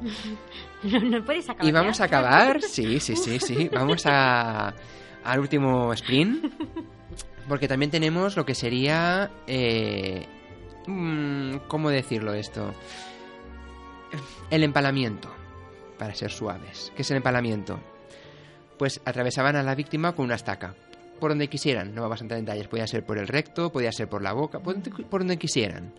No, 0.82 1.00
no 1.00 1.24
puedes 1.24 1.48
acabar. 1.48 1.66
Y 1.66 1.72
vamos 1.72 2.00
a 2.00 2.04
acabar, 2.04 2.60
sí, 2.60 3.00
sí, 3.00 3.16
sí, 3.16 3.38
sí. 3.38 3.70
Vamos 3.72 4.04
a, 4.04 4.74
al 5.24 5.40
último 5.40 5.92
sprint. 5.94 6.44
Porque 7.48 7.68
también 7.68 7.90
tenemos 7.90 8.36
lo 8.36 8.44
que 8.44 8.54
sería... 8.54 9.30
Eh, 9.46 10.26
mm, 10.86 11.56
¿Cómo 11.68 11.90
decirlo 11.90 12.34
esto? 12.34 12.74
El 14.50 14.62
empalamiento, 14.62 15.28
para 15.98 16.14
ser 16.14 16.30
suaves. 16.30 16.92
¿Qué 16.96 17.02
es 17.02 17.10
el 17.10 17.18
empalamiento? 17.18 17.80
Pues 18.78 19.00
atravesaban 19.04 19.56
a 19.56 19.62
la 19.62 19.74
víctima 19.74 20.14
con 20.14 20.26
una 20.26 20.36
estaca. 20.36 20.74
Por 21.20 21.30
donde 21.30 21.48
quisieran, 21.48 21.94
no 21.94 22.02
vamos 22.02 22.20
a 22.20 22.24
entrar 22.24 22.38
en 22.38 22.44
detalles. 22.44 22.68
Podía 22.68 22.86
ser 22.86 23.04
por 23.04 23.18
el 23.18 23.28
recto, 23.28 23.70
podía 23.70 23.92
ser 23.92 24.08
por 24.08 24.22
la 24.22 24.32
boca, 24.32 24.60
por 24.60 24.74
donde, 24.74 24.90
por 25.04 25.20
donde 25.20 25.36
quisieran. 25.36 25.92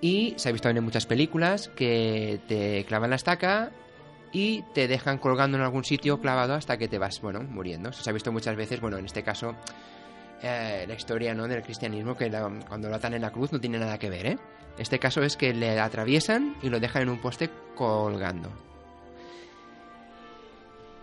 Y 0.00 0.34
se 0.36 0.48
ha 0.48 0.52
visto 0.52 0.68
también 0.68 0.82
en 0.82 0.84
muchas 0.84 1.06
películas 1.06 1.68
que 1.68 2.40
te 2.46 2.84
clavan 2.84 3.10
la 3.10 3.16
estaca 3.16 3.72
y 4.32 4.62
te 4.74 4.86
dejan 4.86 5.18
colgando 5.18 5.56
en 5.56 5.64
algún 5.64 5.84
sitio 5.84 6.20
clavado 6.20 6.54
hasta 6.54 6.76
que 6.76 6.88
te 6.88 6.98
vas, 6.98 7.20
bueno, 7.20 7.42
muriendo. 7.42 7.92
Se 7.92 8.08
ha 8.08 8.12
visto 8.12 8.30
muchas 8.30 8.56
veces, 8.56 8.80
bueno, 8.80 8.98
en 8.98 9.06
este 9.06 9.22
caso, 9.22 9.54
eh, 10.42 10.84
la 10.86 10.94
historia 10.94 11.34
¿no? 11.34 11.48
del 11.48 11.62
cristianismo, 11.62 12.16
que 12.16 12.30
cuando 12.68 12.88
lo 12.88 12.94
atan 12.94 13.14
en 13.14 13.22
la 13.22 13.30
cruz 13.30 13.52
no 13.52 13.60
tiene 13.60 13.78
nada 13.78 13.98
que 13.98 14.08
ver, 14.08 14.26
¿eh? 14.26 14.38
Este 14.78 15.00
caso 15.00 15.22
es 15.22 15.36
que 15.36 15.52
le 15.52 15.80
atraviesan 15.80 16.56
y 16.62 16.68
lo 16.68 16.78
dejan 16.78 17.02
en 17.02 17.08
un 17.08 17.20
poste 17.20 17.50
colgando. 17.74 18.50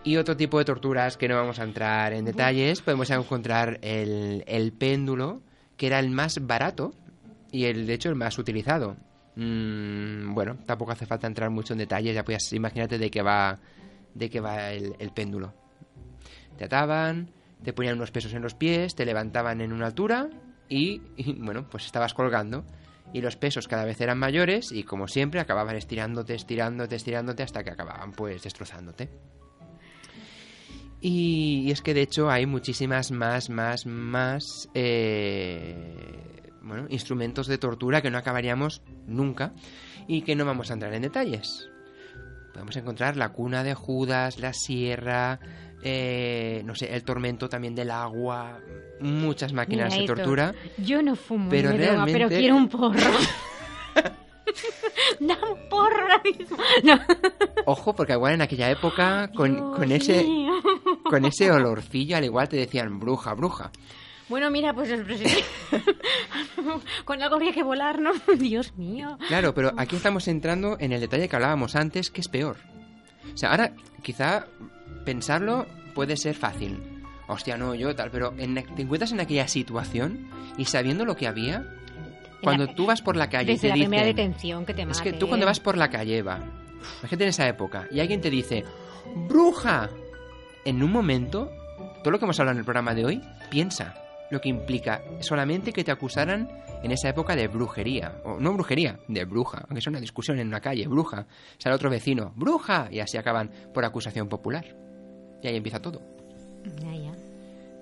Y 0.02 0.16
otro 0.16 0.36
tipo 0.36 0.58
de 0.58 0.64
torturas 0.64 1.18
que 1.18 1.28
no 1.28 1.36
vamos 1.36 1.58
a 1.58 1.64
entrar 1.64 2.14
en 2.14 2.24
detalles, 2.24 2.80
podemos 2.80 3.10
encontrar 3.10 3.78
el, 3.82 4.44
el 4.46 4.72
péndulo, 4.72 5.42
que 5.76 5.88
era 5.88 5.98
el 5.98 6.10
más 6.10 6.46
barato 6.46 6.94
y 7.52 7.64
el 7.64 7.86
de 7.86 7.94
hecho 7.94 8.08
el 8.08 8.14
más 8.14 8.38
utilizado. 8.38 8.96
Mm, 9.34 10.32
bueno, 10.32 10.56
tampoco 10.64 10.92
hace 10.92 11.04
falta 11.04 11.26
entrar 11.26 11.50
mucho 11.50 11.74
en 11.74 11.80
detalles, 11.80 12.14
ya 12.14 12.24
puedes 12.24 12.50
imagínate 12.54 12.96
de 12.96 13.10
qué 13.10 13.20
va, 13.20 13.58
de 14.14 14.30
qué 14.30 14.40
va 14.40 14.72
el 14.72 15.10
péndulo. 15.14 15.52
Te 16.56 16.64
ataban, 16.64 17.28
te 17.62 17.72
ponían 17.72 17.96
unos 17.96 18.10
pesos 18.10 18.32
en 18.34 18.42
los 18.42 18.54
pies, 18.54 18.94
te 18.94 19.04
levantaban 19.04 19.60
en 19.60 19.72
una 19.72 19.86
altura 19.86 20.28
y, 20.68 21.00
bueno, 21.38 21.68
pues 21.68 21.86
estabas 21.86 22.14
colgando. 22.14 22.64
Y 23.12 23.20
los 23.20 23.36
pesos 23.36 23.68
cada 23.68 23.84
vez 23.84 24.00
eran 24.00 24.18
mayores 24.18 24.72
y 24.72 24.82
como 24.82 25.06
siempre 25.06 25.40
acababan 25.40 25.76
estirándote, 25.76 26.34
estirándote, 26.34 26.96
estirándote 26.96 27.42
hasta 27.44 27.62
que 27.62 27.70
acababan 27.70 28.12
pues 28.12 28.42
destrozándote. 28.42 29.08
Y, 31.00 31.62
y 31.66 31.70
es 31.70 31.82
que 31.82 31.94
de 31.94 32.02
hecho 32.02 32.30
hay 32.30 32.46
muchísimas 32.46 33.12
más, 33.12 33.48
más, 33.48 33.86
más 33.86 34.68
eh, 34.74 36.52
bueno, 36.62 36.86
instrumentos 36.88 37.46
de 37.46 37.58
tortura 37.58 38.02
que 38.02 38.10
no 38.10 38.18
acabaríamos 38.18 38.82
nunca 39.06 39.52
y 40.08 40.22
que 40.22 40.34
no 40.34 40.44
vamos 40.44 40.70
a 40.70 40.74
entrar 40.74 40.92
en 40.94 41.02
detalles. 41.02 41.68
Podemos 42.52 42.76
encontrar 42.76 43.16
la 43.16 43.28
cuna 43.28 43.62
de 43.62 43.74
Judas, 43.74 44.38
la 44.38 44.52
sierra, 44.52 45.38
eh, 45.82 46.62
no 46.64 46.74
sé, 46.74 46.94
el 46.94 47.04
tormento 47.04 47.48
también 47.48 47.74
del 47.74 47.90
agua, 47.90 48.60
muchas 49.00 49.52
máquinas 49.52 49.92
Mira, 49.92 50.00
de 50.00 50.06
tortura. 50.06 50.54
Yo 50.78 51.02
no 51.02 51.16
fumo 51.16 51.48
Pero 51.50 51.70
me 51.70 51.78
droga, 51.78 52.04
pero 52.04 52.18
realmente- 52.28 52.38
quiero 52.38 52.56
un 52.56 52.68
porro. 52.68 52.96
da 55.20 55.34
un 55.34 55.68
porro 55.68 56.02
ahora 56.02 56.20
mismo. 56.24 56.56
No. 56.82 56.98
Ojo, 57.66 57.94
porque 57.94 58.12
igual 58.14 58.34
en 58.34 58.42
aquella 58.42 58.70
época, 58.70 59.30
con, 59.34 59.72
con 59.72 59.90
ese, 59.92 60.22
mío. 60.24 60.52
con 61.04 61.24
ese 61.24 61.50
olorcillo, 61.50 62.16
al 62.16 62.24
igual 62.24 62.48
te 62.48 62.56
decían 62.56 62.98
bruja, 62.98 63.34
bruja. 63.34 63.70
Bueno, 64.28 64.50
mira, 64.50 64.74
pues. 64.74 64.90
Con 67.04 67.22
algo 67.22 67.36
habría 67.36 67.52
que 67.52 67.62
volar, 67.62 68.00
¿no? 68.00 68.10
Dios 68.36 68.76
mío. 68.76 69.16
Claro, 69.28 69.54
pero 69.54 69.72
aquí 69.76 69.94
estamos 69.94 70.26
entrando 70.26 70.76
en 70.80 70.92
el 70.92 71.00
detalle 71.00 71.28
que 71.28 71.36
hablábamos 71.36 71.76
antes, 71.76 72.10
que 72.10 72.22
es 72.22 72.28
peor. 72.28 72.56
O 73.32 73.36
sea, 73.36 73.50
ahora 73.52 73.72
quizá 74.02 74.46
pensarlo 75.04 75.66
puede 75.94 76.16
ser 76.16 76.34
fácil. 76.34 76.80
Hostia, 77.28 77.56
no, 77.56 77.74
yo 77.74 77.94
tal, 77.96 78.10
pero 78.10 78.34
en, 78.38 78.54
te 78.54 78.82
encuentras 78.82 79.12
en 79.12 79.20
aquella 79.20 79.48
situación 79.48 80.28
y 80.56 80.64
sabiendo 80.66 81.04
lo 81.04 81.16
que 81.16 81.26
había, 81.26 81.64
cuando 82.42 82.66
la- 82.66 82.74
tú 82.74 82.86
vas 82.86 83.02
por 83.02 83.16
la 83.16 83.28
calle 83.28 83.52
y 83.54 83.58
te 83.58 83.68
la 83.68 83.74
primera 83.74 84.04
dicen... 84.04 84.16
detención 84.16 84.64
que 84.66 84.74
te 84.74 84.82
Es 84.82 85.00
que 85.00 85.12
tú 85.12 85.26
cuando 85.28 85.46
vas 85.46 85.58
por 85.58 85.76
la 85.76 85.90
calle, 85.90 86.18
Eva, 86.18 86.38
imagínate 87.00 87.24
en 87.24 87.30
esa 87.30 87.48
época, 87.48 87.88
y 87.90 87.98
alguien 88.00 88.20
te 88.20 88.30
dice, 88.30 88.64
¡bruja! 89.28 89.90
En 90.64 90.82
un 90.82 90.90
momento, 90.92 91.50
todo 92.02 92.10
lo 92.12 92.18
que 92.18 92.24
hemos 92.26 92.38
hablado 92.38 92.54
en 92.54 92.58
el 92.60 92.64
programa 92.64 92.94
de 92.94 93.04
hoy, 93.04 93.22
piensa 93.50 93.94
lo 94.30 94.40
que 94.40 94.48
implica 94.48 95.02
solamente 95.20 95.72
que 95.72 95.84
te 95.84 95.92
acusaran 95.92 96.48
en 96.82 96.92
esa 96.92 97.08
época 97.08 97.36
de 97.36 97.48
brujería. 97.48 98.20
O 98.24 98.38
no 98.38 98.52
brujería, 98.52 98.98
de 99.08 99.24
bruja. 99.24 99.58
Aunque 99.62 99.78
es 99.78 99.86
una 99.86 100.00
discusión 100.00 100.38
en 100.38 100.48
una 100.48 100.60
calle, 100.60 100.86
bruja. 100.88 101.26
Sale 101.58 101.74
otro 101.74 101.90
vecino, 101.90 102.32
¡bruja! 102.36 102.88
Y 102.90 103.00
así 103.00 103.16
acaban 103.16 103.50
por 103.72 103.84
acusación 103.84 104.28
popular. 104.28 104.64
Y 105.42 105.48
ahí 105.48 105.56
empieza 105.56 105.80
todo. 105.80 106.02
Ya, 106.80 106.94
ya. 106.94 107.12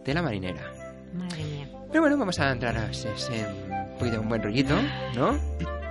De 0.05 0.15
la 0.15 0.23
marinera. 0.23 0.73
Madre 1.15 1.45
mía. 1.45 1.69
Pero 1.89 2.03
bueno, 2.03 2.17
vamos 2.17 2.39
a 2.41 2.51
entrar 2.51 2.77
a 2.77 2.91
ese, 2.91 3.13
ese 3.13 3.47
un 3.93 3.99
poquito 3.99 4.21
un 4.21 4.29
buen 4.29 4.43
rollito, 4.43 4.75
¿no? 5.15 5.39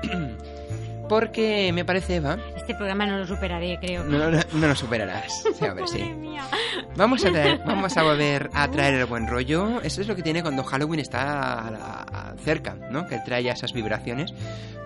Porque 1.14 1.72
me 1.74 1.86
parece, 1.86 2.16
Eva, 2.16 2.38
Este 2.58 2.74
programa 2.74 3.06
no 3.06 3.20
lo 3.20 3.28
superaré, 3.28 3.78
creo. 3.80 4.04
no, 4.04 4.32
no, 4.32 4.40
no 4.54 4.68
lo 4.68 4.76
superarás. 4.76 5.44
Sí, 5.58 5.66
hombre, 5.66 5.86
sí. 5.88 6.12
Vamos 6.96 7.24
a, 7.24 7.30
traer- 7.30 7.64
vamos 7.66 7.96
a 7.98 8.04
volver 8.04 8.50
a 8.54 8.68
traer 8.70 8.96
el 8.96 9.06
buen 9.06 9.28
rollo. 9.28 9.80
Eso 9.82 10.02
es 10.02 10.08
lo 10.08 10.16
que 10.16 10.24
tiene 10.24 10.42
cuando 10.42 10.64
Halloween 10.64 11.00
está 11.00 11.68
a 11.68 11.72
la- 11.72 12.06
a- 12.12 12.34
cerca, 12.44 12.76
¿no? 12.90 13.06
Que 13.08 13.20
trae 13.20 13.48
esas 13.48 13.74
vibraciones. 13.74 14.34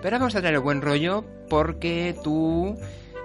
Pero 0.02 0.18
vamos 0.18 0.34
a 0.36 0.40
traer 0.40 0.56
el 0.56 0.60
buen 0.60 0.82
rollo 0.82 1.24
porque 1.48 2.14
tú 2.22 2.78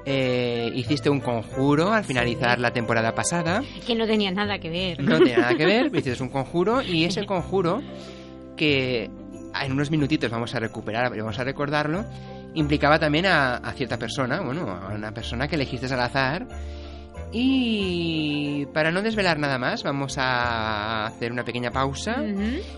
eh, 0.05 0.71
hiciste 0.73 1.09
un 1.09 1.19
conjuro 1.19 1.91
al 1.93 2.03
finalizar 2.05 2.57
la 2.59 2.71
temporada 2.71 3.13
pasada. 3.15 3.63
Que 3.85 3.95
no 3.95 4.05
tenía 4.07 4.31
nada 4.31 4.59
que 4.59 4.69
ver. 4.69 5.01
No 5.03 5.17
tiene 5.19 5.37
nada 5.41 5.55
que 5.55 5.65
ver, 5.65 5.85
hiciste 5.93 6.23
un 6.23 6.29
conjuro 6.29 6.81
y 6.81 7.03
ese 7.05 7.25
conjuro 7.25 7.81
que 8.55 9.09
en 9.61 9.71
unos 9.71 9.91
minutitos 9.91 10.31
vamos 10.31 10.55
a 10.55 10.59
recuperar, 10.59 11.15
vamos 11.17 11.37
a 11.39 11.43
recordarlo, 11.43 12.05
implicaba 12.55 12.99
también 12.99 13.25
a, 13.25 13.55
a 13.57 13.71
cierta 13.73 13.97
persona, 13.97 14.41
bueno, 14.41 14.69
a 14.69 14.93
una 14.93 15.11
persona 15.11 15.47
que 15.47 15.55
elegiste 15.55 15.91
al 15.93 15.99
azar 15.99 16.47
Y 17.33 18.65
para 18.73 18.91
no 18.91 19.01
desvelar 19.01 19.39
nada 19.39 19.57
más, 19.57 19.83
vamos 19.83 20.17
a 20.17 21.05
hacer 21.07 21.31
una 21.31 21.43
pequeña 21.43 21.71
pausa 21.71 22.23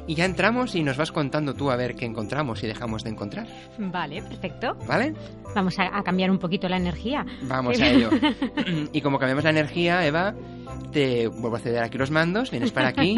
y 0.08 0.16
ya 0.16 0.26
entramos 0.26 0.76
y 0.76 0.84
nos 0.84 0.98
vas 0.98 1.12
contando 1.12 1.54
tú 1.54 1.70
a 1.72 1.76
ver 1.76 1.96
qué 1.96 2.06
encontramos 2.06 2.64
y 2.64 2.68
dejamos 2.68 3.04
de 3.04 3.10
encontrar, 3.12 3.48
Vale, 3.78 4.22
perfecto. 4.24 4.76
¿vale? 4.88 5.14
Vamos 5.54 5.78
a, 5.80 5.98
a 5.98 6.04
cambiar 6.04 6.32
un 6.32 6.40
poquito 6.40 6.68
la 6.70 6.78
energía. 6.78 7.26
Vamos 7.44 7.80
a 7.80 7.88
ello. 7.88 8.10
y 8.92 9.02
como 9.02 9.20
cambiamos 9.20 9.44
la 9.44 9.50
energía, 9.52 10.06
Eva, 10.06 10.34
te 10.92 11.28
vuelvo 11.28 11.58
a 11.58 11.60
ceder 11.60 11.84
aquí 11.84 11.98
los 11.98 12.12
mandos, 12.12 12.50
vienes 12.52 12.72
para 12.72 12.90
aquí 12.90 13.16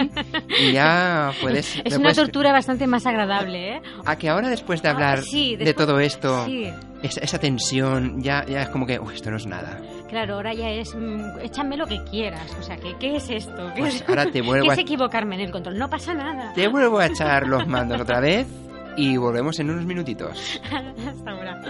y 0.59 0.71
ya 0.71 1.31
puedes... 1.41 1.77
Es 1.85 1.93
una 1.97 2.03
puedes- 2.09 2.17
tortura 2.17 2.51
bastante 2.51 2.87
más 2.87 3.05
agradable, 3.05 3.75
¿eh? 3.77 3.81
A 4.05 4.15
que 4.17 4.29
ahora 4.29 4.49
después 4.49 4.81
de 4.81 4.89
hablar 4.89 5.19
Ah, 5.19 5.21
sí, 5.21 5.55
de 5.55 5.73
todo 5.73 5.99
esto, 5.99 6.45
Sí, 6.45 6.69
esa, 7.03 7.21
esa 7.21 7.39
tensión, 7.39 8.21
ya, 8.21 8.45
ya 8.45 8.63
es 8.63 8.69
como 8.69 8.85
que, 8.85 8.99
uy, 8.99 9.13
esto 9.15 9.29
no 9.31 9.37
es 9.37 9.45
nada. 9.45 9.79
Claro, 10.07 10.35
ahora 10.35 10.53
ya 10.53 10.69
es. 10.69 10.93
mm, 10.95 11.39
échame 11.41 11.77
lo 11.77 11.85
que 11.85 12.03
quieras. 12.03 12.55
O 12.59 12.63
sea, 12.63 12.77
¿qué, 12.77 12.95
qué 12.99 13.15
es 13.17 13.29
esto? 13.29 13.71
¿Qué, 13.75 13.81
Pues 13.81 13.95
es, 14.01 14.09
ahora 14.09 14.25
te 14.31 14.41
vuelvo 14.43 14.65
¿qué 14.65 14.71
a- 14.71 14.73
es 14.73 14.79
equivocarme 14.79 15.35
en 15.35 15.41
el 15.41 15.51
control? 15.51 15.77
No 15.77 15.89
pasa 15.89 16.13
nada. 16.13 16.53
Te 16.53 16.67
vuelvo 16.67 16.99
a 16.99 17.07
echar 17.07 17.47
los 17.47 17.67
mandos 17.67 17.99
otra 18.01 18.19
vez 18.19 18.47
y 18.95 19.17
volvemos 19.17 19.59
en 19.59 19.69
unos 19.69 19.85
minutitos. 19.85 20.61
Hasta 21.07 21.31
ahora. 21.31 21.61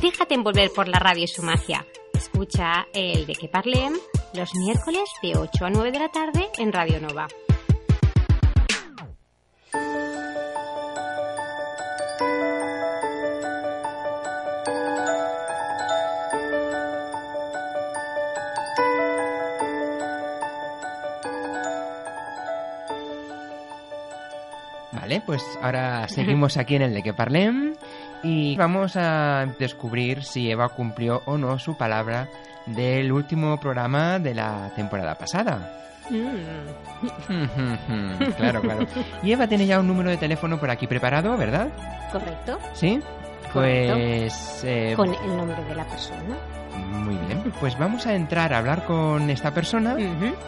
Déjate 0.00 0.34
envolver 0.34 0.70
por 0.74 0.88
la 0.88 0.98
radio 0.98 1.24
y 1.24 1.28
su 1.28 1.42
magia. 1.42 1.86
Escucha 2.14 2.86
el 2.92 3.26
de 3.26 3.34
que 3.34 3.48
parlem 3.48 3.94
los 4.34 4.54
miércoles 4.54 5.08
de 5.22 5.36
8 5.36 5.64
a 5.64 5.70
9 5.70 5.92
de 5.92 5.98
la 5.98 6.08
tarde 6.08 6.48
en 6.58 6.72
Radio 6.72 7.00
Nova. 7.00 7.26
Vale, 24.92 25.22
pues 25.24 25.42
ahora 25.62 26.06
seguimos 26.08 26.56
aquí 26.56 26.76
en 26.76 26.82
el 26.82 26.94
de 26.94 27.02
que 27.02 27.14
parlem 27.14 27.74
y 28.22 28.56
vamos 28.56 28.96
a 28.96 29.46
descubrir 29.58 30.24
si 30.24 30.50
Eva 30.50 30.68
cumplió 30.68 31.22
o 31.24 31.38
no 31.38 31.58
su 31.58 31.76
palabra 31.76 32.28
del 32.74 33.12
último 33.12 33.58
programa 33.58 34.18
de 34.18 34.34
la 34.34 34.70
temporada 34.74 35.14
pasada. 35.16 35.74
Mm, 36.10 37.26
claro, 38.36 38.60
claro. 38.62 38.86
Y 39.22 39.32
Eva 39.32 39.46
tiene 39.46 39.66
ya 39.66 39.78
un 39.80 39.86
número 39.86 40.10
de 40.10 40.16
teléfono 40.16 40.58
por 40.58 40.70
aquí 40.70 40.86
preparado, 40.86 41.36
¿verdad? 41.36 41.68
¿Correcto? 42.12 42.58
¿Sí? 42.74 43.00
Correcto. 43.52 43.94
Pues... 43.94 44.62
eh, 44.64 44.92
Con 44.96 45.14
el 45.14 45.36
nombre 45.36 45.62
de 45.64 45.74
la 45.74 45.84
persona. 45.84 46.36
Muy 46.76 47.16
bien. 47.26 47.52
Pues 47.60 47.76
vamos 47.78 48.06
a 48.06 48.14
entrar 48.14 48.52
a 48.52 48.58
hablar 48.58 48.84
con 48.84 49.28
esta 49.30 49.50
persona 49.52 49.96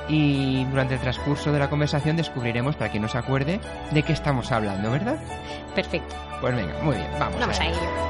y 0.08 0.64
durante 0.66 0.94
el 0.94 1.00
transcurso 1.00 1.50
de 1.52 1.58
la 1.58 1.68
conversación 1.68 2.16
descubriremos, 2.16 2.76
para 2.76 2.90
quien 2.90 3.02
no 3.02 3.08
se 3.08 3.18
acuerde, 3.18 3.60
de 3.90 4.02
qué 4.02 4.12
estamos 4.12 4.52
hablando, 4.52 4.90
¿verdad? 4.90 5.16
Perfecto. 5.74 6.14
Pues 6.40 6.54
venga, 6.54 6.74
muy 6.82 6.96
bien, 6.96 7.08
vamos, 7.18 7.40
Vamos 7.40 7.58
a 7.60 7.66
ello. 7.66 8.09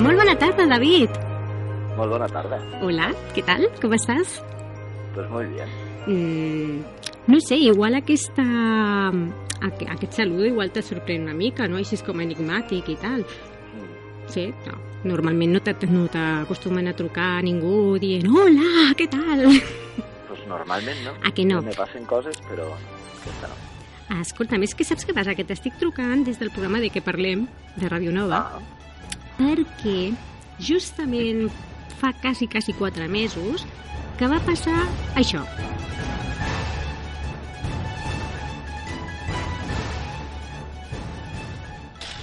Molt 0.00 0.16
bona 0.16 0.34
tarda, 0.40 0.64
David. 0.66 1.10
Molt 1.98 2.12
bona 2.14 2.28
tarda. 2.32 2.58
Hola, 2.84 3.10
què 3.34 3.42
tal? 3.44 3.66
Com 3.82 3.92
estàs? 3.96 4.38
Pues 5.14 5.28
muy 5.30 5.46
bien. 5.50 5.68
Mm, 6.06 6.80
no 7.28 7.40
sé, 7.44 7.58
igual 7.60 7.94
aquesta, 7.98 8.44
aqu 9.60 9.88
aquest 9.92 10.14
saludo 10.16 10.46
igual 10.48 10.70
te 10.72 10.82
sorprèn 10.82 11.26
una 11.26 11.34
mica, 11.36 11.68
no? 11.68 11.76
Així 11.76 11.98
és 11.98 12.04
com 12.06 12.20
enigmàtic 12.24 12.88
i 12.88 12.96
tal. 13.02 13.26
Sí, 14.30 14.48
no. 14.66 14.78
Normalment 15.04 15.52
no 15.56 15.60
t'ac- 15.64 15.88
no 15.90 16.06
t'acostumen 16.12 16.86
a 16.88 16.92
trucar 16.96 17.38
a 17.38 17.42
ningú 17.42 17.96
dient 17.98 18.28
Hola, 18.28 18.92
què 18.96 19.08
tal? 19.10 19.46
Pues 20.30 20.44
normalment 20.46 21.00
no. 21.04 21.10
A 21.26 21.32
que 21.34 21.44
no? 21.44 21.60
Me 21.60 21.72
passen 21.74 22.04
coses, 22.06 22.36
però 22.48 22.68
aquesta 23.20 23.48
no. 23.50 23.56
Ah, 24.10 24.20
Escolta'm, 24.22 24.62
és 24.62 24.74
que 24.78 24.84
saps 24.86 25.04
què 25.06 25.12
passa? 25.14 25.34
Que 25.34 25.42
t'estic 25.44 25.74
trucant 25.78 26.22
des 26.26 26.38
del 26.38 26.52
programa 26.54 26.78
de 26.80 26.88
què 26.94 27.02
parlem, 27.02 27.48
de 27.76 27.88
Radio 27.90 28.12
Nova, 28.14 28.38
Ah, 28.38 28.60
perquè 29.40 30.12
justament 30.60 31.48
fa 32.00 32.12
quasi, 32.20 32.48
quasi 32.48 32.74
quatre 32.76 33.08
mesos 33.08 33.64
que 34.20 34.28
va 34.28 34.40
passar 34.44 34.84
això. 35.16 35.40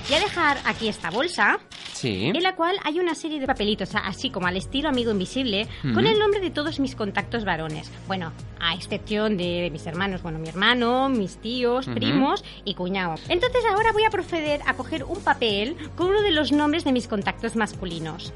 Voy 0.08 0.16
a 0.16 0.20
dejar 0.24 0.62
aquí 0.64 0.88
esta 0.88 1.10
bolsa 1.12 1.58
Sí. 1.98 2.32
en 2.34 2.44
la 2.44 2.56
cual 2.56 2.78
hay 2.84 3.00
una 3.00 3.16
serie 3.16 3.40
de 3.40 3.48
papelitos, 3.48 3.90
así 3.96 4.30
como 4.30 4.48
al 4.48 4.56
estilo 4.56 4.90
amigo 4.90 5.12
invisible, 5.12 5.68
con 5.94 6.06
el 6.06 6.20
nombre 6.20 6.40
de 6.40 6.52
todos 6.52 6.80
mis 6.80 6.96
contactos 6.96 7.44
varones. 7.44 7.90
Bueno, 8.08 8.32
a 8.60 8.76
excepción 8.76 9.38
de 9.38 9.70
mis 9.72 9.86
hermanos, 9.88 10.22
bueno, 10.22 10.38
mi 10.38 10.48
hermano, 10.48 11.10
mis 11.10 11.38
tíos, 11.38 11.88
primos 11.88 12.44
y 12.66 12.76
cuñado. 12.76 13.16
Entonces 13.30 13.64
ahora 13.70 13.92
voy 13.92 14.04
a 14.04 14.10
proceder 14.10 14.62
a 14.66 14.76
coger 14.76 15.04
un 15.04 15.20
papel 15.22 15.76
con 15.96 16.08
uno 16.08 16.22
de 16.22 16.32
los 16.32 16.52
nombres 16.52 16.84
de 16.84 16.92
mis 16.92 17.08
contactos 17.08 17.56
masculinos. 17.56 18.34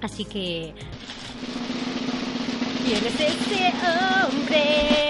Así 0.00 0.24
que... 0.24 0.74
¿Quién 2.86 3.04
es 3.06 3.20
ese 3.20 3.72
hombre? 3.86 5.00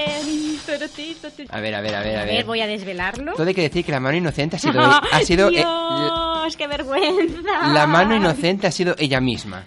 A 1.50 1.60
ver, 1.60 1.74
a 1.74 1.80
ver, 1.80 1.94
a 1.94 2.00
ver, 2.02 2.16
a 2.16 2.24
ver. 2.24 2.34
ver, 2.34 2.44
voy 2.44 2.60
a 2.60 2.66
desvelarlo. 2.66 3.32
Todo 3.34 3.46
hay 3.46 3.54
que 3.54 3.62
decir 3.62 3.84
que 3.84 3.92
la 3.92 4.00
mano 4.00 4.16
inocente 4.16 4.56
ha 4.56 4.58
sido... 4.58 4.80
ha 4.80 5.20
sido 5.24 5.50
eh, 5.50 5.64
Dios, 6.50 6.56
qué 6.56 6.66
vergüenza. 6.66 7.68
la 7.72 7.86
mano 7.86 8.14
inocente 8.16 8.66
ha 8.66 8.70
sido 8.72 8.94
ella 8.98 9.20
misma. 9.20 9.64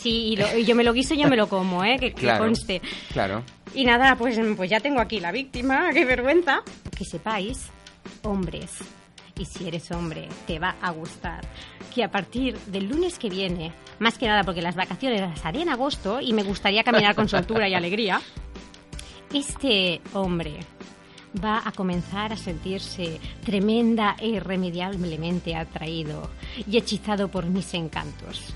Sí, 0.00 0.32
y, 0.32 0.36
lo- 0.36 0.56
y 0.58 0.64
yo 0.64 0.74
me 0.74 0.82
lo 0.84 0.92
guiso 0.92 1.14
y 1.14 1.18
yo 1.18 1.28
me 1.28 1.36
lo 1.36 1.48
como, 1.48 1.84
¿eh? 1.84 1.96
Que, 1.98 2.12
que 2.12 2.22
Claro. 2.22 2.44
conste. 2.44 2.80
Claro. 3.12 3.42
Y 3.74 3.84
nada, 3.84 4.16
pues, 4.16 4.38
pues 4.56 4.68
ya 4.70 4.80
tengo 4.80 5.00
aquí 5.00 5.20
la 5.20 5.30
víctima, 5.32 5.90
qué 5.94 6.04
vergüenza. 6.04 6.62
Que 6.96 7.04
sepáis, 7.04 7.68
hombres, 8.22 8.70
y 9.38 9.44
si 9.44 9.68
eres 9.68 9.90
hombre, 9.92 10.28
te 10.46 10.58
va 10.58 10.74
a 10.82 10.90
gustar, 10.90 11.40
que 11.94 12.02
a 12.04 12.10
partir 12.10 12.58
del 12.66 12.88
lunes 12.88 13.18
que 13.18 13.28
viene, 13.30 13.72
más 13.98 14.18
que 14.18 14.26
nada 14.26 14.42
porque 14.44 14.60
las 14.62 14.74
vacaciones 14.74 15.20
las 15.20 15.44
haré 15.44 15.62
en 15.62 15.68
agosto 15.68 16.20
y 16.20 16.32
me 16.32 16.42
gustaría 16.42 16.82
caminar 16.84 17.14
con 17.14 17.28
soltura 17.28 17.68
y 17.68 17.74
alegría, 17.74 18.20
este 19.32 20.00
hombre 20.12 20.58
va 21.42 21.62
a 21.64 21.72
comenzar 21.72 22.32
a 22.32 22.36
sentirse 22.36 23.20
tremenda 23.44 24.16
e 24.18 24.28
irremediablemente 24.28 25.54
atraído 25.54 26.30
y 26.66 26.76
hechizado 26.76 27.28
por 27.28 27.46
mis 27.46 27.72
encantos. 27.74 28.54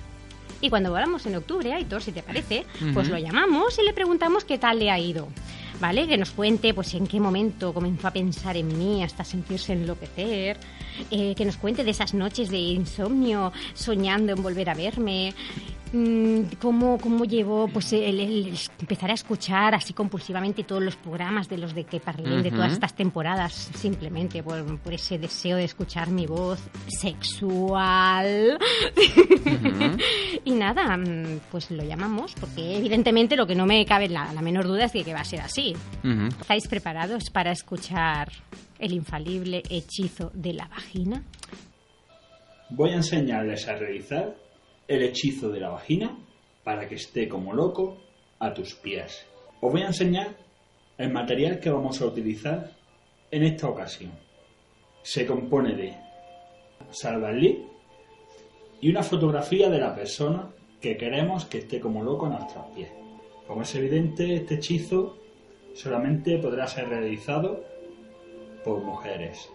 Y 0.60 0.70
cuando 0.70 0.90
volvamos 0.90 1.26
en 1.26 1.36
octubre, 1.36 1.72
Aitor, 1.72 2.02
si 2.02 2.12
te 2.12 2.22
parece, 2.22 2.64
pues 2.94 3.08
lo 3.08 3.18
llamamos 3.18 3.78
y 3.78 3.84
le 3.84 3.92
preguntamos 3.92 4.44
qué 4.44 4.58
tal 4.58 4.78
le 4.78 4.90
ha 4.90 4.98
ido. 4.98 5.28
¿Vale? 5.78 6.06
Que 6.06 6.16
nos 6.16 6.30
cuente 6.30 6.72
pues 6.72 6.94
en 6.94 7.06
qué 7.06 7.20
momento 7.20 7.74
comenzó 7.74 8.08
a 8.08 8.10
pensar 8.10 8.56
en 8.56 8.78
mí 8.78 9.04
hasta 9.04 9.24
sentirse 9.24 9.74
enloquecer. 9.74 10.56
eh, 11.10 11.34
que 11.36 11.44
nos 11.44 11.58
cuente 11.58 11.84
de 11.84 11.90
esas 11.90 12.14
noches 12.14 12.48
de 12.48 12.56
insomnio 12.56 13.52
soñando 13.74 14.32
en 14.32 14.42
volver 14.42 14.70
a 14.70 14.74
verme. 14.74 15.34
Mm, 15.96 16.56
cómo, 16.60 16.98
cómo 16.98 17.24
llevó 17.24 17.68
pues 17.68 17.92
el, 17.92 18.20
el 18.20 18.58
empezar 18.80 19.10
a 19.10 19.14
escuchar 19.14 19.74
así 19.74 19.92
compulsivamente 19.92 20.64
todos 20.64 20.82
los 20.82 20.96
programas 20.96 21.48
de 21.48 21.58
los 21.58 21.74
de 21.74 21.84
que 21.84 22.00
parlé 22.00 22.42
de 22.42 22.50
todas 22.50 22.72
estas 22.72 22.94
temporadas 22.94 23.52
simplemente 23.74 24.42
por, 24.42 24.78
por 24.80 24.92
ese 24.92 25.18
deseo 25.18 25.56
de 25.56 25.64
escuchar 25.64 26.10
mi 26.10 26.26
voz 26.26 26.60
sexual 26.88 28.58
y 30.44 30.50
nada, 30.52 30.96
mm, 30.96 31.40
pues 31.50 31.70
lo 31.70 31.84
llamamos 31.84 32.34
porque 32.38 32.78
evidentemente 32.78 33.36
lo 33.36 33.46
que 33.46 33.54
no 33.54 33.66
me 33.66 33.84
cabe 33.84 34.08
la, 34.08 34.32
la 34.32 34.42
menor 34.42 34.66
duda 34.66 34.84
es 34.84 34.92
de 34.92 35.04
que 35.04 35.14
va 35.14 35.20
a 35.20 35.24
ser 35.24 35.40
así. 35.40 35.74
¿Estáis 36.40 36.68
preparados 36.68 37.30
para 37.30 37.52
escuchar 37.52 38.30
el 38.78 38.92
infalible 38.92 39.62
hechizo 39.68 40.30
de 40.34 40.52
la 40.52 40.68
vagina? 40.68 41.22
Voy 42.70 42.90
a 42.90 42.96
enseñarles 42.96 43.68
a 43.68 43.76
realizar 43.76 44.34
el 44.88 45.02
hechizo 45.02 45.50
de 45.50 45.60
la 45.60 45.70
vagina 45.70 46.16
para 46.64 46.88
que 46.88 46.96
esté 46.96 47.28
como 47.28 47.52
loco 47.52 47.98
a 48.38 48.52
tus 48.52 48.74
pies. 48.74 49.26
Os 49.60 49.72
voy 49.72 49.82
a 49.82 49.88
enseñar 49.88 50.36
el 50.98 51.12
material 51.12 51.60
que 51.60 51.70
vamos 51.70 52.00
a 52.00 52.06
utilizar 52.06 52.72
en 53.30 53.42
esta 53.42 53.68
ocasión. 53.68 54.12
Se 55.02 55.26
compone 55.26 55.74
de 55.74 55.96
salvalí 56.90 57.64
y 58.80 58.90
una 58.90 59.02
fotografía 59.02 59.68
de 59.68 59.78
la 59.78 59.94
persona 59.94 60.50
que 60.80 60.96
queremos 60.96 61.44
que 61.46 61.58
esté 61.58 61.80
como 61.80 62.02
loco 62.02 62.26
a 62.26 62.30
nuestros 62.30 62.66
pies. 62.74 62.90
Como 63.46 63.62
es 63.62 63.74
evidente, 63.74 64.34
este 64.34 64.56
hechizo 64.56 65.16
solamente 65.74 66.38
podrá 66.38 66.66
ser 66.66 66.88
realizado 66.88 67.64
por 68.64 68.82
mujeres. 68.82 69.48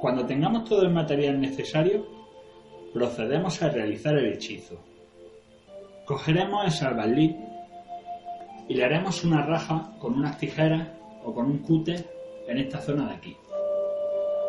Cuando 0.00 0.26
tengamos 0.26 0.68
todo 0.68 0.82
el 0.82 0.90
material 0.90 1.40
necesario, 1.40 2.17
procedemos 2.92 3.62
a 3.62 3.68
realizar 3.70 4.16
el 4.16 4.32
hechizo. 4.32 4.78
Cogeremos 6.04 6.64
el 6.64 6.70
salvaslí 6.72 7.36
y 8.68 8.74
le 8.74 8.84
haremos 8.84 9.24
una 9.24 9.44
raja 9.44 9.92
con 9.98 10.14
unas 10.14 10.38
tijeras 10.38 10.88
o 11.24 11.34
con 11.34 11.46
un 11.46 11.58
cúter 11.58 12.06
en 12.46 12.58
esta 12.58 12.80
zona 12.80 13.08
de 13.08 13.14
aquí, 13.14 13.36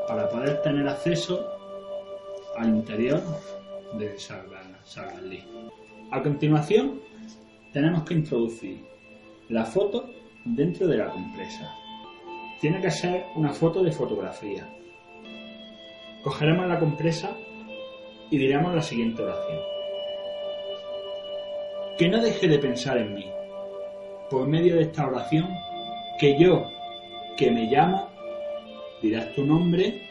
para 0.08 0.30
poder 0.30 0.62
tener 0.62 0.88
acceso 0.88 1.46
al 2.58 2.70
interior 2.70 3.22
del 3.98 4.18
salva- 4.20 4.62
salvaslí. 4.84 5.44
A 6.12 6.22
continuación, 6.22 7.02
tenemos 7.74 8.04
que 8.04 8.14
introducir 8.16 8.86
la 9.50 9.66
foto 9.66 10.10
dentro 10.46 10.88
de 10.88 10.98
la 10.98 11.10
compresa. 11.10 11.74
Tiene 12.62 12.82
que 12.82 12.90
ser 12.92 13.26
una 13.36 13.52
foto 13.52 13.84
de 13.84 13.92
fotografía. 13.92 14.68
Cogeremos 16.24 16.68
la 16.68 16.80
compresa 16.80 17.36
y 18.32 18.38
diremos 18.38 18.74
la 18.74 18.82
siguiente 18.82 19.24
oración. 19.24 19.60
Que 21.98 22.10
no 22.10 22.22
deje 22.22 22.48
de 22.48 22.60
pensar 22.60 22.98
en 22.98 23.14
mí. 23.14 23.30
Por 24.30 24.48
medio 24.48 24.76
de 24.76 24.84
esta 24.84 25.08
oración, 25.08 25.50
que 26.20 26.38
yo, 26.40 26.64
que 27.36 27.50
me 27.52 27.66
llamo, 27.66 28.10
dirás 29.02 29.34
tu 29.34 29.44
nombre, 29.44 30.02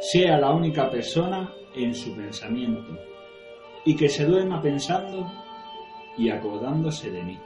sea 0.00 0.38
la 0.38 0.50
única 0.50 0.90
persona 0.90 1.52
en 1.76 1.94
su 1.94 2.14
pensamiento 2.16 2.98
y 3.84 3.96
que 3.96 4.08
se 4.08 4.24
duerma 4.24 4.60
pensando 4.62 5.30
y 6.16 6.30
acordándose 6.30 7.10
de 7.10 7.22
mí. 7.22 7.38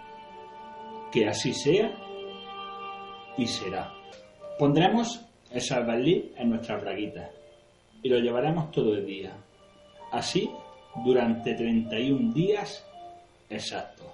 Que 1.11 1.29
así 1.29 1.53
sea 1.53 1.93
y 3.37 3.47
será. 3.47 3.93
Pondremos 4.59 5.25
el 5.51 5.61
salvaslí 5.61 6.33
en 6.37 6.51
nuestras 6.51 6.81
braguitas 6.83 7.36
y 8.03 8.09
lo 8.09 8.19
llevaremos 8.19 8.71
todo 8.71 8.95
el 8.95 9.07
día. 9.07 9.33
Así 10.13 10.51
durante 11.05 11.55
31 11.55 12.33
días 12.33 12.85
exactos. 13.49 14.07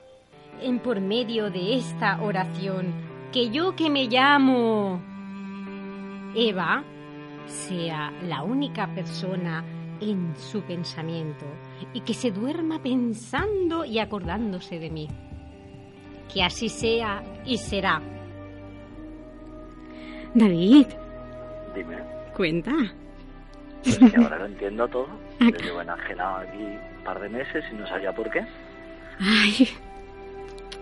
En 0.61 0.79
por 0.79 1.01
medio 1.01 1.51
de 1.51 1.77
esta 1.77 2.21
oración, 2.23 2.93
que 3.33 3.51
yo 3.51 3.75
que 3.75 3.91
me 3.91 4.07
llamo 4.07 5.01
Eva 6.35 6.85
sea 7.47 8.13
la 8.23 8.43
única 8.43 8.93
persona 8.95 9.65
en 10.01 10.35
su 10.37 10.63
pensamiento 10.63 11.47
y 11.93 12.01
que 12.01 12.15
se 12.15 12.31
duerma 12.31 12.83
pensando 12.83 13.85
y 13.85 13.99
acordándose 13.99 14.79
de 14.79 14.91
mí. 14.91 15.09
Que 16.33 16.43
así 16.43 16.69
sea 16.69 17.23
y 17.45 17.59
será. 17.59 18.01
David, 20.35 20.87
Dime, 21.75 21.97
cuenta. 22.35 22.73
Es 23.85 23.99
que 23.99 24.17
ahora 24.17 24.39
lo 24.39 24.47
entiendo 24.47 24.87
todo. 24.89 25.09
Yo 25.41 25.49
llevo 25.51 25.81
enajenado 25.83 26.37
aquí 26.39 26.59
un 26.63 27.05
par 27.05 27.21
de 27.21 27.29
meses 27.29 27.65
y 27.71 27.75
no 27.75 27.87
sabía 27.87 28.13
por 28.13 28.31
qué. 28.31 28.41
Ay, 29.21 29.69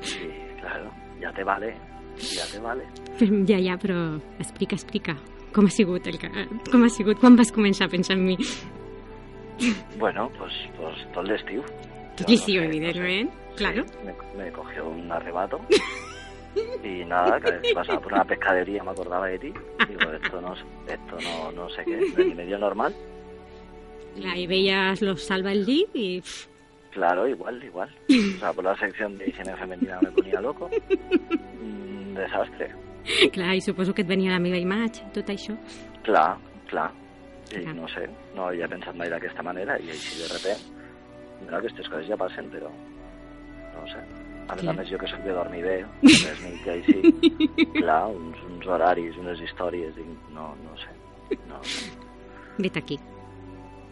Y 0.03 0.61
claro, 0.61 0.91
ya 1.21 1.33
te 1.33 1.45
vale, 1.45 1.75
ya 2.17 2.47
te 2.51 2.59
vale. 2.59 2.85
ja, 3.47 3.59
ja, 3.61 3.77
però 3.79 4.21
explica, 4.39 4.75
explica. 4.75 5.17
Com 5.53 5.67
ha 5.67 5.71
sigut 5.71 6.07
el. 6.07 6.19
Com 6.71 6.85
ha 6.85 6.89
sigut? 6.89 7.19
Quan 7.21 7.37
vas 7.37 7.51
començar 7.53 7.87
a 7.89 7.91
pensar 7.91 8.17
en 8.17 8.25
mi? 8.25 8.37
Bueno, 9.99 10.31
pues, 10.39 10.53
pues 10.77 10.95
todo 11.13 11.25
el 11.25 11.33
estío. 11.33 11.63
Tot 12.17 12.29
l'estiu, 12.31 12.63
no 12.63 12.71
sé, 12.73 12.79
no 12.81 12.93
sé. 12.93 12.99
evidentment. 13.01 13.31
Claro. 13.57 13.85
Sí, 13.85 13.99
me, 14.07 14.45
me 14.45 14.53
cogió 14.53 14.89
un 14.89 15.11
arrebato. 15.13 15.61
Y 16.83 17.05
nada, 17.05 17.41
que 17.41 17.73
pasaba 17.75 18.01
por 18.01 18.13
una 18.13 18.25
pescadería 18.25 18.83
me 18.83 18.91
acordaba 18.91 19.27
de 19.29 19.39
ti. 19.39 19.53
Digo, 19.89 20.11
esto 20.13 20.41
no, 20.41 20.55
esto 20.55 21.17
no, 21.23 21.53
no 21.53 21.71
sé 21.71 21.85
qué, 21.85 21.99
es 21.99 22.19
ni 22.19 22.35
medio 22.35 22.59
normal. 22.59 22.95
Clar, 24.17 24.37
i 24.37 24.47
veies 24.51 25.03
los 25.03 25.23
salva 25.23 25.53
el 25.53 25.69
i... 25.69 26.21
pff, 26.21 26.49
Claro, 26.91 27.29
igual, 27.29 27.63
igual. 27.63 27.89
O 28.09 28.39
sea, 28.41 28.53
por 28.53 28.65
la 28.65 28.77
sección 28.77 29.17
de 29.17 29.29
higiene 29.29 29.57
femenina 29.57 30.01
me 30.03 30.11
ponía 30.11 30.41
loco. 30.41 30.69
Un 31.63 32.15
desastre. 32.15 32.75
Clar, 33.33 33.55
i 33.55 33.61
suposo 33.63 33.95
que 33.95 34.03
et 34.03 34.09
venia 34.11 34.33
la 34.35 34.41
meva 34.43 34.59
imatge, 34.59 35.07
tot 35.15 35.31
això. 35.31 35.55
Clar, 36.03 36.35
clar. 36.67 36.91
I 37.51 37.63
Clar. 37.63 37.75
no 37.75 37.87
sé, 37.95 38.09
no 38.35 38.49
havia 38.49 38.69
pensat 38.71 38.95
mai 38.99 39.09
d'aquesta 39.11 39.43
manera 39.43 39.79
i 39.83 39.89
així 39.91 40.21
de 40.21 40.29
repent, 40.31 40.61
mira, 41.41 41.59
aquestes 41.59 41.89
coses 41.91 42.07
ja 42.11 42.19
passen, 42.19 42.51
però 42.51 42.69
no 42.71 43.87
sé. 43.91 44.03
A 44.51 44.55
més 44.57 44.63
Clar. 44.65 44.73
a 44.75 44.77
més, 44.81 44.89
jo 44.91 44.99
que 44.99 45.07
soc 45.11 45.21
de 45.23 45.33
dormir 45.37 45.61
bé, 45.63 45.77
més 46.03 46.41
nit 46.45 46.67
i 46.67 46.71
així, 46.75 47.49
clar, 47.79 48.01
uns, 48.11 48.39
uns 48.49 48.67
horaris, 48.67 49.17
unes 49.23 49.39
històries, 49.47 49.95
dic, 49.95 50.09
no, 50.35 50.49
no 50.65 50.75
sé, 50.81 50.91
no 51.47 51.61
sé. 51.63 51.87
Vet 52.59 52.77
aquí. 52.81 52.99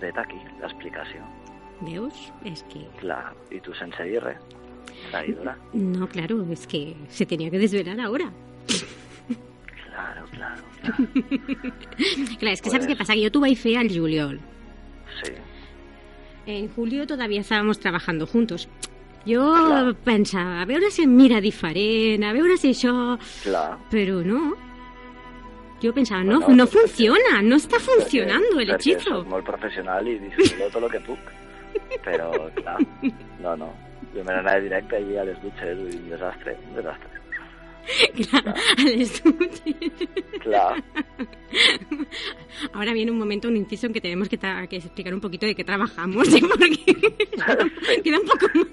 Vet 0.03 0.19
aquí, 0.19 0.41
l'explicació. 0.61 1.23
Veus? 1.81 2.25
És 2.49 2.65
que... 2.73 2.83
Clar, 2.99 3.33
i 3.55 3.61
tu 3.63 3.73
sense 3.79 4.03
dir 4.09 4.19
res, 4.25 4.43
traïdora. 5.13 5.55
No, 5.79 6.09
claro, 6.11 6.41
es 6.51 6.67
que 6.67 6.97
se 7.09 7.25
tenía 7.27 7.51
que 7.55 7.59
desvelar 7.63 8.01
ahora. 8.01 8.33
Claro, 9.87 10.25
claro, 10.33 10.63
claro. 10.81 11.07
Clar, 12.41 12.53
és 12.53 12.63
que 12.63 12.71
Pues- 12.71 12.87
què 12.87 12.97
passa? 12.99 13.15
Que 13.15 13.25
jo 13.25 13.31
t'ho 13.35 13.41
vaig 13.43 13.59
fer 13.59 13.77
al 13.81 13.89
juliol. 13.91 14.39
Sí, 15.23 15.33
En 16.47 16.69
julio 16.75 17.07
todavía 17.07 17.41
estábamos 17.43 17.79
trabajando 17.79 18.27
juntos. 18.27 18.69
Jo 19.29 19.45
Clar. 19.53 19.95
pensava, 20.07 20.63
a 20.63 20.67
veure 20.69 20.89
si 20.95 21.03
em 21.05 21.13
mira 21.13 21.41
diferent, 21.45 22.25
a 22.25 22.33
veure 22.33 22.57
si 22.57 22.71
això... 22.73 22.95
clar. 23.45 23.77
Però 23.93 24.23
no. 24.25 24.55
Jo 25.83 25.93
pensava, 25.95 26.25
no, 26.25 26.41
Bueno, 26.41 26.65
no 26.65 26.67
funciona, 26.67 27.43
no 27.43 27.57
está 27.57 27.79
funcionando 27.79 28.59
el 28.59 28.71
hechizo. 28.71 29.19
soc 29.21 29.29
molt 29.31 29.45
professional 29.47 30.09
i 30.09 30.17
disfruto 30.19 30.71
tot 30.73 30.83
el 30.89 30.91
que 30.97 31.01
puc. 31.07 31.29
Però, 32.05 32.33
clar, 32.57 32.79
no, 33.45 33.55
no. 33.57 33.69
Jo 34.15 34.25
me 34.25 34.33
n'anava 34.33 34.59
directe 34.65 34.97
allí 34.97 35.19
a 35.21 35.25
les 35.29 35.37
dutxes 35.43 35.79
un 35.79 36.09
desastre, 36.11 36.57
un 36.71 36.75
desastre. 36.81 37.18
Clar, 38.15 38.49
a 38.49 38.83
les 38.83 39.23
duches. 39.23 40.09
Clar, 40.41 40.83
Ahora 42.73 42.93
viene 42.93 43.11
un 43.11 43.19
momento, 43.19 43.49
un 43.49 43.57
inciso 43.57 43.87
en 43.87 43.93
que 43.93 44.01
tenemos 44.01 44.29
que, 44.29 44.39
que 44.39 44.77
explicar 44.77 45.15
un 45.15 45.21
poquito 45.21 45.47
de 45.47 45.55
qué 45.55 45.65
trabajamos, 45.65 46.29
¿eh? 46.35 46.41
porque 46.49 46.69
queda 48.05 48.19
un 48.21 48.27
poco 48.27 48.47
mal. 48.55 48.69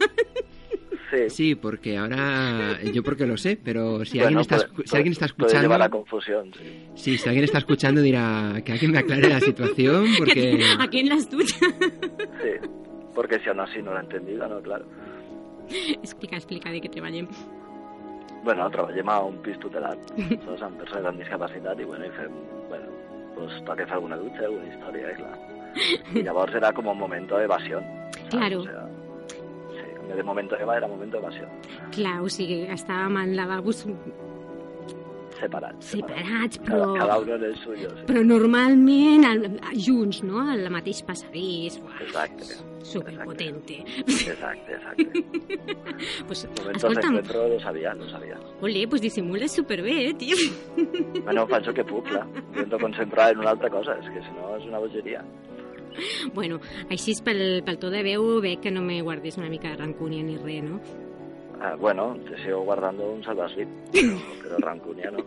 sí. 1.12 1.30
Sí, 1.30 1.56
porque 1.56 1.98
ahora 1.98 2.82
yo 2.84 3.04
porque 3.04 3.26
lo 3.26 3.38
sé, 3.38 3.58
pero 3.64 4.04
si 4.06 4.18
Bueno, 4.20 4.40
alguien 4.40 4.42
está 4.42 4.68
puede- 4.68 4.88
si 4.88 4.96
alguien 4.98 5.12
está 5.14 5.28
puede 5.30 5.62
llevar 5.62 5.82
a 5.82 5.86
escuchando, 5.86 5.98
confusión, 5.98 6.52
sí. 6.58 6.86
sí, 6.96 7.18
si 7.18 7.30
alguien 7.30 7.46
está 7.46 7.60
escuchando 7.60 8.02
dirá 8.02 8.62
que 8.66 8.72
alguien 8.74 8.92
me 8.92 9.00
aclare 9.00 9.30
la 9.30 9.40
situación 9.40 10.08
porque 10.18 10.62
Aquí 10.80 11.00
en 11.00 11.10
las 11.10 11.30
duchas. 11.30 11.60
Sí, 11.60 12.68
porque 13.14 13.40
si 13.40 13.50
aún 13.50 13.60
así 13.62 13.82
no 13.82 13.94
l'he 13.94 14.00
entendido, 14.02 14.48
no, 14.50 14.62
claro. 14.62 14.86
explica, 16.04 16.36
explica 16.36 16.70
de 16.72 16.82
qué 16.82 16.90
treballem. 16.90 17.28
Bueno, 18.46 18.68
treballem 18.70 19.10
a 19.10 19.20
un 19.26 19.38
pis 19.42 19.58
tutelat, 19.64 19.98
saps, 20.46 20.62
amb 20.68 20.78
persones 20.78 21.08
amb 21.10 21.18
discapacitat, 21.24 21.80
i 21.82 21.86
bueno, 21.90 22.06
i 22.06 22.12
fem, 22.14 22.34
bueno, 22.70 22.92
pues 23.36 23.56
toca 23.66 23.88
fer 23.90 23.96
alguna 23.98 24.20
dutxa, 24.22 24.46
alguna 24.46 24.68
història, 24.70 25.10
eh, 25.10 25.16
clar. 25.18 25.38
I 26.16 26.22
llavors 26.28 26.54
era 26.56 26.70
com 26.78 26.88
un 26.88 27.00
moment 27.00 27.26
d'evasió. 27.32 27.82
Claro. 28.30 28.60
O 28.62 28.68
sea, 28.70 28.86
sí, 29.34 29.88
en 29.96 30.08
vez 30.12 30.18
de 30.22 30.24
momento 30.24 30.56
Eva 30.62 30.78
era 30.78 30.88
momento 30.88 31.18
evasión. 31.18 31.50
Clar, 31.92 32.20
o 32.22 32.30
sigui, 32.30 32.62
estàvem 32.72 33.18
en 33.24 33.36
lavabos 33.36 33.82
Separats. 35.36 35.90
separats, 35.92 36.60
Cada, 36.64 36.86
però... 36.86 36.94
cada 36.96 37.18
uno 37.20 37.36
en 37.36 37.44
el 37.44 37.58
suyo, 37.60 37.90
sí. 37.98 38.06
Però 38.08 38.22
normalment 38.24 39.26
al, 39.28 39.42
junts, 39.76 40.22
no? 40.24 40.46
Al 40.54 40.70
mateix 40.72 41.02
passadís. 41.04 41.82
Uah, 41.84 41.98
Exacte. 42.06 42.56
Superpotente. 42.86 43.84
Exacte, 44.06 44.74
exacte. 44.74 45.04
pues, 46.28 46.46
Momentos 46.46 46.84
escolta'm, 46.84 47.16
d'encuentro 47.16 47.48
lo 47.50 47.60
sabia, 47.60 47.94
lo 47.96 48.08
sabia. 48.10 48.38
ole, 48.62 48.88
pues 48.88 49.02
dissimules 49.02 49.52
superbé, 49.52 50.10
eh, 50.10 50.14
tio. 50.14 50.36
Bueno, 51.24 51.48
faig 51.48 51.68
el 51.68 51.74
que 51.74 51.84
puc, 51.84 52.06
clar. 52.06 52.28
Intento 52.54 52.78
concentrar 52.80 53.32
en 53.34 53.40
una 53.40 53.50
altra 53.52 53.70
cosa, 53.70 53.98
és 53.98 54.06
que 54.14 54.22
si 54.22 54.32
no 54.38 54.56
és 54.58 54.66
una 54.70 54.80
bogeria. 54.80 55.24
Bueno, 56.36 56.60
així 56.92 57.16
pel, 57.24 57.64
pel 57.66 57.80
to 57.80 57.90
de 57.90 58.04
veu 58.04 58.42
veig 58.44 58.60
que 58.62 58.72
no 58.72 58.82
me 58.84 59.02
guardis 59.02 59.38
una 59.40 59.50
mica 59.50 59.72
de 59.72 59.78
rancúnia 59.82 60.22
ni 60.24 60.38
res, 60.38 60.64
no? 60.64 60.80
Ah, 61.62 61.76
bueno, 61.80 62.18
te 62.30 62.38
sigo 62.44 62.62
guardando 62.68 63.10
un 63.10 63.24
salvaslip, 63.24 63.68
però, 63.94 64.18
però 64.44 64.58
rancúnia 64.60 65.10
no. 65.12 65.26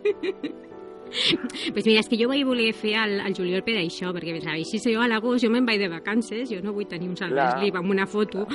Pues 1.72 1.86
mira, 1.86 2.00
és 2.00 2.08
que 2.08 2.18
jo 2.20 2.28
vaig 2.30 2.44
voler 2.46 2.72
fer 2.76 2.94
al, 3.00 3.18
al 3.20 3.34
juliol 3.36 3.62
per 3.66 3.76
això, 3.80 4.12
perquè 4.14 4.38
així 4.52 4.80
si 4.80 4.94
jo 4.94 5.02
a 5.02 5.08
l'agost 5.08 5.44
jo 5.44 5.50
me'n 5.52 5.66
vaig 5.66 5.80
de 5.80 5.88
vacances, 5.92 6.48
jo 6.50 6.60
no 6.64 6.74
vull 6.76 6.88
tenir 6.88 7.08
un 7.10 7.16
salvaslip 7.16 7.76
amb 7.76 7.90
una 7.90 8.06
foto. 8.06 8.46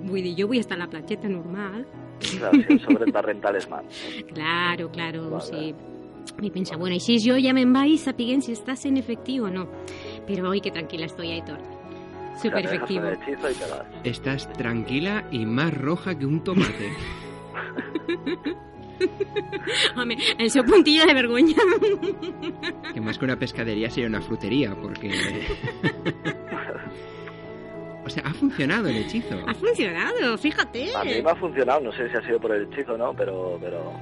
Vull 0.00 0.24
dir, 0.24 0.32
jo 0.38 0.46
vull 0.48 0.58
estar 0.58 0.78
a 0.78 0.80
la 0.80 0.86
platgeta 0.90 1.28
normal. 1.28 1.84
Clar, 2.24 2.50
si 2.56 2.72
el 2.72 2.80
sobre 2.80 3.04
et 3.06 3.14
va 3.14 3.20
rentar 3.22 3.52
les 3.52 3.68
mans. 3.68 4.00
Claro, 4.34 4.88
claro, 4.90 5.28
Vale. 5.30 5.44
sí. 5.44 5.74
I 6.40 6.50
pensa, 6.50 6.76
bueno, 6.80 6.96
així 6.96 7.18
jo 7.20 7.36
ja 7.40 7.52
me'n 7.56 7.72
vaig 7.72 7.98
sapiguent 8.00 8.42
si 8.44 8.56
estàs 8.56 8.86
en 8.88 8.96
efectiu 8.96 9.44
o 9.48 9.52
no. 9.52 9.66
Però 10.26 10.50
oi, 10.50 10.64
que 10.64 10.72
tranquil·la 10.72 11.10
estoy, 11.10 11.34
Aitor. 11.36 11.60
Super 12.40 12.64
efectivo. 12.64 13.06
El 13.06 13.18
y 14.04 14.08
estás 14.08 14.50
tranquila 14.54 15.26
y 15.30 15.44
más 15.44 15.74
roja 15.74 16.18
que 16.18 16.24
un 16.24 16.42
tomate. 16.42 16.92
Home, 19.96 20.16
el 20.38 20.50
seu 20.50 20.64
puntillo 20.64 21.06
de 21.06 21.14
vergonya. 21.14 21.56
Que 22.92 23.00
más 23.00 23.18
que 23.18 23.24
una 23.24 23.38
pescadería 23.38 23.90
sería 23.90 24.08
una 24.08 24.20
frutería, 24.20 24.74
porque... 24.74 25.10
o 28.02 28.06
O 28.06 28.08
sea, 28.08 28.24
ha 28.26 28.34
funcionado 28.34 28.88
el 28.88 28.96
hechizo. 28.96 29.38
Ha 29.46 29.54
funcionado, 29.54 30.36
fíjate. 30.38 30.94
A 30.96 31.04
mí 31.04 31.22
me 31.22 31.30
ha 31.30 31.36
funcionado, 31.36 31.80
no 31.80 31.92
sé 31.92 32.08
si 32.10 32.16
ha 32.16 32.22
sido 32.22 32.40
por 32.40 32.54
el 32.54 32.64
hechizo 32.64 32.94
o 32.94 32.98
no, 32.98 33.14
pero, 33.14 33.58
pero, 33.60 33.92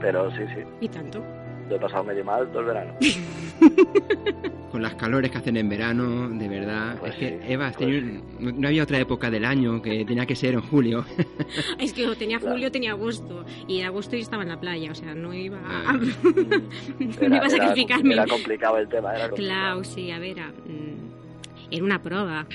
pero 0.00 0.30
sí, 0.32 0.42
sí. 0.54 0.62
Y 0.80 0.88
tanto. 0.88 1.24
Lo 1.68 1.76
he 1.76 1.78
pasado 1.78 2.04
medio 2.04 2.24
mal 2.24 2.46
todo 2.48 2.60
el 2.60 2.66
verano. 2.66 2.94
Con 4.72 4.80
las 4.82 4.94
calores 4.94 5.30
que 5.30 5.36
hacen 5.38 5.56
en 5.58 5.68
verano, 5.68 6.30
de 6.30 6.48
verdad. 6.48 6.96
Pues 6.98 7.12
es 7.12 7.18
que, 7.18 7.28
sí, 7.46 7.52
Eva, 7.52 7.72
pues 7.76 8.04
no 8.40 8.68
había 8.68 8.82
otra 8.82 8.98
época 8.98 9.30
del 9.30 9.44
año 9.44 9.82
que 9.82 10.02
tenía 10.06 10.24
que 10.24 10.34
ser 10.34 10.54
en 10.54 10.62
julio. 10.62 11.04
Es 11.78 11.92
que 11.92 12.06
tenía 12.16 12.38
Claro. 12.38 12.54
julio, 12.54 12.70
tenía 12.72 12.92
agosto. 12.92 13.44
Y 13.68 13.80
en 13.80 13.86
agosto 13.86 14.16
yo 14.16 14.22
estaba 14.22 14.42
en 14.44 14.48
la 14.48 14.58
playa, 14.58 14.90
o 14.90 14.94
sea, 14.94 15.14
no 15.14 15.34
iba 15.34 15.58
a, 15.58 15.90
Ah. 15.90 15.92
no 16.98 17.10
Era, 17.20 17.26
iba 17.26 17.36
a 17.36 17.38
era- 17.38 17.50
sacrificarme. 17.50 18.14
era 18.14 18.26
complicado 18.26 18.78
el 18.78 18.88
tema, 18.88 19.14
era 19.14 19.28
complicado. 19.28 19.58
Claro, 19.60 19.84
sí, 19.84 20.10
a 20.10 20.18
ver, 20.18 20.40
a- 20.40 20.48
mm, 20.48 21.70
era 21.70 21.84
una 21.84 22.02
prova. 22.02 22.46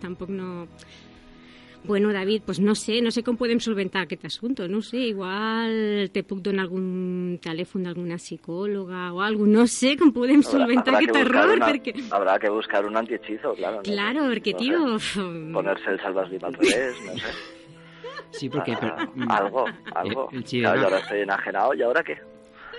Tampoc 0.00 0.28
no... 0.30 0.66
Bueno, 1.86 2.12
David, 2.14 2.42
pues 2.46 2.60
no 2.60 2.74
sé, 2.74 3.02
no 3.02 3.10
sé 3.12 3.22
com 3.22 3.36
podem 3.36 3.60
solventar 3.60 4.06
aquest 4.06 4.24
assumpte, 4.24 4.64
no 4.72 4.80
sé, 4.80 5.02
igual 5.12 6.08
te 6.14 6.22
puc 6.24 6.40
donar 6.40 6.64
algun 6.64 7.36
telèfon 7.44 7.84
d'alguna 7.84 8.16
psicòloga 8.16 9.10
o 9.12 9.20
alguna 9.20 9.58
no 9.60 9.66
sé 9.68 9.92
com 10.00 10.08
podem 10.10 10.40
Habrá- 10.40 10.50
solventar 10.50 10.94
habrá 10.94 11.02
aquest 11.04 11.20
error, 11.20 11.52
una- 11.58 11.66
perquè... 11.68 11.92
Habrá 12.10 12.38
que 12.38 12.48
buscar 12.48 12.86
un 12.86 12.96
antihechizo, 12.96 13.52
claro. 13.54 13.76
no. 13.76 13.82
Claro, 13.82 14.24
perquè, 14.32 14.52
No 14.52 14.58
tío... 14.58 14.98
sé, 14.98 15.20
Ponerse 15.52 15.90
el 15.90 16.00
salvaslip 16.00 16.44
al 16.44 16.54
revés, 16.54 16.96
no 17.04 17.12
sé. 17.18 17.34
Sí, 18.30 18.48
porque... 18.48 18.72
Ah, 18.72 18.78
pero- 18.80 19.12
mm, 19.14 19.30
algo, 19.30 19.64
algo. 19.94 20.30
Ahora 20.66 20.98
estoy 20.98 21.20
enajenado, 21.20 21.74
¿y 21.74 21.82
ahora 21.82 22.02
qué? 22.02 22.16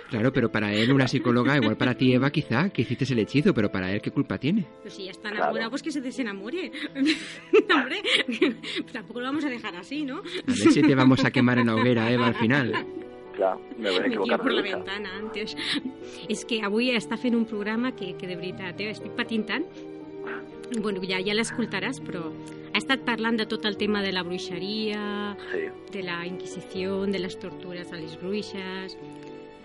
Claro, 0.10 0.32
pero 0.32 0.51
para 0.51 0.72
él 0.74 0.91
una 0.93 1.08
psicóloga, 1.08 1.56
igual 1.58 1.78
para 1.78 1.95
ti, 1.95 2.14
Eva, 2.14 2.30
quizá, 2.30 2.70
que 2.70 2.84
hiciste 2.84 3.06
el 3.12 3.20
hechizo, 3.20 3.53
pero 3.53 3.72
para 3.72 3.91
él, 3.91 4.01
¿qué 4.01 4.12
culpa 4.12 4.38
tiene? 4.38 4.66
Pues 4.82 4.93
si 4.93 5.06
ya 5.06 5.12
está 5.12 5.30
Claro. 5.30 5.38
enamorado, 5.45 5.70
pues 5.72 5.82
que 5.82 5.91
se 5.91 5.99
desenamore. 6.01 6.72
Hombre, 7.74 8.01
tampoco 8.93 9.20
lo 9.20 9.26
vamos 9.26 9.45
a 9.45 9.49
dejar 9.49 9.76
así, 9.76 10.03
¿no? 10.03 10.18
A 10.20 10.22
ver 10.47 10.56
si 10.72 10.82
te 10.82 10.95
vamos 10.95 11.26
a 11.26 11.32
quemar 11.32 11.58
en 11.60 11.68
la 11.68 11.76
hoguera, 11.76 12.12
Eva, 12.12 12.28
al 12.28 12.36
final. 12.36 12.86
Claro, 13.36 13.60
me 13.78 13.89
voy 13.89 13.97
a 13.97 14.01
Me 14.01 14.03
tiro 14.03 14.06
equivocar 14.08 14.39
por 14.41 14.49
de 14.51 14.56
la 14.56 14.62
ventana 14.62 15.10
antes. 15.18 15.58
És 16.30 16.45
que 16.47 16.62
avui 16.64 16.93
està 16.95 17.18
fent 17.20 17.36
un 17.36 17.43
programa 17.49 17.91
que, 17.91 18.14
que 18.16 18.30
de 18.30 18.38
veritat, 18.39 18.80
eh, 18.80 18.91
estic 18.93 19.12
patint 19.18 19.43
tant. 19.49 19.66
Bueno, 20.82 21.01
ja, 21.03 21.20
ja 21.20 21.34
l'escoltaràs, 21.36 21.99
però 22.06 22.30
ha 22.72 22.78
estat 22.80 23.03
parlant 23.06 23.36
de 23.38 23.45
tot 23.45 23.66
el 23.68 23.76
tema 23.76 24.01
de 24.06 24.14
la 24.16 24.24
bruixeria, 24.24 25.36
Sí, 25.51 25.66
de 25.91 26.03
la 26.08 26.22
Inquisició, 26.26 27.03
de 27.06 27.20
les 27.20 27.38
tortures 27.39 27.91
a 27.91 27.97
les 27.99 28.16
bruixes... 28.22 28.95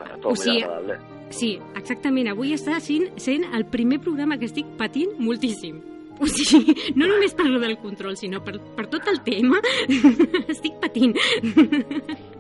bueno, 0.01 0.19
todo 0.19 0.33
O 0.33 0.37
sigui, 0.37 0.65
agradable. 0.65 0.99
Sí, 1.31 1.55
exactament. 1.79 2.33
Avui 2.33 2.57
està 2.57 2.81
sent, 2.83 3.13
sent 3.23 3.47
el 3.55 3.69
primer 3.71 4.01
programa 4.03 4.39
que 4.41 4.49
estic 4.51 4.67
patint 4.81 5.15
moltíssim. 5.23 5.79
O 6.21 6.27
sigui, 6.29 6.75
no 7.01 7.07
només 7.09 7.33
per 7.33 7.47
lo 7.49 7.57
del 7.63 7.79
control, 7.81 8.17
sinó 8.21 8.43
per, 8.45 8.59
per 8.77 8.85
tot 8.93 9.07
el 9.09 9.23
tema. 9.25 9.61
estic 10.53 10.77
patint. 10.83 11.15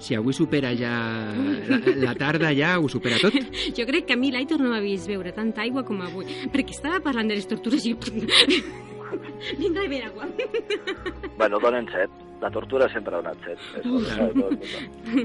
Si 0.02 0.16
avui 0.18 0.36
supera 0.36 0.74
ja... 0.76 0.92
La, 1.70 1.78
la 2.02 2.14
tarda 2.18 2.50
ja 2.56 2.74
ho 2.80 2.90
supera 2.92 3.20
tot. 3.22 3.38
Jo 3.76 3.86
crec 3.88 4.10
que 4.10 4.18
a 4.18 4.20
mi 4.20 4.32
l'Aitor 4.34 4.60
no 4.60 4.74
m'ha 4.74 4.82
vist 4.84 5.08
beure 5.08 5.32
tanta 5.36 5.64
aigua 5.64 5.86
com 5.88 6.02
avui, 6.04 6.28
perquè 6.52 6.76
estava 6.76 7.00
parlant 7.04 7.30
de 7.32 7.38
les 7.40 7.48
tortures 7.48 7.86
i... 7.88 7.94
Vinga, 9.58 9.80
a 9.80 9.88
beber 9.88 10.04
agua. 10.10 10.28
Bueno, 11.38 11.58
donen 11.58 11.88
set. 11.90 12.10
La 12.40 12.50
tortura 12.52 12.88
siempre 12.88 13.16
ha 13.16 13.22
donat 13.22 13.40
set. 13.44 13.64
Eso 13.80 13.88
lo 13.88 14.04
sabe 14.04 14.28
el 14.28 14.34
mundo. 14.34 14.58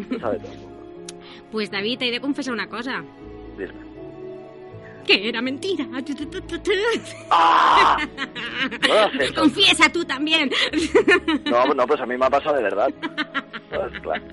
Lo 0.09 0.19
sabe 0.19 0.39
todo 0.39 0.51
el 0.51 0.57
mundo. 0.59 0.74
Pues 1.51 1.71
David, 1.71 2.01
he 2.01 2.11
de 2.11 2.19
confessar 2.19 2.53
una 2.53 2.67
cosa. 2.67 3.03
Dime. 3.57 3.85
Que 5.05 5.29
era 5.29 5.41
mentira. 5.41 5.85
¡Ah! 7.31 7.97
Confiesa 9.35 9.91
tú 9.91 10.03
también. 10.05 10.49
No, 11.45 11.73
no, 11.73 11.85
pues 11.85 12.01
a 12.01 12.05
mí 12.05 12.17
me 12.17 12.25
ha 12.25 12.29
pasado 12.29 12.55
de 12.57 12.63
verdad. 12.63 12.89
Pues, 13.69 14.01
claro. 14.01 14.23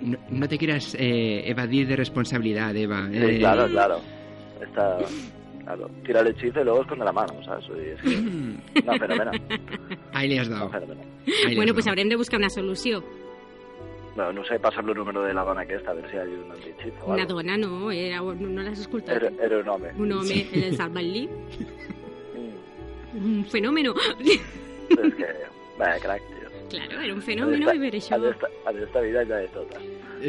No, 0.00 0.18
no 0.30 0.48
te 0.48 0.58
quieras 0.58 0.94
eh, 0.98 1.42
evadir 1.46 1.88
de 1.88 1.96
responsabilidad, 1.96 2.76
Eva. 2.76 3.08
Sí, 3.10 3.16
eh. 3.16 3.38
claro, 3.38 3.66
claro. 3.68 4.00
Está... 4.60 4.98
Claro, 5.64 5.88
tira 6.04 6.20
el 6.20 6.26
hechizo 6.28 6.60
y 6.60 6.64
luego 6.64 6.82
esconde 6.82 7.04
la 7.04 7.12
mano, 7.12 7.34
¿sabes? 7.44 7.64
Es 7.70 8.02
que... 8.02 8.16
No, 8.84 8.92
fenómeno. 8.98 9.30
Ahí 10.12 10.28
le 10.28 10.40
has 10.40 10.48
dado. 10.48 10.68
Bueno, 10.68 10.82
has 10.82 11.72
pues 11.72 11.84
dado. 11.84 11.90
haurem 11.90 12.08
de 12.08 12.16
buscar 12.16 12.38
una 12.40 12.50
solució. 12.50 13.04
Bueno, 14.14 14.32
no 14.32 14.44
sé, 14.44 14.58
pasarle 14.58 14.92
el 14.92 14.98
número 14.98 15.22
de 15.22 15.32
la 15.32 15.42
dona 15.42 15.62
aquesta, 15.62 15.90
a 15.90 15.94
ver 15.94 16.10
si 16.10 16.16
hay 16.18 16.28
un 16.28 16.50
antihechizo 16.52 17.04
o 17.06 17.12
Una 17.12 17.22
algo. 17.22 17.34
dona, 17.36 17.56
no, 17.56 17.90
era, 17.90 18.18
no, 18.20 18.34
no 18.34 18.62
l'has 18.62 18.78
escoltat. 18.80 19.16
Era, 19.22 19.30
era 19.42 19.58
un 19.58 19.68
home. 19.68 19.92
Un 19.96 20.12
home, 20.12 20.46
el 20.52 20.60
del 20.60 20.76
Salvat-li. 20.76 21.28
Mm. 23.14 23.40
Un 23.40 23.44
fenómeno. 23.44 23.94
És 24.24 25.14
que... 25.14 25.26
Vaya 25.78 25.98
crack, 26.00 26.22
tio. 26.30 26.48
Claro, 26.70 27.00
era 27.02 27.12
un 27.12 27.20
En 27.20 27.22
fenómeno 27.22 27.70
esta, 27.70 27.74
i 27.74 27.78
per 27.78 27.98
això... 27.98 28.16
en, 28.16 28.24
esta, 28.30 28.48
en 28.70 28.78
esta 28.86 29.00
vida 29.04 29.24
ja 29.28 29.40
és 29.42 29.52
tota. 29.52 29.80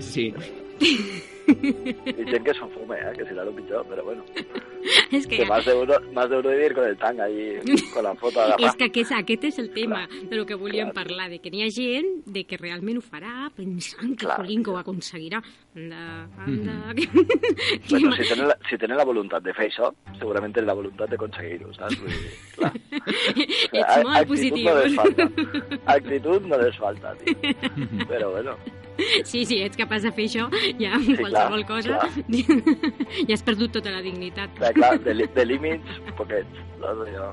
Sí. 0.02 0.34
Y 1.48 2.26
gent 2.30 2.44
que 2.46 2.54
s'ho 2.54 2.68
fume, 2.72 2.96
eh? 2.98 3.12
Que 3.18 3.26
serà 3.28 3.44
el 3.44 3.54
pitjor, 3.56 3.86
però 3.90 4.04
bueno. 4.04 4.24
És 5.12 5.26
que, 5.28 5.38
Que 5.38 5.46
más 5.46 5.64
de 5.66 5.74
uno, 5.76 5.96
más 6.14 6.30
de 6.30 6.38
uno 6.40 6.50
vivir 6.50 6.74
con 6.74 6.86
el 6.86 6.98
tang 6.98 7.20
ahí, 7.22 7.60
con 7.94 8.04
la 8.04 8.14
foto 8.16 8.40
és 8.42 8.46
agarrada. 8.54 8.74
que 8.78 8.84
aquest, 8.90 9.12
aquest 9.16 9.44
és 9.46 9.60
el 9.60 9.70
tema 9.72 10.08
de 10.30 10.36
lo 10.36 10.46
que 10.46 10.56
volíem 10.56 10.92
parlar, 10.92 11.30
de 11.30 11.40
que 11.40 11.52
n'hi 11.52 11.64
ha 11.64 11.70
gent 11.72 12.26
de 12.26 12.44
que 12.44 12.58
realment 12.58 12.98
ho 13.00 13.04
farà 13.04 13.50
pensant 13.56 14.16
que, 14.18 14.26
Clar. 14.26 14.44
que 14.46 14.70
ho 14.72 14.78
aconseguirà. 14.78 15.42
Anda, 15.76 16.28
anda... 16.46 16.94
Que, 16.96 17.08
que 17.08 18.00
Bueno, 18.00 18.16
si 18.20 18.28
tenen, 18.28 18.48
la, 18.48 18.58
si 18.70 18.78
tenen 18.78 18.98
la 18.98 19.06
voluntat 19.08 19.44
de 19.44 19.54
fer 19.54 19.70
això, 19.72 19.94
segurament 20.20 20.54
tenen 20.54 20.68
la 20.68 20.76
voluntat 20.80 21.10
de 21.10 21.16
aconseguir-ho, 21.16 21.72
saps? 21.80 22.00
Vull 22.00 22.12
dir, 22.12 22.36
clar. 22.58 22.74
Ets 23.72 24.04
molt 24.04 24.16
actitud 24.20 24.30
positiu. 24.36 24.68
no 24.68 24.80
les 24.84 24.96
falta. 25.00 25.30
Actitud 25.96 26.48
no 26.52 26.58
les 26.64 26.78
falta, 26.78 27.16
tio. 27.24 27.36
Però 28.10 28.32
bueno, 28.36 28.58
Sí, 29.30 29.46
sí, 29.50 29.58
ets 29.66 29.78
capaç 29.80 30.04
de 30.06 30.12
fer 30.14 30.28
això, 30.30 30.50
ja 30.80 30.94
amb 30.98 31.06
Sí, 31.08 31.16
qualsevol 31.18 31.64
clar, 31.66 31.82
cosa, 31.82 31.98
ja 33.28 33.34
has 33.34 33.44
perdut 33.46 33.72
tota 33.80 33.90
la 33.94 34.02
dignitat. 34.06 34.54
clar, 34.60 34.74
clar 34.78 35.00
de, 35.02 35.16
de 35.34 35.46
límits 35.46 35.98
poquets. 36.18 36.62
Saps? 36.80 37.10
Jo... 37.16 37.32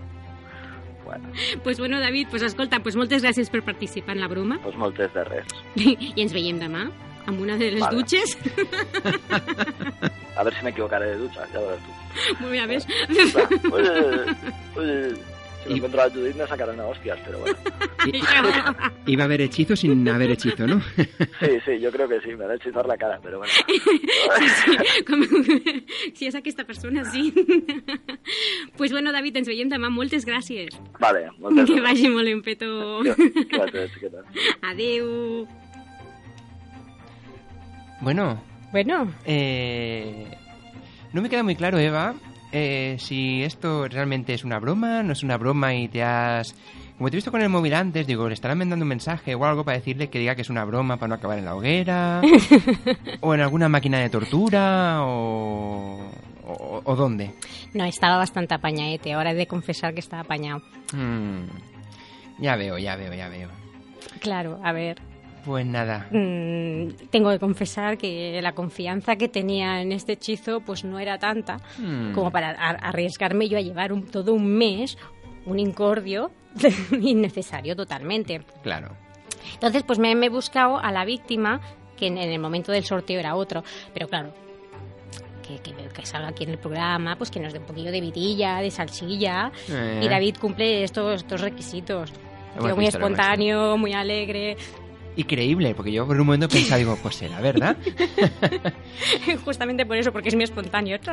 Bueno, 1.05 1.29
pues 1.65 1.79
bueno, 1.81 1.99
David, 1.99 2.29
pues 2.31 2.43
escolta, 2.47 2.79
pues 2.85 2.95
moltes 2.97 3.23
gràcies 3.25 3.51
per 3.51 3.65
participar 3.67 4.15
en 4.15 4.21
la 4.23 4.29
broma 4.31 4.61
doncs 4.63 4.77
moltes 4.79 5.13
de 5.13 5.25
res. 5.27 5.47
i 5.81 6.13
ens 6.23 6.33
veiem 6.37 6.61
demà 6.63 6.85
amb 7.27 7.41
una 7.43 7.57
de 7.61 7.71
les 7.75 7.83
Vale. 7.83 7.97
dutxes. 7.99 8.37
A 10.37 10.45
ver 10.45 10.55
si 10.55 10.63
me 10.65 10.71
equivocaré 10.71 11.11
de 11.11 11.17
ducha, 11.19 11.47
ya 11.53 11.61
verás 11.61 11.81
tú. 11.85 11.93
Molt 12.41 12.53
bé, 12.53 12.61
a 12.61 12.67
veure. 12.67 12.85
Clar, 13.33 13.49
uy, 13.75 14.85
uy, 14.85 15.19
si 15.63 15.69
me 15.71 15.77
encuentro 15.77 16.03
a 16.03 16.11
Judith 16.11 16.37
me 16.37 16.47
sacarán 16.47 16.81
a 16.81 16.87
hostias, 16.87 17.19
pero 17.25 17.39
bueno. 17.41 17.57
I- 19.07 19.13
Iba 19.13 19.23
a 19.23 19.27
haber 19.27 19.41
hechizo 19.43 19.77
sin 19.77 20.09
haber 20.09 20.31
hechizo, 20.33 20.67
¿no? 20.67 20.81
Sí, 21.41 21.51
sí, 21.65 21.81
yo 21.81 21.91
creo 21.91 22.09
que 22.09 22.21
sí, 22.21 22.29
me 22.29 22.47
va 22.47 22.53
a 22.53 22.57
hechizar 22.57 22.87
la 22.87 22.97
cara, 22.97 23.19
pero 23.23 23.39
bueno. 23.39 23.53
Com... 25.07 25.23
Si 26.15 26.27
és 26.27 26.35
aquesta 26.35 26.65
persona, 26.65 27.05
sí. 27.05 27.33
pues 28.77 28.93
bueno, 28.93 29.13
David, 29.13 29.37
ens 29.41 29.49
veiem 29.49 29.69
demà. 29.73 29.91
Moltes 29.91 30.27
gràcies. 30.29 30.77
Vale, 31.01 31.27
moltes 31.39 31.67
Que 31.69 31.77
gràcies. 31.77 31.83
vagi 31.89 32.09
molt 32.13 32.29
en 32.29 32.43
petó. 32.45 32.71
Gràcies, 33.05 33.97
què 34.01 34.11
tal? 34.13 34.25
Adeu. 34.73 35.47
Bueno, 38.01 38.43
Bueno, 38.73 39.13
eh, 39.27 40.31
no 41.13 41.21
me 41.23 41.29
queda 41.29 41.43
muy 41.43 41.57
claro, 41.57 41.77
Eva, 41.81 42.15
eh, 42.53 42.97
si 42.99 43.43
esto 43.43 43.89
realmente 43.89 44.35
es 44.35 44.45
una 44.45 44.59
broma, 44.59 45.03
no 45.03 45.13
es 45.13 45.23
una 45.23 45.37
broma 45.37 45.75
y 45.75 45.89
te 45.89 46.03
has... 46.03 46.55
Como 46.99 47.09
te 47.09 47.17
he 47.17 47.19
visto 47.19 47.31
con 47.31 47.41
el 47.41 47.49
móvil 47.49 47.73
antes, 47.73 48.07
digo, 48.07 48.29
le 48.29 48.35
estarán 48.35 48.59
mandando 48.59 48.85
un 48.85 48.89
mensaje 48.91 49.35
o 49.35 49.45
algo 49.47 49.65
para 49.65 49.79
decirle 49.79 50.11
que 50.11 50.19
diga 50.19 50.35
que 50.35 50.43
es 50.43 50.51
una 50.51 50.65
broma 50.67 50.99
para 50.99 51.09
no 51.09 51.15
acabar 51.15 51.39
en 51.39 51.47
la 51.47 51.55
hoguera, 51.55 52.21
o 53.21 53.35
en 53.35 53.41
alguna 53.41 53.71
máquina 53.71 53.99
de 54.01 54.11
tortura, 54.11 54.99
o... 55.03 56.11
o, 56.47 56.83
o 56.85 56.97
dónde. 56.97 57.35
no, 57.73 57.85
estaba 57.85 58.19
bastante 58.19 58.53
apañaete. 58.53 59.15
Ahora 59.15 59.31
he 59.31 59.35
de 59.35 59.47
confesar 59.47 59.95
que 59.95 60.01
estaba 60.01 60.23
apañado. 60.23 60.61
Hmm, 60.93 61.45
ya 62.39 62.57
veo, 62.57 62.77
ya 62.77 62.97
veo, 62.97 63.15
ya 63.15 63.29
veo. 63.31 63.49
Claro, 64.21 64.61
a 64.63 64.73
ver. 64.73 65.01
Pues 65.45 65.65
nada. 65.67 66.07
mm, 66.11 67.09
tengo 67.11 67.31
que 67.31 67.39
confesar 67.39 67.97
que 67.99 68.41
la 68.43 68.53
confianza 68.53 69.17
que 69.17 69.29
tenía 69.29 69.81
en 69.81 69.93
este 69.93 70.13
hechizo 70.13 70.61
pues 70.61 70.85
no 70.85 70.99
era 70.99 71.19
tanta 71.19 71.59
Hmm, 71.79 72.13
como 72.13 72.31
para 72.31 72.51
ar- 72.51 72.79
arriesgarme 72.83 73.49
yo 73.49 73.57
a 73.59 73.61
llevar 73.61 73.93
un- 73.93 74.07
todo 74.07 74.35
un 74.35 74.47
mes 74.47 74.99
un 75.47 75.59
incordio 75.59 76.31
innecesario 77.01 77.75
totalmente. 77.77 78.43
Claro. 78.63 78.91
Entonces, 79.55 79.83
pues 79.85 79.99
me, 79.99 80.15
me 80.15 80.27
he 80.27 80.29
buscado 80.29 80.79
a 80.79 80.93
la 80.93 81.05
víctima, 81.05 81.61
que 81.97 82.07
en, 82.09 82.19
en 82.19 82.31
el 82.31 82.39
momento 82.39 82.73
del 82.73 82.85
sorteo 82.85 83.19
era 83.19 83.35
otro, 83.35 83.65
pero 83.95 84.07
claro, 84.09 84.33
que, 85.47 85.59
que, 85.59 85.73
que 85.73 86.07
salga 86.07 86.29
aquí 86.29 86.45
en 86.45 86.51
el 86.51 86.59
programa, 86.59 87.17
pues 87.17 87.31
que 87.31 87.41
nos 87.41 87.53
dé 87.53 87.59
un 87.59 87.65
poquillo 87.65 87.91
de 87.91 88.01
vidilla, 88.01 88.59
de 88.59 88.71
salsilla. 88.71 89.51
Eh, 89.69 90.01
Y 90.05 90.09
David 90.09 90.37
cumple 90.41 90.85
estos, 90.85 91.23
estos 91.23 91.41
requisitos. 91.41 92.13
Tío 92.61 92.75
muy 92.77 92.87
espontáneo, 92.87 93.77
muy 93.79 93.93
alegre. 93.95 94.57
Y 95.17 95.25
creíble, 95.25 95.75
porque 95.75 95.93
yo 95.93 96.07
por 96.07 96.19
un 96.21 96.27
momento 96.27 96.49
pensaba, 96.49 96.77
digo, 96.79 96.97
pues 97.03 97.17
será 97.17 97.41
verdad. 97.41 97.77
Justamente 99.45 99.87
por 99.87 99.97
eso, 99.97 100.13
porque 100.13 100.29
es 100.29 100.35
muy 100.35 100.45
espontáneo. 100.45 100.99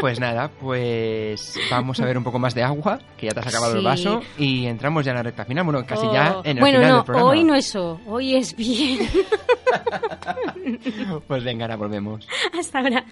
Pues 0.00 0.20
nada, 0.20 0.50
pues 0.60 1.58
vamos 1.70 1.98
a 2.00 2.04
ver 2.04 2.18
un 2.18 2.24
poco 2.24 2.38
más 2.38 2.54
de 2.54 2.62
agua, 2.62 2.98
que 3.16 3.26
ya 3.26 3.32
te 3.32 3.40
has 3.40 3.46
acabado 3.46 3.74
el 3.76 3.82
vaso, 3.84 4.20
y 4.36 4.66
entramos 4.66 5.04
ya 5.04 5.12
en 5.12 5.16
la 5.16 5.22
recta 5.22 5.44
final, 5.46 5.64
bueno, 5.64 5.86
casi 5.86 6.06
ya 6.12 6.36
Oh. 6.36 6.42
en 6.44 6.58
el 6.58 6.60
bueno, 6.60 6.78
final 6.78 6.90
no, 6.90 6.96
del 6.96 7.04
programa. 7.04 7.30
hoy 7.30 7.44
no 7.44 7.54
es 7.54 7.66
eso, 7.68 8.00
hoy 8.06 8.36
es 8.36 8.54
bien. 8.56 9.08
Pues 11.26 11.44
venga, 11.44 11.64
ahora 11.64 11.76
volvemos. 11.76 12.26
Hasta 12.58 12.80
ahora. 12.80 13.04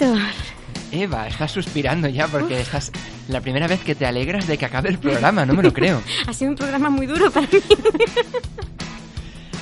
Aitor, 0.00 0.18
Eva, 0.92 1.28
estás 1.28 1.52
suspirando 1.52 2.08
ya 2.08 2.26
porque 2.26 2.58
estás 2.60 2.90
la 3.28 3.40
primera 3.40 3.68
vez 3.68 3.80
que 3.80 3.94
te 3.94 4.06
alegras 4.06 4.46
de 4.46 4.56
que 4.56 4.64
acabe 4.64 4.88
el 4.88 4.98
programa, 4.98 5.44
no 5.44 5.52
me 5.52 5.62
lo 5.62 5.72
creo. 5.72 6.00
ha 6.26 6.32
sido 6.32 6.50
un 6.50 6.56
programa 6.56 6.88
muy 6.88 7.06
duro 7.06 7.30
para 7.30 7.46
mí. 7.46 7.58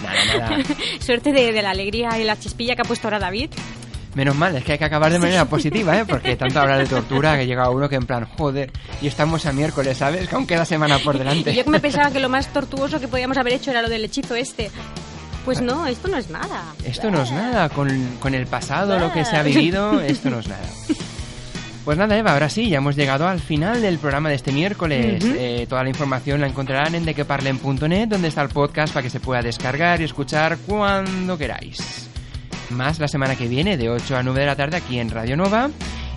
Nada, 0.03 0.39
nada. 0.39 0.65
Suerte 1.01 1.33
de, 1.33 1.53
de 1.53 1.63
la 1.63 1.71
alegría 1.71 2.19
y 2.19 2.25
la 2.25 2.39
chispilla 2.39 2.77
que 2.77 2.83
ha 2.83 2.85
puesto 2.85 3.09
ahora 3.09 3.19
David. 3.19 3.51
Menos 4.15 4.37
mal, 4.37 4.57
es 4.57 4.65
que 4.65 4.73
hay 4.73 4.79
que 4.79 4.85
acabar 4.85 5.13
de 5.13 5.19
manera 5.19 5.45
positiva, 5.45 5.99
¿eh? 5.99 6.05
Porque 6.07 6.37
tanto 6.37 6.61
hablar 6.61 6.79
de 6.79 6.87
tortura 6.87 7.37
que 7.37 7.47
llega 7.47 7.69
uno 7.69 7.89
que 7.89 7.97
en 7.97 8.07
plan, 8.07 8.25
joder, 8.37 8.73
y 9.03 9.07
estamos 9.09 9.45
a 9.45 9.53
miércoles, 9.53 9.99
¿sabes? 9.99 10.29
Que 10.29 10.35
aún 10.35 10.47
queda 10.47 10.65
semana 10.65 10.99
por 10.99 11.19
delante. 11.19 11.53
Yo 11.55 11.65
que 11.65 11.71
me 11.71 11.81
pensaba 11.81 12.11
que 12.11 12.21
lo 12.21 12.29
más 12.29 12.53
tortuoso 12.53 13.01
que 13.01 13.09
podíamos 13.09 13.37
haber 13.39 13.55
hecho 13.55 13.71
era 13.71 13.83
lo 13.83 13.89
del 13.89 14.05
hechizo 14.05 14.35
este. 14.35 14.71
Pues 15.49 15.63
no, 15.63 15.87
esto 15.87 16.09
no 16.09 16.19
es 16.19 16.29
nada. 16.29 16.75
Esto 16.85 17.11
no 17.11 17.23
es 17.23 17.33
nada, 17.33 17.71
con, 17.71 17.89
con 18.21 18.35
el 18.35 18.47
pasado, 18.47 18.99
lo 18.99 19.11
que 19.15 19.25
se 19.25 19.35
ha 19.35 19.43
vivido, 19.43 19.99
esto 20.03 20.29
no 20.29 20.41
es 20.41 20.47
nada. 20.47 20.69
Pues 21.87 21.97
nada, 21.97 22.19
Eva, 22.19 22.35
ahora 22.35 22.51
sí, 22.51 22.69
ya 22.69 22.77
hemos 22.77 22.97
llegado 22.97 23.27
al 23.27 23.41
final 23.41 23.81
del 23.81 23.99
programa 23.99 24.29
de 24.29 24.35
este 24.35 24.53
miércoles. 24.53 25.25
Eh, 25.25 25.65
toda 25.67 25.85
la 25.85 25.89
información 25.89 26.43
la 26.43 26.49
encontrarán 26.49 26.95
en 26.97 27.07
dequeparlen.net, 27.07 28.09
donde 28.09 28.29
está 28.29 28.43
el 28.43 28.51
podcast 28.51 28.93
para 28.93 29.03
que 29.03 29.09
se 29.09 29.21
pueda 29.21 29.41
descargar 29.41 30.03
y 30.03 30.05
escuchar 30.05 30.59
cuando 30.67 31.39
queráis. 31.39 32.11
Más 32.69 32.99
la 32.99 33.09
semana 33.09 33.35
que 33.35 33.49
viene, 33.49 33.79
de 33.79 33.89
8 33.89 34.19
a 34.19 34.23
9 34.23 34.41
de 34.41 34.47
la 34.47 34.55
tarde, 34.55 34.77
aquí 34.77 34.99
en 34.99 35.09
Radio 35.09 35.39
Nova. 35.39 35.71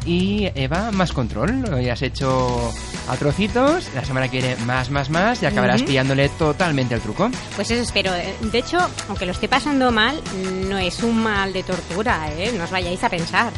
Y 0.05 0.49
Eva, 0.55 0.91
más 0.91 1.13
control. 1.13 1.63
Hoy 1.73 1.87
has 1.89 2.01
hecho 2.01 2.73
a 3.07 3.15
trocitos. 3.17 3.87
La 3.93 4.03
semana 4.03 4.27
que 4.29 4.41
viene, 4.41 4.55
más, 4.65 4.89
más, 4.89 5.09
más. 5.11 5.41
Y 5.43 5.45
acabarás 5.45 5.83
pillándole 5.83 6.27
totalmente 6.29 6.95
el 6.95 7.01
truco. 7.01 7.29
Pues 7.55 7.69
eso 7.69 7.81
espero. 7.83 8.11
De 8.11 8.57
hecho, 8.57 8.79
aunque 9.09 9.25
lo 9.27 9.31
esté 9.31 9.47
pasando 9.47 9.91
mal, 9.91 10.19
no 10.67 10.77
es 10.79 11.03
un 11.03 11.21
mal 11.21 11.53
de 11.53 11.61
tortura, 11.63 12.31
¿eh? 12.35 12.51
No 12.57 12.63
os 12.63 12.71
vayáis 12.71 13.03
a 13.03 13.09
pensar. 13.09 13.51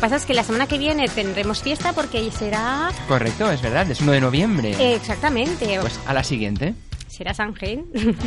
Pasa 0.00 0.16
es 0.16 0.24
que 0.26 0.34
la 0.34 0.42
semana 0.42 0.66
que 0.66 0.76
viene 0.78 1.06
tendremos 1.08 1.62
fiesta 1.62 1.92
porque 1.92 2.28
será... 2.32 2.90
Correcto, 3.06 3.50
es 3.52 3.60
verdad, 3.62 3.88
es 3.90 4.00
1 4.00 4.10
de 4.12 4.20
noviembre. 4.20 4.70
eh, 4.72 4.94
exactamente. 4.96 5.78
Pues 5.80 6.00
a 6.06 6.14
la 6.14 6.24
siguiente. 6.24 6.74
Será 7.06 7.32
San 7.34 7.54
Gen. 7.54 7.84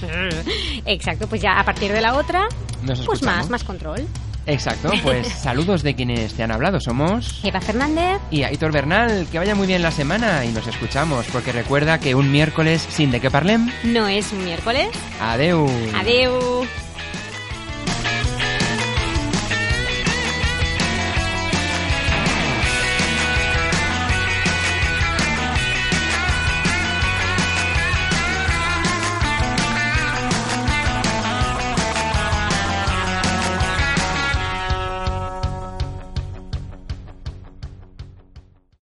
Exacto, 0.86 1.26
pues 1.26 1.42
ya 1.42 1.58
a 1.58 1.64
partir 1.64 1.92
de 1.92 2.00
la 2.00 2.14
otra, 2.14 2.44
Nos 2.82 3.00
pues 3.00 3.00
escuchamos. 3.00 3.22
más, 3.38 3.50
más 3.50 3.64
control. 3.64 4.06
Exacto, 4.46 4.90
pues 5.02 5.26
saludos 5.42 5.82
de 5.82 5.94
quienes 5.94 6.34
te 6.34 6.42
han 6.42 6.50
hablado. 6.52 6.80
Somos 6.80 7.40
Eva 7.42 7.60
Fernández. 7.60 8.20
y 8.30 8.42
Aitor 8.44 8.72
Bernal. 8.72 9.26
Que 9.30 9.38
vaya 9.38 9.54
muy 9.54 9.66
bien 9.66 9.82
la 9.82 9.90
semana 9.90 10.44
y 10.44 10.48
nos 10.52 10.66
escuchamos, 10.66 11.26
porque 11.32 11.52
recuerda 11.52 11.98
que 11.98 12.14
un 12.14 12.30
miércoles 12.30 12.86
sin 12.88 13.10
de 13.10 13.20
qué 13.20 13.30
parlem. 13.30 13.70
No 13.84 14.06
es 14.08 14.32
un 14.32 14.44
miércoles. 14.44 14.88
Adeu. 15.20 15.68
Adeu. 15.94 16.64